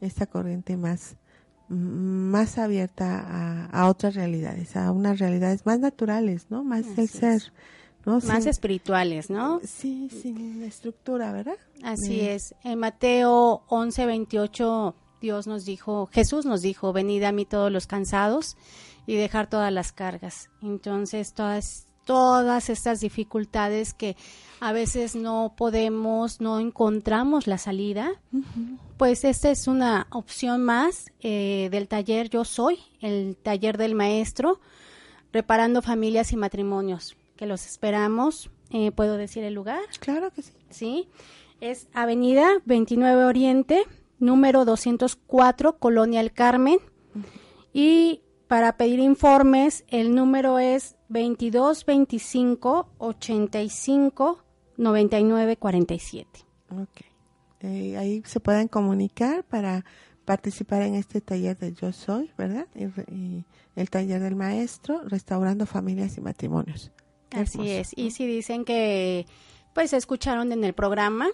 Esta 0.00 0.26
corriente 0.26 0.76
más 0.76 1.16
más 1.68 2.58
abierta 2.58 3.68
a, 3.70 3.88
otras 3.88 4.14
realidades, 4.14 4.76
a 4.76 4.90
unas 4.92 5.18
realidades 5.18 5.64
más 5.66 5.78
naturales, 5.80 6.46
¿no? 6.50 6.64
Más 6.64 6.96
del 6.96 7.08
ser, 7.08 7.52
¿no? 8.04 8.20
Más 8.20 8.46
espirituales, 8.46 9.30
¿no? 9.30 9.60
Sí, 9.64 10.08
sin 10.10 10.62
estructura, 10.62 11.32
¿verdad? 11.32 11.56
Así 11.82 12.20
es. 12.20 12.54
En 12.62 12.78
Mateo 12.78 13.62
11, 13.68 14.06
28, 14.06 14.94
Dios 15.20 15.46
nos 15.46 15.64
dijo, 15.64 16.06
Jesús 16.12 16.44
nos 16.44 16.60
dijo, 16.62 16.92
venid 16.92 17.22
a 17.22 17.32
mí 17.32 17.46
todos 17.46 17.72
los 17.72 17.86
cansados 17.86 18.56
y 19.06 19.14
dejar 19.16 19.48
todas 19.48 19.72
las 19.72 19.92
cargas. 19.92 20.50
Entonces, 20.62 21.32
todas 21.32 21.88
todas 22.04 22.70
estas 22.70 23.00
dificultades 23.00 23.94
que 23.94 24.16
a 24.60 24.72
veces 24.72 25.14
no 25.14 25.54
podemos, 25.56 26.40
no 26.40 26.58
encontramos 26.58 27.46
la 27.46 27.58
salida, 27.58 28.12
pues 28.96 29.24
esta 29.24 29.50
es 29.50 29.66
una 29.66 30.06
opción 30.10 30.62
más 30.62 31.10
eh, 31.20 31.68
del 31.70 31.88
taller 31.88 32.30
Yo 32.30 32.44
Soy, 32.44 32.78
el 33.00 33.36
taller 33.36 33.76
del 33.76 33.94
maestro, 33.94 34.60
reparando 35.32 35.82
familias 35.82 36.32
y 36.32 36.36
matrimonios, 36.36 37.16
que 37.36 37.46
los 37.46 37.66
esperamos. 37.66 38.50
Eh, 38.70 38.90
¿Puedo 38.92 39.16
decir 39.16 39.44
el 39.44 39.54
lugar? 39.54 39.82
Claro 40.00 40.30
que 40.32 40.42
sí. 40.42 40.52
Sí, 40.70 41.08
es 41.60 41.88
Avenida 41.92 42.48
29 42.64 43.24
Oriente, 43.24 43.84
número 44.18 44.64
204, 44.64 45.78
Colonia 45.78 46.20
El 46.20 46.32
Carmen. 46.32 46.78
Y 47.72 48.22
para 48.48 48.76
pedir 48.76 49.00
informes, 49.00 49.84
el 49.88 50.14
número 50.14 50.58
es 50.58 50.96
22 51.14 51.86
25 51.86 52.88
85 52.98 54.44
99 54.76 55.56
47. 55.56 56.40
Ok. 56.70 57.00
Eh, 57.60 57.96
ahí 57.96 58.22
se 58.26 58.40
pueden 58.40 58.66
comunicar 58.66 59.44
para 59.44 59.84
participar 60.24 60.82
en 60.82 60.96
este 60.96 61.20
taller 61.20 61.56
de 61.56 61.72
Yo 61.72 61.92
Soy, 61.92 62.32
¿verdad? 62.36 62.66
Y, 62.74 63.44
el 63.76 63.90
taller 63.90 64.20
del 64.22 64.34
maestro, 64.34 65.02
restaurando 65.04 65.66
familias 65.66 66.18
y 66.18 66.20
matrimonios. 66.20 66.90
Así 67.30 67.70
es. 67.70 67.92
Y 67.96 68.10
si 68.10 68.26
dicen 68.26 68.64
que 68.64 69.26
pues 69.72 69.92
escucharon 69.92 70.50
en 70.52 70.64
el 70.64 70.74
programa, 70.74 71.28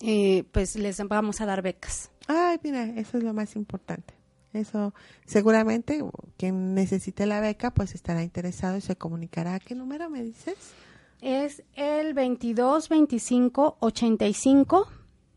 eh, 0.00 0.44
pues 0.52 0.76
les 0.76 0.98
vamos 1.08 1.40
a 1.40 1.46
dar 1.46 1.62
becas. 1.62 2.10
Ay, 2.28 2.58
mira, 2.62 2.84
eso 2.96 3.18
es 3.18 3.24
lo 3.24 3.34
más 3.34 3.54
importante. 3.56 4.15
Eso 4.56 4.94
seguramente 5.26 6.04
quien 6.36 6.74
necesite 6.74 7.26
la 7.26 7.40
beca 7.40 7.72
pues 7.72 7.94
estará 7.94 8.22
interesado 8.22 8.76
y 8.76 8.80
se 8.80 8.96
comunicará. 8.96 9.58
¿Qué 9.60 9.74
número 9.74 10.10
me 10.10 10.22
dices? 10.22 10.56
Es 11.20 11.62
el 11.74 12.14
22 12.14 12.88
25 12.88 13.76
85 13.80 14.88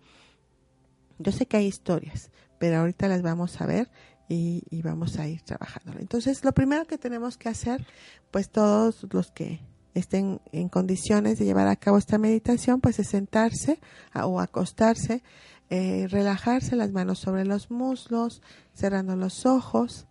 Yo 1.19 1.33
sé 1.33 1.47
que 1.47 1.57
hay 1.57 1.67
historias, 1.67 2.31
pero 2.59 2.79
ahorita 2.79 3.09
las 3.09 3.23
vamos 3.23 3.61
a 3.61 3.67
ver 3.67 3.91
y, 4.29 4.63
y 4.71 4.83
vamos 4.83 5.19
a 5.19 5.27
ir 5.27 5.43
trabajando. 5.43 5.99
Entonces, 5.99 6.45
lo 6.45 6.53
primero 6.53 6.87
que 6.87 6.99
tenemos 6.99 7.37
que 7.37 7.49
hacer, 7.49 7.87
pues 8.31 8.51
todos 8.51 9.07
los 9.13 9.31
que 9.31 9.61
estén 9.95 10.41
en 10.53 10.69
condiciones 10.69 11.39
de 11.39 11.45
llevar 11.45 11.69
a 11.69 11.77
cabo 11.77 11.99
esta 11.99 12.19
meditación, 12.19 12.81
pues 12.81 12.99
es 12.99 13.09
sentarse 13.09 13.81
o 14.15 14.41
acostarse 14.41 15.23
eh, 15.77 16.07
relajarse 16.07 16.77
las 16.77 16.93
manos 16.93 17.19
sobre 17.19 17.45
los 17.45 17.69
muslos, 17.69 18.43
cerrando 18.75 19.17
los 19.17 19.45
ojos, 19.45 20.07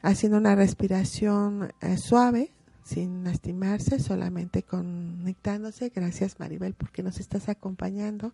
haciendo 0.00 0.38
una 0.38 0.54
respiración 0.54 1.74
eh, 1.82 1.98
suave, 1.98 2.50
sin 2.82 3.24
lastimarse, 3.24 3.98
solamente 3.98 4.62
conectándose. 4.62 5.92
Gracias 5.94 6.40
Maribel 6.40 6.72
porque 6.72 7.02
nos 7.02 7.20
estás 7.20 7.50
acompañando 7.50 8.32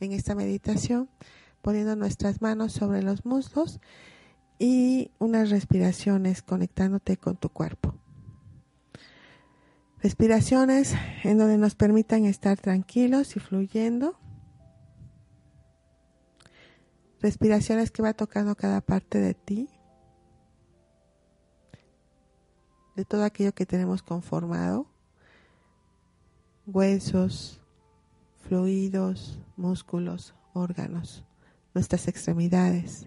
en 0.00 0.12
esta 0.12 0.34
meditación, 0.34 1.08
poniendo 1.62 1.96
nuestras 1.96 2.42
manos 2.42 2.74
sobre 2.74 3.02
los 3.02 3.24
muslos 3.24 3.80
y 4.58 5.12
unas 5.18 5.48
respiraciones 5.48 6.42
conectándote 6.42 7.16
con 7.16 7.38
tu 7.38 7.48
cuerpo. 7.48 7.94
Respiraciones 10.02 10.94
en 11.24 11.38
donde 11.38 11.56
nos 11.56 11.74
permitan 11.74 12.26
estar 12.26 12.60
tranquilos 12.60 13.34
y 13.36 13.40
fluyendo 13.40 14.18
respiraciones 17.20 17.90
que 17.90 18.02
va 18.02 18.14
tocando 18.14 18.56
cada 18.56 18.80
parte 18.80 19.18
de 19.18 19.34
ti, 19.34 19.68
de 22.96 23.04
todo 23.04 23.24
aquello 23.24 23.54
que 23.54 23.66
tenemos 23.66 24.02
conformado, 24.02 24.86
huesos, 26.66 27.60
fluidos, 28.48 29.38
músculos, 29.56 30.34
órganos, 30.52 31.24
nuestras 31.74 32.08
extremidades. 32.08 33.06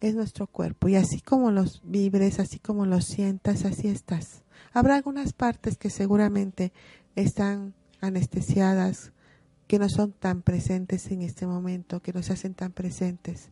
Es 0.00 0.14
nuestro 0.14 0.46
cuerpo 0.46 0.88
y 0.88 0.96
así 0.96 1.20
como 1.20 1.50
los 1.50 1.82
vibres, 1.84 2.40
así 2.40 2.58
como 2.58 2.86
los 2.86 3.04
sientas, 3.04 3.64
así 3.64 3.88
estás. 3.88 4.42
Habrá 4.72 4.96
algunas 4.96 5.32
partes 5.32 5.76
que 5.76 5.90
seguramente 5.90 6.72
están 7.16 7.74
anestesiadas, 8.00 9.12
que 9.70 9.78
no 9.78 9.88
son 9.88 10.10
tan 10.10 10.42
presentes 10.42 11.12
en 11.12 11.22
este 11.22 11.46
momento, 11.46 12.02
que 12.02 12.12
no 12.12 12.24
se 12.24 12.32
hacen 12.32 12.54
tan 12.54 12.72
presentes. 12.72 13.50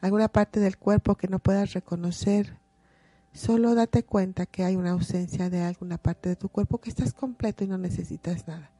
Alguna 0.00 0.28
parte 0.28 0.60
del 0.60 0.78
cuerpo 0.78 1.16
que 1.16 1.26
no 1.26 1.40
puedas 1.40 1.72
reconocer. 1.72 2.60
Solo 3.32 3.74
date 3.74 4.04
cuenta 4.04 4.46
que 4.46 4.62
hay 4.62 4.76
una 4.76 4.92
ausencia 4.92 5.50
de 5.50 5.62
alguna 5.62 5.98
parte 5.98 6.28
de 6.28 6.36
tu 6.36 6.50
cuerpo, 6.50 6.78
que 6.78 6.88
estás 6.88 7.12
completo 7.12 7.64
y 7.64 7.66
no 7.66 7.78
necesitas 7.78 8.46
nada. 8.46 8.70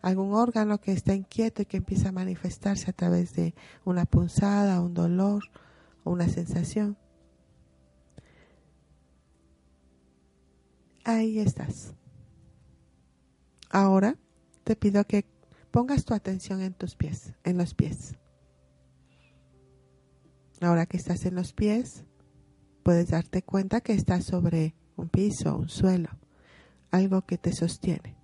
Algún 0.00 0.32
órgano 0.32 0.80
que 0.80 0.92
está 0.92 1.14
inquieto 1.14 1.60
y 1.60 1.66
que 1.66 1.76
empieza 1.76 2.08
a 2.08 2.12
manifestarse 2.12 2.88
a 2.88 2.94
través 2.94 3.34
de 3.34 3.54
una 3.84 4.06
punzada, 4.06 4.80
un 4.80 4.94
dolor 4.94 5.42
o 6.04 6.10
una 6.10 6.26
sensación. 6.26 6.96
Ahí 11.04 11.38
estás. 11.38 11.92
Ahora 13.68 14.16
te 14.64 14.74
pido 14.74 15.04
que 15.04 15.26
pongas 15.70 16.04
tu 16.04 16.14
atención 16.14 16.60
en 16.60 16.74
tus 16.74 16.96
pies, 16.96 17.32
en 17.44 17.58
los 17.58 17.74
pies. 17.74 18.16
Ahora 20.60 20.86
que 20.86 20.96
estás 20.96 21.24
en 21.24 21.34
los 21.34 21.52
pies, 21.52 22.04
puedes 22.82 23.08
darte 23.08 23.42
cuenta 23.42 23.80
que 23.80 23.92
estás 23.92 24.24
sobre 24.24 24.74
un 24.96 25.08
piso, 25.08 25.56
un 25.56 25.68
suelo, 25.68 26.10
algo 26.90 27.22
que 27.22 27.38
te 27.38 27.52
sostiene. 27.52 28.16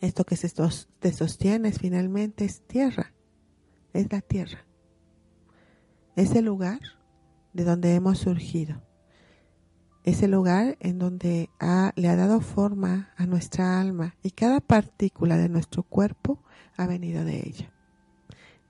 Esto 0.00 0.24
que 0.24 0.36
te 0.36 1.12
sostiene 1.12 1.72
finalmente 1.72 2.44
es 2.44 2.66
tierra, 2.66 3.12
es 3.92 4.10
la 4.12 4.20
tierra. 4.20 4.66
Es 6.16 6.34
el 6.34 6.44
lugar 6.44 6.80
de 7.52 7.64
donde 7.64 7.94
hemos 7.94 8.18
surgido. 8.18 8.82
Es 10.04 10.22
el 10.22 10.32
lugar 10.32 10.76
en 10.80 10.98
donde 10.98 11.48
le 11.96 12.08
ha 12.08 12.16
dado 12.16 12.42
forma 12.42 13.14
a 13.16 13.24
nuestra 13.24 13.80
alma 13.80 14.16
y 14.22 14.32
cada 14.32 14.60
partícula 14.60 15.38
de 15.38 15.48
nuestro 15.48 15.82
cuerpo 15.82 16.42
ha 16.76 16.86
venido 16.86 17.24
de 17.24 17.38
ella. 17.38 17.72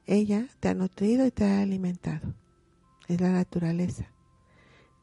Ella 0.06 0.46
te 0.60 0.68
ha 0.68 0.74
nutrido 0.74 1.26
y 1.26 1.32
te 1.32 1.44
ha 1.44 1.60
alimentado. 1.60 2.34
Es 3.08 3.20
la 3.20 3.32
naturaleza. 3.32 4.06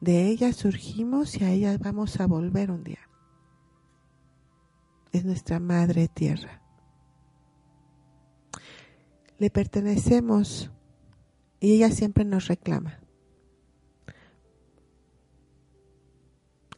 De 0.00 0.26
ella 0.26 0.54
surgimos 0.54 1.38
y 1.38 1.44
a 1.44 1.50
ella 1.50 1.76
vamos 1.78 2.18
a 2.18 2.26
volver 2.26 2.70
un 2.70 2.82
día. 2.82 3.10
Es 5.12 5.26
nuestra 5.26 5.60
madre 5.60 6.08
tierra. 6.08 6.62
Le 9.38 9.50
pertenecemos 9.50 10.70
y 11.60 11.74
ella 11.74 11.90
siempre 11.90 12.24
nos 12.24 12.48
reclama. 12.48 13.01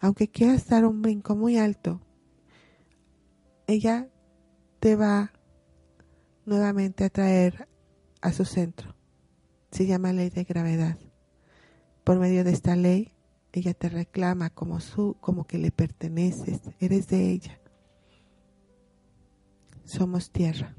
Aunque 0.05 0.29
quieras 0.29 0.69
dar 0.69 0.85
un 0.85 1.01
brinco 1.01 1.35
muy 1.35 1.57
alto, 1.57 1.99
ella 3.67 4.11
te 4.79 4.97
va 4.97 5.33
nuevamente 6.45 7.05
a 7.05 7.09
traer 7.09 7.71
a 8.21 8.31
su 8.31 8.45
centro. 8.45 8.95
Se 9.71 9.87
llama 9.87 10.13
ley 10.13 10.29
de 10.29 10.45
gravedad. 10.45 10.99
Por 12.05 12.19
medio 12.19 12.45
de 12.45 12.51
esta 12.51 12.77
ley, 12.77 13.15
ella 13.51 13.73
te 13.73 13.89
reclama 13.89 14.51
como 14.51 14.79
su, 14.79 15.17
como 15.23 15.47
que 15.47 15.57
le 15.57 15.71
perteneces, 15.71 16.61
eres 16.81 17.09
de 17.09 17.31
ella. 17.31 17.59
Somos 19.85 20.31
tierra. 20.31 20.77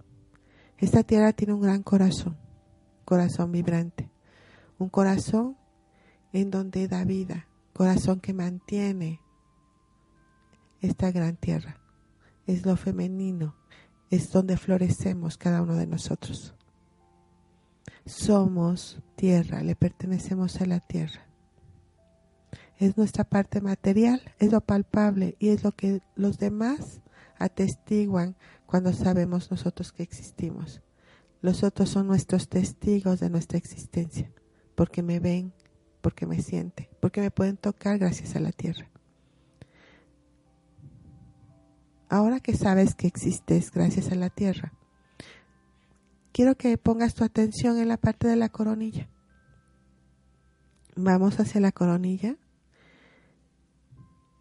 Esta 0.78 1.02
tierra 1.02 1.34
tiene 1.34 1.56
un 1.56 1.62
gran 1.62 1.82
corazón, 1.82 2.38
corazón 3.06 3.52
vibrante, 3.52 4.12
un 4.78 4.90
corazón 4.90 5.58
en 6.32 6.52
donde 6.52 6.88
da 6.88 7.04
vida, 7.06 7.48
corazón 7.76 8.22
que 8.22 8.34
mantiene 8.34 9.20
esta 10.80 11.12
gran 11.12 11.36
tierra. 11.36 11.82
Es 12.48 12.66
lo 12.66 12.78
femenino, 12.78 13.56
es 14.10 14.32
donde 14.32 14.56
florecemos 14.56 15.38
cada 15.38 15.62
uno 15.62 15.76
de 15.76 15.86
nosotros. 15.86 16.56
Somos 18.06 19.02
tierra, 19.18 19.62
le 19.62 19.76
pertenecemos 19.76 20.62
a 20.62 20.66
la 20.66 20.80
tierra. 20.80 21.28
Es 22.78 22.96
nuestra 22.96 23.26
parte 23.26 23.60
material, 23.60 24.22
es 24.40 24.54
lo 24.54 24.62
palpable 24.62 25.36
y 25.38 25.50
es 25.50 25.66
lo 25.66 25.74
que 25.74 26.02
los 26.16 26.38
demás 26.38 27.02
atestiguan 27.38 28.38
cuando 28.66 28.94
sabemos 28.94 29.52
nosotros 29.52 29.92
que 29.92 30.04
existimos. 30.04 30.82
Los 31.42 31.62
otros 31.64 31.90
son 31.90 32.08
nuestros 32.08 32.48
testigos 32.48 33.20
de 33.20 33.30
nuestra 33.30 33.58
existencia, 33.58 34.32
porque 34.76 35.04
me 35.04 35.20
ven, 35.20 35.54
porque 36.06 36.28
me 36.28 36.40
siente, 36.40 36.88
porque 37.00 37.20
me 37.20 37.32
pueden 37.32 37.58
tocar 37.58 37.98
gracias 37.98 38.36
a 38.36 38.40
la 38.40 38.52
tierra. 38.52 38.88
Ahora 42.10 42.40
que 42.40 42.56
sabes 42.56 42.94
que 42.94 43.08
existes 43.08 43.72
gracias 43.72 44.12
a 44.12 44.16
la 44.16 44.30
tierra, 44.30 44.72
quiero 46.32 46.54
que 46.58 46.78
pongas 46.78 47.16
tu 47.16 47.24
atención 47.24 47.80
en 47.80 47.88
la 47.88 47.98
parte 47.98 48.28
de 48.28 48.36
la 48.36 48.50
coronilla. 48.50 49.10
Vamos 50.96 51.40
hacia 51.40 51.60
la 51.60 51.72
coronilla 51.72 52.38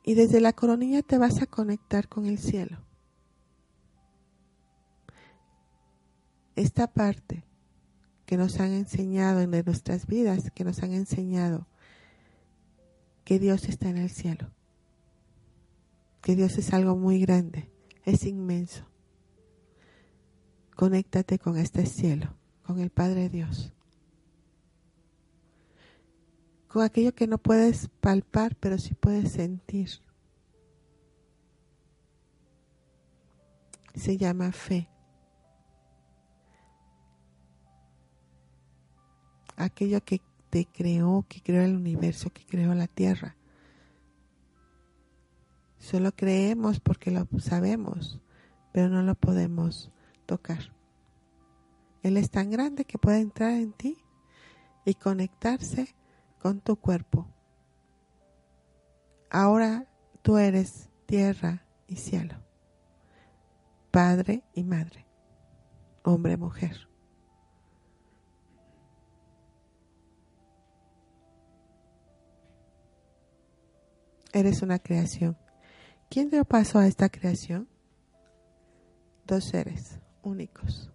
y 0.03 0.13
desde 0.17 0.43
la 0.43 0.53
coronilla 0.53 1.01
te 1.01 1.17
vas 1.17 1.41
a 1.41 1.47
conectar 1.47 2.11
con 2.11 2.27
el 2.27 2.37
cielo. 2.37 2.77
Esta 6.57 6.89
parte 6.89 7.43
que 8.27 8.37
nos 8.37 8.59
han 8.61 8.73
enseñado 8.73 9.41
en 9.41 9.51
nuestras 9.51 10.07
vidas, 10.07 10.51
que 10.51 10.65
nos 10.65 10.83
han 10.83 10.93
enseñado 10.93 11.67
que 13.25 13.39
Dios 13.39 13.69
está 13.69 13.89
en 13.89 13.99
el 13.99 14.11
cielo, 14.11 14.51
que 16.23 16.37
Dios 16.37 16.57
es 16.59 16.73
algo 16.73 16.97
muy 16.97 17.21
grande, 17.21 17.71
es 18.05 18.25
inmenso. 18.25 18.87
Conéctate 20.77 21.39
con 21.39 21.57
este 21.57 21.87
cielo, 21.87 22.35
con 22.65 22.81
el 22.81 22.91
Padre 22.91 23.29
Dios, 23.29 23.73
con 26.69 26.83
aquello 26.83 27.15
que 27.15 27.27
no 27.27 27.39
puedes 27.39 27.89
palpar, 28.01 28.57
pero 28.57 28.79
sí 28.79 28.95
puedes 28.95 29.33
sentir. 29.33 29.91
Se 33.95 34.17
llama 34.17 34.51
fe. 34.51 34.89
Aquello 39.57 40.05
que 40.05 40.21
te 40.51 40.67
creó, 40.67 41.25
que 41.29 41.43
creó 41.43 41.63
el 41.63 41.77
universo, 41.77 42.31
que 42.31 42.47
creó 42.47 42.75
la 42.75 42.87
tierra. 42.87 43.37
Solo 45.79 46.13
creemos 46.13 46.81
porque 46.81 47.11
lo 47.11 47.27
sabemos, 47.39 48.21
pero 48.73 48.89
no 48.89 49.03
lo 49.03 49.15
podemos 49.15 49.91
tocar. 50.27 50.73
Él 52.03 52.17
es 52.17 52.31
tan 52.31 52.51
grande 52.51 52.85
que 52.85 52.99
puede 52.99 53.21
entrar 53.21 53.53
en 53.53 53.73
ti 53.73 53.99
y 54.85 54.95
conectarse 54.95 55.95
con 56.39 56.61
tu 56.61 56.77
cuerpo. 56.77 57.27
Ahora 59.31 59.87
tú 60.23 60.39
eres 60.39 60.91
tierra 61.07 61.67
y 61.87 61.97
cielo, 61.97 62.37
padre 63.91 64.45
y 64.55 64.63
madre, 64.63 65.07
hombre, 66.03 66.37
mujer. 66.37 66.94
Eres 74.35 74.63
una 74.63 74.81
creación. 74.81 75.39
¿Quién 76.11 76.29
dio 76.29 76.45
paso 76.45 76.81
a 76.81 76.89
esta 76.89 77.09
creación? 77.09 77.69
Dos 79.29 79.45
seres 79.45 80.01
únicos. 80.25 80.91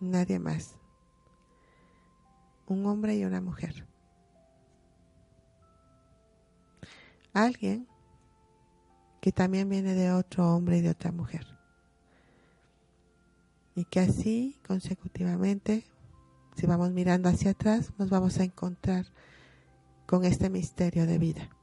Nadie 0.00 0.38
más. 0.38 0.76
Un 2.66 2.84
hombre 2.84 3.16
y 3.16 3.24
una 3.24 3.40
mujer. 3.40 3.86
Alguien 7.32 7.88
que 9.22 9.32
también 9.32 9.70
viene 9.70 9.94
de 9.94 10.12
otro 10.12 10.54
hombre 10.54 10.76
y 10.76 10.80
de 10.82 10.90
otra 10.90 11.12
mujer. 11.12 11.46
Y 13.74 13.86
que 13.86 14.00
así 14.00 14.60
consecutivamente, 14.66 15.86
si 16.54 16.66
vamos 16.66 16.90
mirando 16.90 17.30
hacia 17.30 17.52
atrás, 17.52 17.94
nos 17.96 18.10
vamos 18.10 18.38
a 18.40 18.44
encontrar 18.44 19.06
con 20.04 20.26
este 20.26 20.50
misterio 20.50 21.06
de 21.06 21.16
vida. 21.16 21.56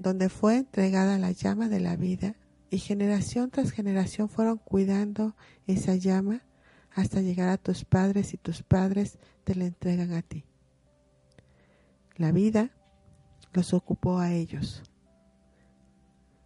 Donde 0.00 0.30
fue 0.30 0.56
entregada 0.56 1.18
la 1.18 1.30
llama 1.30 1.68
de 1.68 1.78
la 1.78 1.94
vida 1.94 2.34
y 2.70 2.78
generación 2.78 3.50
tras 3.50 3.70
generación 3.70 4.30
fueron 4.30 4.56
cuidando 4.56 5.36
esa 5.66 5.94
llama 5.94 6.42
hasta 6.90 7.20
llegar 7.20 7.50
a 7.50 7.58
tus 7.58 7.84
padres 7.84 8.32
y 8.32 8.38
tus 8.38 8.62
padres 8.62 9.18
te 9.44 9.54
la 9.54 9.66
entregan 9.66 10.14
a 10.14 10.22
ti. 10.22 10.46
La 12.16 12.32
vida 12.32 12.70
los 13.52 13.74
ocupó 13.74 14.18
a 14.18 14.32
ellos 14.32 14.82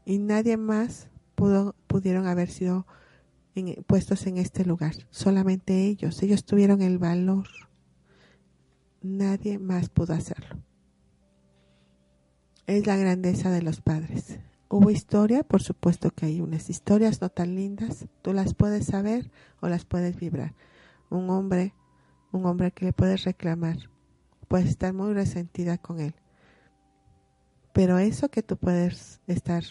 y 0.04 0.18
nadie 0.18 0.56
más 0.56 1.08
pudo, 1.36 1.76
pudieron 1.86 2.26
haber 2.26 2.50
sido 2.50 2.86
puestos 3.86 4.26
en 4.26 4.38
este 4.38 4.64
lugar, 4.64 4.94
solamente 5.10 5.86
ellos, 5.86 6.20
ellos 6.24 6.44
tuvieron 6.44 6.82
el 6.82 6.98
valor, 6.98 7.46
nadie 9.00 9.60
más 9.60 9.90
pudo 9.90 10.12
hacerlo. 10.12 10.56
Es 12.66 12.86
la 12.86 12.96
grandeza 12.96 13.50
de 13.50 13.60
los 13.60 13.82
padres. 13.82 14.38
Hubo 14.70 14.90
historia, 14.90 15.42
por 15.42 15.62
supuesto 15.62 16.10
que 16.10 16.24
hay 16.24 16.40
unas 16.40 16.70
historias 16.70 17.20
no 17.20 17.28
tan 17.28 17.54
lindas, 17.54 18.06
tú 18.22 18.32
las 18.32 18.54
puedes 18.54 18.86
saber 18.86 19.30
o 19.60 19.68
las 19.68 19.84
puedes 19.84 20.16
vibrar. 20.16 20.54
Un 21.10 21.28
hombre, 21.28 21.74
un 22.32 22.46
hombre 22.46 22.72
que 22.72 22.86
le 22.86 22.92
puedes 22.94 23.24
reclamar, 23.24 23.76
puedes 24.48 24.70
estar 24.70 24.94
muy 24.94 25.12
resentida 25.12 25.76
con 25.76 26.00
él. 26.00 26.14
Pero 27.74 27.98
eso 27.98 28.30
que 28.30 28.42
tú 28.42 28.56
puedes 28.56 29.20
estar 29.26 29.62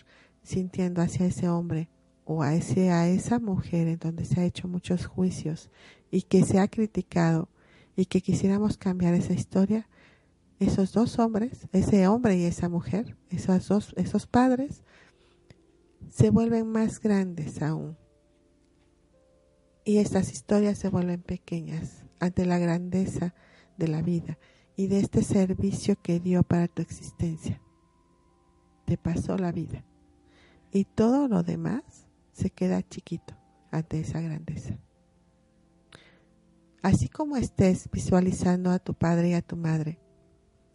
sintiendo 0.44 1.02
hacia 1.02 1.26
ese 1.26 1.50
hombre 1.50 1.90
o 2.26 2.44
a, 2.44 2.54
ese, 2.54 2.92
a 2.92 3.08
esa 3.08 3.40
mujer 3.40 3.88
en 3.88 3.98
donde 3.98 4.24
se 4.24 4.40
ha 4.40 4.46
hecho 4.46 4.68
muchos 4.68 5.08
juicios 5.08 5.72
y 6.12 6.22
que 6.22 6.44
se 6.44 6.60
ha 6.60 6.68
criticado 6.68 7.50
y 7.96 8.06
que 8.06 8.22
quisiéramos 8.22 8.78
cambiar 8.78 9.16
esa 9.16 9.34
historia, 9.34 9.88
esos 10.64 10.94
dos 10.94 11.20
hombres, 11.20 11.68
ese 11.72 12.08
hombre 12.08 12.38
y 12.38 12.46
esa 12.46 12.70
mujer, 12.70 13.18
esos 13.30 13.68
dos, 13.68 13.94
esos 13.98 14.28
padres, 14.28 14.84
se 16.10 16.30
vuelven 16.30 16.68
más 16.68 17.00
grandes 17.00 17.62
aún. 17.62 17.98
Y 19.86 19.98
estas 19.98 20.32
historias 20.32 20.78
se 20.78 20.90
vuelven 20.90 21.22
pequeñas 21.22 22.06
ante 22.20 22.46
la 22.46 22.58
grandeza 22.58 23.34
de 23.78 23.88
la 23.88 24.02
vida 24.02 24.38
y 24.76 24.88
de 24.88 25.00
este 25.00 25.24
servicio 25.24 25.96
que 26.02 26.20
dio 26.20 26.44
para 26.44 26.68
tu 26.68 26.82
existencia. 26.82 27.62
Te 28.86 28.98
pasó 28.98 29.38
la 29.38 29.52
vida 29.52 29.84
y 30.72 30.86
todo 30.86 31.28
lo 31.28 31.44
demás 31.44 32.08
se 32.32 32.50
queda 32.50 32.82
chiquito 32.82 33.36
ante 33.72 34.00
esa 34.00 34.22
grandeza. 34.22 34.78
Así 36.82 37.08
como 37.08 37.38
estés 37.38 37.90
visualizando 37.92 38.70
a 38.70 38.80
tu 38.80 38.94
padre 38.94 39.30
y 39.30 39.34
a 39.34 39.42
tu 39.42 39.56
madre, 39.56 40.00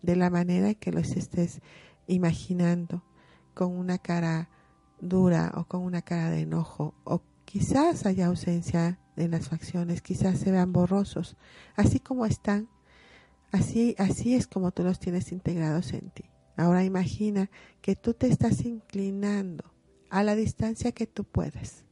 de 0.02 0.16
la 0.16 0.30
manera 0.30 0.74
que 0.74 0.92
los 0.92 1.12
estés 1.12 1.60
imaginando 2.06 3.02
con 3.54 3.76
una 3.76 3.98
cara 3.98 4.48
dura 5.00 5.52
o 5.56 5.64
con 5.64 5.82
una 5.82 6.02
cara 6.02 6.30
de 6.30 6.40
enojo 6.40 6.94
o 7.04 7.22
quizás 7.44 8.06
haya 8.06 8.26
ausencia 8.26 8.98
en 9.16 9.32
las 9.32 9.48
facciones, 9.48 10.02
quizás 10.02 10.38
se 10.38 10.52
vean 10.52 10.72
borrosos, 10.72 11.36
así 11.76 11.98
como 11.98 12.26
están, 12.26 12.68
así 13.50 13.94
así 13.98 14.34
es 14.34 14.46
como 14.46 14.70
tú 14.70 14.84
los 14.84 15.00
tienes 15.00 15.32
integrados 15.32 15.92
en 15.92 16.10
ti. 16.10 16.24
Ahora 16.56 16.84
imagina 16.84 17.50
que 17.80 17.96
tú 17.96 18.14
te 18.14 18.26
estás 18.26 18.64
inclinando 18.64 19.64
a 20.10 20.22
la 20.22 20.34
distancia 20.34 20.92
que 20.92 21.06
tú 21.06 21.24
puedes. 21.24 21.87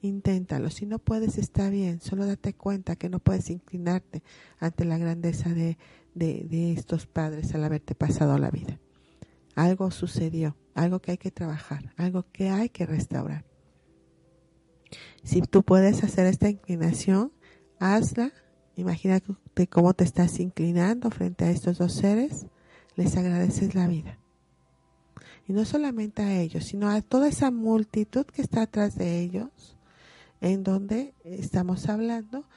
Inténtalo. 0.00 0.70
Si 0.70 0.86
no 0.86 0.98
puedes, 0.98 1.38
está 1.38 1.68
bien. 1.68 2.00
Solo 2.00 2.26
date 2.26 2.54
cuenta 2.54 2.96
que 2.96 3.08
no 3.08 3.18
puedes 3.18 3.50
inclinarte 3.50 4.22
ante 4.58 4.84
la 4.84 4.98
grandeza 4.98 5.50
de, 5.50 5.76
de, 6.14 6.72
estos 6.72 7.06
padres 7.06 7.54
al 7.54 7.64
haberte 7.64 7.94
pasado 7.94 8.38
la 8.38 8.50
vida. 8.50 8.78
Algo 9.54 9.90
sucedió, 9.90 10.56
algo 10.74 11.00
que 11.00 11.12
hay 11.12 11.18
que 11.18 11.30
trabajar, 11.30 11.92
algo 11.96 12.24
que 12.32 12.48
hay 12.48 12.70
que 12.70 12.86
restaurar. 12.86 13.44
Si 15.22 15.42
tú 15.42 15.62
puedes 15.62 16.02
hacer 16.02 16.26
esta 16.26 16.48
inclinación, 16.48 17.32
hazla. 17.78 18.32
Imagínate 18.76 19.34
cómo 19.68 19.92
te 19.92 20.04
estás 20.04 20.40
inclinando 20.40 21.10
frente 21.10 21.44
a 21.44 21.50
estos 21.50 21.76
dos 21.76 21.92
seres. 21.92 22.46
Les 22.96 23.16
agradeces 23.16 23.74
la 23.74 23.86
vida 23.86 24.20
y 25.50 25.52
no 25.52 25.64
solamente 25.64 26.22
a 26.22 26.40
ellos, 26.40 26.64
sino 26.64 26.88
a 26.88 27.02
toda 27.02 27.26
esa 27.26 27.50
multitud 27.50 28.24
que 28.24 28.40
está 28.40 28.62
atrás 28.62 28.94
de 28.94 29.18
ellos, 29.18 29.76
en 30.40 30.62
donde 30.62 31.14
estamos 31.24 31.88
hablando, 31.88 32.48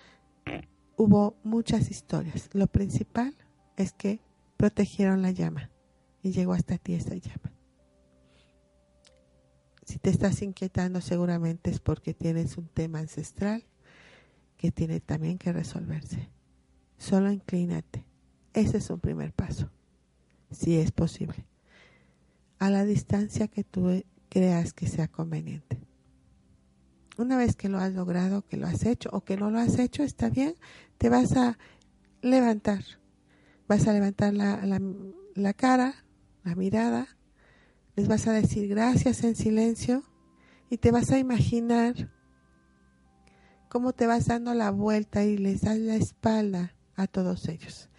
hubo 0.95 1.35
muchas 1.43 1.91
historias. 1.91 2.49
Lo 2.53 2.67
principal 2.67 3.35
es 3.77 3.93
que 3.93 4.21
protegieron 4.57 5.21
la 5.21 5.31
llama 5.31 5.69
y 6.21 6.31
llegó 6.31 6.53
hasta 6.53 6.77
ti 6.77 6.93
esa 6.93 7.15
llama. 7.15 7.51
Si 9.85 9.99
te 9.99 10.09
estás 10.09 10.41
inquietando 10.41 11.01
seguramente 11.01 11.69
es 11.69 11.79
porque 11.79 12.13
tienes 12.13 12.57
un 12.57 12.67
tema 12.67 12.99
ancestral 12.99 13.65
que 14.57 14.71
tiene 14.71 15.01
también 15.01 15.37
que 15.37 15.51
resolverse. 15.51 16.29
Solo 16.97 17.31
inclínate. 17.31 18.05
Ese 18.53 18.77
es 18.77 18.89
un 18.89 18.99
primer 18.99 19.33
paso, 19.33 19.69
si 20.51 20.77
es 20.77 20.91
posible 20.91 21.45
a 22.63 22.69
la 22.69 22.85
distancia 22.85 23.49
que 23.49 23.65
tú 23.65 24.03
creas 24.29 24.71
que 24.71 24.87
sea 24.87 25.09
conveniente. 25.09 25.81
Una 27.17 27.37
vez 27.37 27.55
que 27.55 27.69
lo 27.69 27.77
has 27.77 27.93
logrado, 27.93 28.41
que 28.43 28.57
lo 28.57 28.67
has 28.67 28.85
hecho 28.85 29.09
o 29.11 29.21
que 29.21 29.37
no 29.37 29.51
lo 29.51 29.59
has 29.59 29.77
hecho, 29.77 30.03
está 30.03 30.29
bien, 30.29 30.55
te 30.97 31.09
vas 31.09 31.35
a 31.37 31.57
levantar. 32.21 32.83
Vas 33.67 33.87
a 33.87 33.93
levantar 33.93 34.33
la, 34.33 34.59
la 35.35 35.53
cara, 35.53 35.93
la 36.43 36.55
mirada, 36.55 37.07
les 37.95 38.07
vas 38.07 38.27
a 38.27 38.33
decir 38.33 38.67
gracias 38.67 39.23
en 39.23 39.35
silencio 39.35 40.03
y 40.69 40.77
te 40.77 40.91
vas 40.91 41.11
a 41.11 41.19
imaginar 41.19 42.11
cómo 43.69 43.93
te 43.93 44.07
vas 44.07 44.25
dando 44.25 44.53
la 44.53 44.71
vuelta 44.71 45.23
y 45.23 45.37
les 45.37 45.61
das 45.61 45.77
la 45.77 45.95
espalda 45.95 46.75
a 46.95 47.07
todos 47.07 47.47
ellos. 47.47 47.89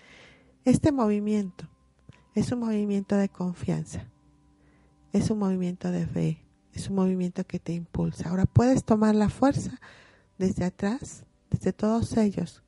Este 0.64 0.92
movimiento 0.92 1.68
es 2.34 2.50
un 2.52 2.60
movimiento 2.60 3.16
de 3.16 3.28
confianza 3.28 4.08
es 5.14 5.30
un 5.30 5.38
movimiento 5.38 5.92
de 5.92 6.06
fe, 6.08 6.43
es 6.74 6.88
un 6.88 6.96
movimiento 6.96 7.44
que 7.44 7.58
te 7.58 7.72
impulsa. 7.72 8.28
Ahora 8.28 8.46
puedes 8.46 8.84
tomar 8.84 9.14
la 9.14 9.28
fuerza 9.28 9.80
desde 10.38 10.64
atrás, 10.64 11.24
desde 11.50 11.72
todos 11.72 12.16
ellos, 12.16 12.62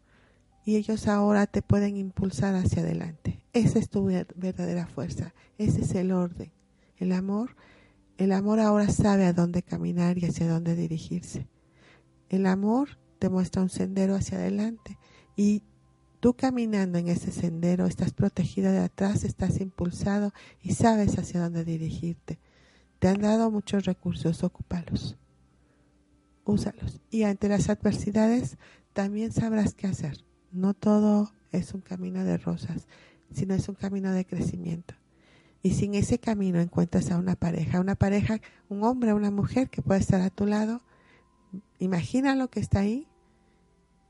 y 0.65 0.77
ellos 0.77 1.09
ahora 1.09 1.47
te 1.47 1.63
pueden 1.63 1.97
impulsar 1.97 2.55
hacia 2.55 2.83
adelante. 2.83 3.41
Esa 3.53 3.79
es 3.79 3.89
tu 3.89 4.05
verdadera 4.05 4.87
fuerza, 4.87 5.35
ese 5.59 5.83
es 5.83 5.95
el 5.95 6.13
orden. 6.13 6.53
El 6.99 7.13
amor, 7.13 7.57
el 8.17 8.33
amor 8.33 8.61
ahora 8.61 8.89
sabe 8.89 9.27
a 9.27 9.33
dónde 9.33 9.63
caminar 9.63 10.19
y 10.19 10.27
hacia 10.27 10.49
dónde 10.49 10.75
dirigirse. 10.75 11.47
El 12.29 12.47
amor 12.47 12.99
te 13.19 13.29
muestra 13.29 13.63
un 13.63 13.69
sendero 13.69 14.15
hacia 14.15 14.39
adelante 14.39 14.99
y 15.37 15.63
tú 16.21 16.35
caminando 16.35 16.99
en 16.99 17.09
ese 17.09 17.31
sendero 17.31 17.87
estás 17.87 18.13
protegida 18.13 18.73
de 18.73 18.81
atrás, 18.81 19.25
estás 19.25 19.61
impulsado 19.61 20.33
y 20.61 20.75
sabes 20.75 21.19
hacia 21.19 21.41
dónde 21.41 21.65
dirigirte. 21.65 22.39
Te 22.99 23.09
han 23.09 23.21
dado 23.21 23.51
muchos 23.51 23.85
recursos, 23.85 24.43
ocúpalos. 24.43 25.17
Úsalos. 26.45 27.01
Y 27.11 27.25
ante 27.25 27.49
las 27.49 27.69
adversidades 27.69 28.57
también 28.93 29.33
sabrás 29.33 29.75
qué 29.75 29.87
hacer. 29.87 30.25
No 30.53 30.75
todo 30.75 31.33
es 31.53 31.75
un 31.75 31.81
camino 31.81 32.25
de 32.25 32.39
rosas, 32.39 32.87
sino 33.33 33.55
es 33.55 33.69
un 33.69 33.75
camino 33.75 34.13
de 34.13 34.25
crecimiento. 34.25 34.95
Y 35.63 35.73
si 35.73 35.87
en 35.87 35.97
ese 35.97 36.19
camino 36.19 36.61
encuentras 36.61 37.11
a 37.11 37.19
una 37.19 37.35
pareja, 37.35 37.81
una 37.81 37.97
pareja, 37.97 38.41
un 38.69 38.85
hombre 38.85 39.13
una 39.13 39.31
mujer 39.31 39.69
que 39.69 39.83
puede 39.83 40.01
estar 40.01 40.21
a 40.21 40.31
tu 40.31 40.47
lado, 40.47 40.81
imagina 41.79 42.37
lo 42.37 42.49
que 42.49 42.61
está 42.61 42.81
ahí 42.81 43.09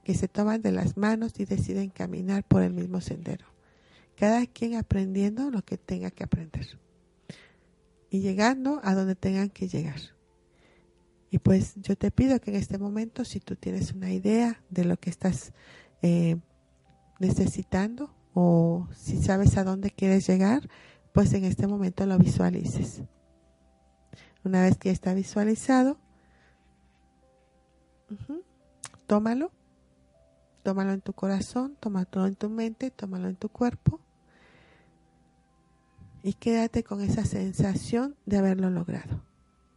que 0.05 0.15
se 0.15 0.29
toman 0.29 0.63
de 0.63 0.71
las 0.71 0.97
manos 0.97 1.41
y 1.41 1.47
deciden 1.47 1.91
caminar 1.91 2.45
por 2.45 2.63
el 2.63 2.73
mismo 2.73 3.01
sendero. 3.01 3.47
Cada 4.17 4.47
quien 4.47 4.77
aprendiendo 4.77 5.51
lo 5.51 5.63
que 5.63 5.79
tenga 5.79 6.13
que 6.13 6.23
aprender. 6.23 6.79
Y 8.11 8.21
llegando 8.21 8.81
a 8.83 8.95
donde 8.95 9.15
tengan 9.15 9.51
que 9.51 9.69
llegar. 9.69 10.01
Y 11.31 11.39
pues 11.39 11.75
yo 11.77 11.97
te 11.97 12.11
pido 12.11 12.41
que 12.41 12.51
en 12.51 12.57
este 12.57 12.79
momento, 12.79 13.25
si 13.25 13.41
tú 13.41 13.57
tienes 13.57 13.93
una 13.93 14.13
idea 14.13 14.63
de 14.71 14.85
lo 14.85 14.97
que 14.97 15.11
estás 15.11 15.53
eh, 16.03 16.37
necesitando 17.19 18.15
o 18.33 18.89
si 18.95 19.23
sabes 19.23 19.57
a 19.57 19.65
dónde 19.65 19.91
quieres 19.91 20.27
llegar, 20.27 20.69
pues 21.13 21.33
en 21.33 21.45
este 21.45 21.67
momento 21.67 22.07
lo 22.07 22.19
visualices. 22.19 23.03
Una 24.45 24.63
vez 24.63 24.79
que 24.79 24.91
está 24.91 25.15
visualizado, 25.15 25.99
tómalo 29.07 29.51
Tómalo 30.67 30.91
en 30.91 31.01
tu 31.01 31.13
corazón, 31.13 31.77
tómalo 31.79 32.27
en 32.27 32.35
tu 32.35 32.51
mente, 32.51 32.91
tómalo 32.91 33.29
en 33.29 33.37
tu 33.37 33.49
cuerpo. 33.49 34.01
Y 36.27 36.33
quédate 36.33 36.83
con 36.83 37.03
esa 37.03 37.25
sensación 37.25 38.17
de 38.27 38.39
haberlo 38.39 38.69
logrado. 38.69 39.23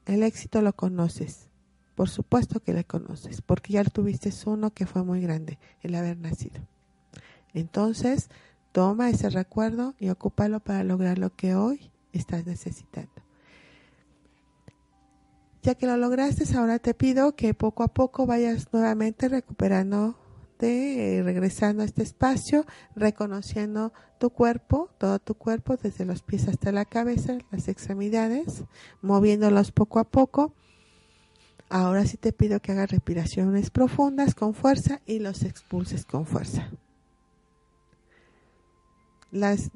El 0.07 0.23
éxito 0.23 0.63
lo 0.63 0.73
conoces. 0.73 1.47
Por 1.93 2.09
supuesto 2.09 2.59
que 2.59 2.73
lo 2.73 2.83
conoces, 2.87 3.43
porque 3.43 3.73
ya 3.73 3.83
tuviste 3.83 4.31
uno 4.47 4.71
que 4.71 4.87
fue 4.87 5.03
muy 5.03 5.21
grande, 5.21 5.59
el 5.83 5.93
haber 5.93 6.17
nacido. 6.17 6.59
Entonces, 7.53 8.31
toma 8.71 9.11
ese 9.11 9.29
recuerdo 9.29 9.93
y 9.99 10.09
ocúpalo 10.09 10.59
para 10.59 10.83
lograr 10.83 11.19
lo 11.19 11.35
que 11.35 11.53
hoy 11.53 11.91
estás 12.13 12.47
necesitando. 12.47 13.11
Ya 15.61 15.75
que 15.75 15.85
lo 15.85 15.97
lograste, 15.97 16.45
ahora 16.57 16.79
te 16.79 16.95
pido 16.95 17.35
que 17.35 17.53
poco 17.53 17.83
a 17.83 17.89
poco 17.89 18.25
vayas 18.25 18.73
nuevamente 18.73 19.29
recuperando 19.29 20.17
eh, 20.67 21.23
regresando 21.23 21.83
a 21.83 21.85
este 21.85 22.03
espacio, 22.03 22.65
reconociendo 22.95 23.93
tu 24.19 24.29
cuerpo, 24.29 24.89
todo 24.97 25.19
tu 25.19 25.35
cuerpo, 25.35 25.77
desde 25.77 26.05
los 26.05 26.21
pies 26.21 26.47
hasta 26.47 26.71
la 26.71 26.85
cabeza, 26.85 27.37
las 27.51 27.67
extremidades, 27.67 28.63
moviéndolos 29.01 29.71
poco 29.71 29.99
a 29.99 30.03
poco. 30.03 30.53
Ahora 31.69 32.05
sí 32.05 32.17
te 32.17 32.33
pido 32.33 32.59
que 32.59 32.71
hagas 32.73 32.91
respiraciones 32.91 33.69
profundas 33.69 34.35
con 34.35 34.53
fuerza 34.53 35.01
y 35.05 35.19
los 35.19 35.43
expulses 35.43 36.05
con 36.05 36.25
fuerza. 36.25 36.69
Las 39.31 39.71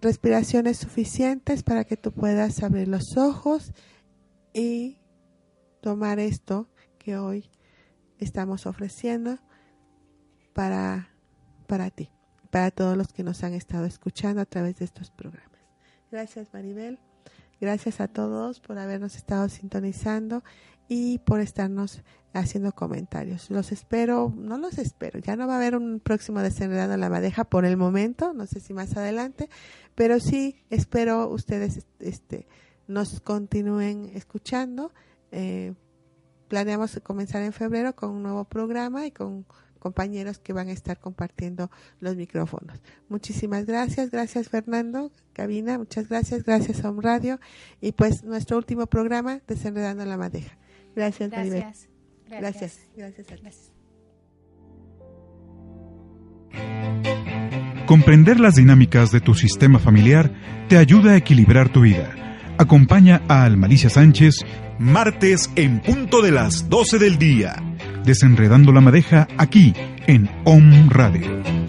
respiraciones 0.00 0.78
suficientes 0.78 1.62
para 1.62 1.84
que 1.84 1.96
tú 1.96 2.12
puedas 2.12 2.62
abrir 2.62 2.88
los 2.88 3.16
ojos 3.16 3.72
y 4.52 4.98
tomar 5.80 6.18
esto 6.18 6.68
que 6.98 7.18
hoy 7.18 7.50
estamos 8.18 8.66
ofreciendo 8.66 9.38
para, 10.54 11.10
para 11.66 11.90
ti, 11.90 12.10
para 12.50 12.70
todos 12.70 12.96
los 12.96 13.12
que 13.12 13.22
nos 13.22 13.44
han 13.44 13.52
estado 13.52 13.84
escuchando 13.84 14.40
a 14.40 14.46
través 14.46 14.76
de 14.76 14.86
estos 14.86 15.10
programas. 15.10 15.50
Gracias 16.10 16.48
Maribel, 16.54 16.98
gracias 17.60 18.00
a 18.00 18.08
todos 18.08 18.60
por 18.60 18.78
habernos 18.78 19.16
estado 19.16 19.48
sintonizando 19.48 20.42
y 20.88 21.18
por 21.18 21.40
estarnos 21.40 22.02
haciendo 22.32 22.72
comentarios. 22.72 23.50
Los 23.50 23.72
espero, 23.72 24.32
no 24.36 24.58
los 24.58 24.78
espero, 24.78 25.18
ya 25.18 25.36
no 25.36 25.46
va 25.46 25.54
a 25.54 25.56
haber 25.56 25.76
un 25.76 26.00
próximo 26.00 26.40
desenredando 26.40 26.96
la 26.96 27.10
madeja 27.10 27.44
por 27.44 27.64
el 27.64 27.76
momento, 27.76 28.32
no 28.32 28.46
sé 28.46 28.60
si 28.60 28.74
más 28.74 28.96
adelante, 28.96 29.48
pero 29.94 30.20
sí 30.20 30.64
espero 30.70 31.28
ustedes 31.28 31.86
este, 32.00 32.46
nos 32.86 33.20
continúen 33.20 34.10
escuchando. 34.14 34.92
Eh, 35.32 35.74
planeamos 36.48 37.00
comenzar 37.02 37.42
en 37.42 37.52
febrero 37.52 37.96
con 37.96 38.10
un 38.10 38.22
nuevo 38.22 38.44
programa 38.44 39.06
y 39.06 39.10
con 39.10 39.46
compañeros 39.84 40.38
que 40.38 40.54
van 40.54 40.68
a 40.68 40.72
estar 40.72 40.98
compartiendo 40.98 41.70
los 42.00 42.16
micrófonos. 42.16 42.80
Muchísimas 43.10 43.66
gracias, 43.66 44.10
gracias 44.10 44.48
Fernando, 44.48 45.12
cabina, 45.34 45.76
muchas 45.76 46.08
gracias, 46.08 46.42
gracias 46.42 46.86
a 46.86 46.90
un 46.90 47.02
radio 47.02 47.38
y 47.82 47.92
pues 47.92 48.24
nuestro 48.24 48.56
último 48.56 48.86
programa, 48.86 49.40
Desenredando 49.46 50.06
la 50.06 50.16
Madeja. 50.16 50.56
Gracias, 50.96 51.28
Gracias. 51.30 51.88
Gracias, 52.30 52.80
gracias, 52.96 53.26
gracias. 53.26 53.72
Comprender 57.86 58.40
las 58.40 58.54
dinámicas 58.54 59.12
de 59.12 59.20
tu 59.20 59.34
sistema 59.34 59.78
familiar 59.78 60.32
te 60.70 60.78
ayuda 60.78 61.12
a 61.12 61.16
equilibrar 61.18 61.68
tu 61.68 61.82
vida. 61.82 62.10
Acompaña 62.56 63.20
a 63.28 63.44
Almalicia 63.44 63.90
Sánchez 63.90 64.36
martes 64.78 65.50
en 65.56 65.80
punto 65.80 66.22
de 66.22 66.32
las 66.32 66.68
12 66.68 66.98
del 66.98 67.18
día, 67.18 67.73
desenredando 68.04 68.72
la 68.72 68.80
madeja 68.80 69.28
aquí 69.38 69.74
en 70.06 70.28
OM 70.44 70.88
Radio. 70.90 71.63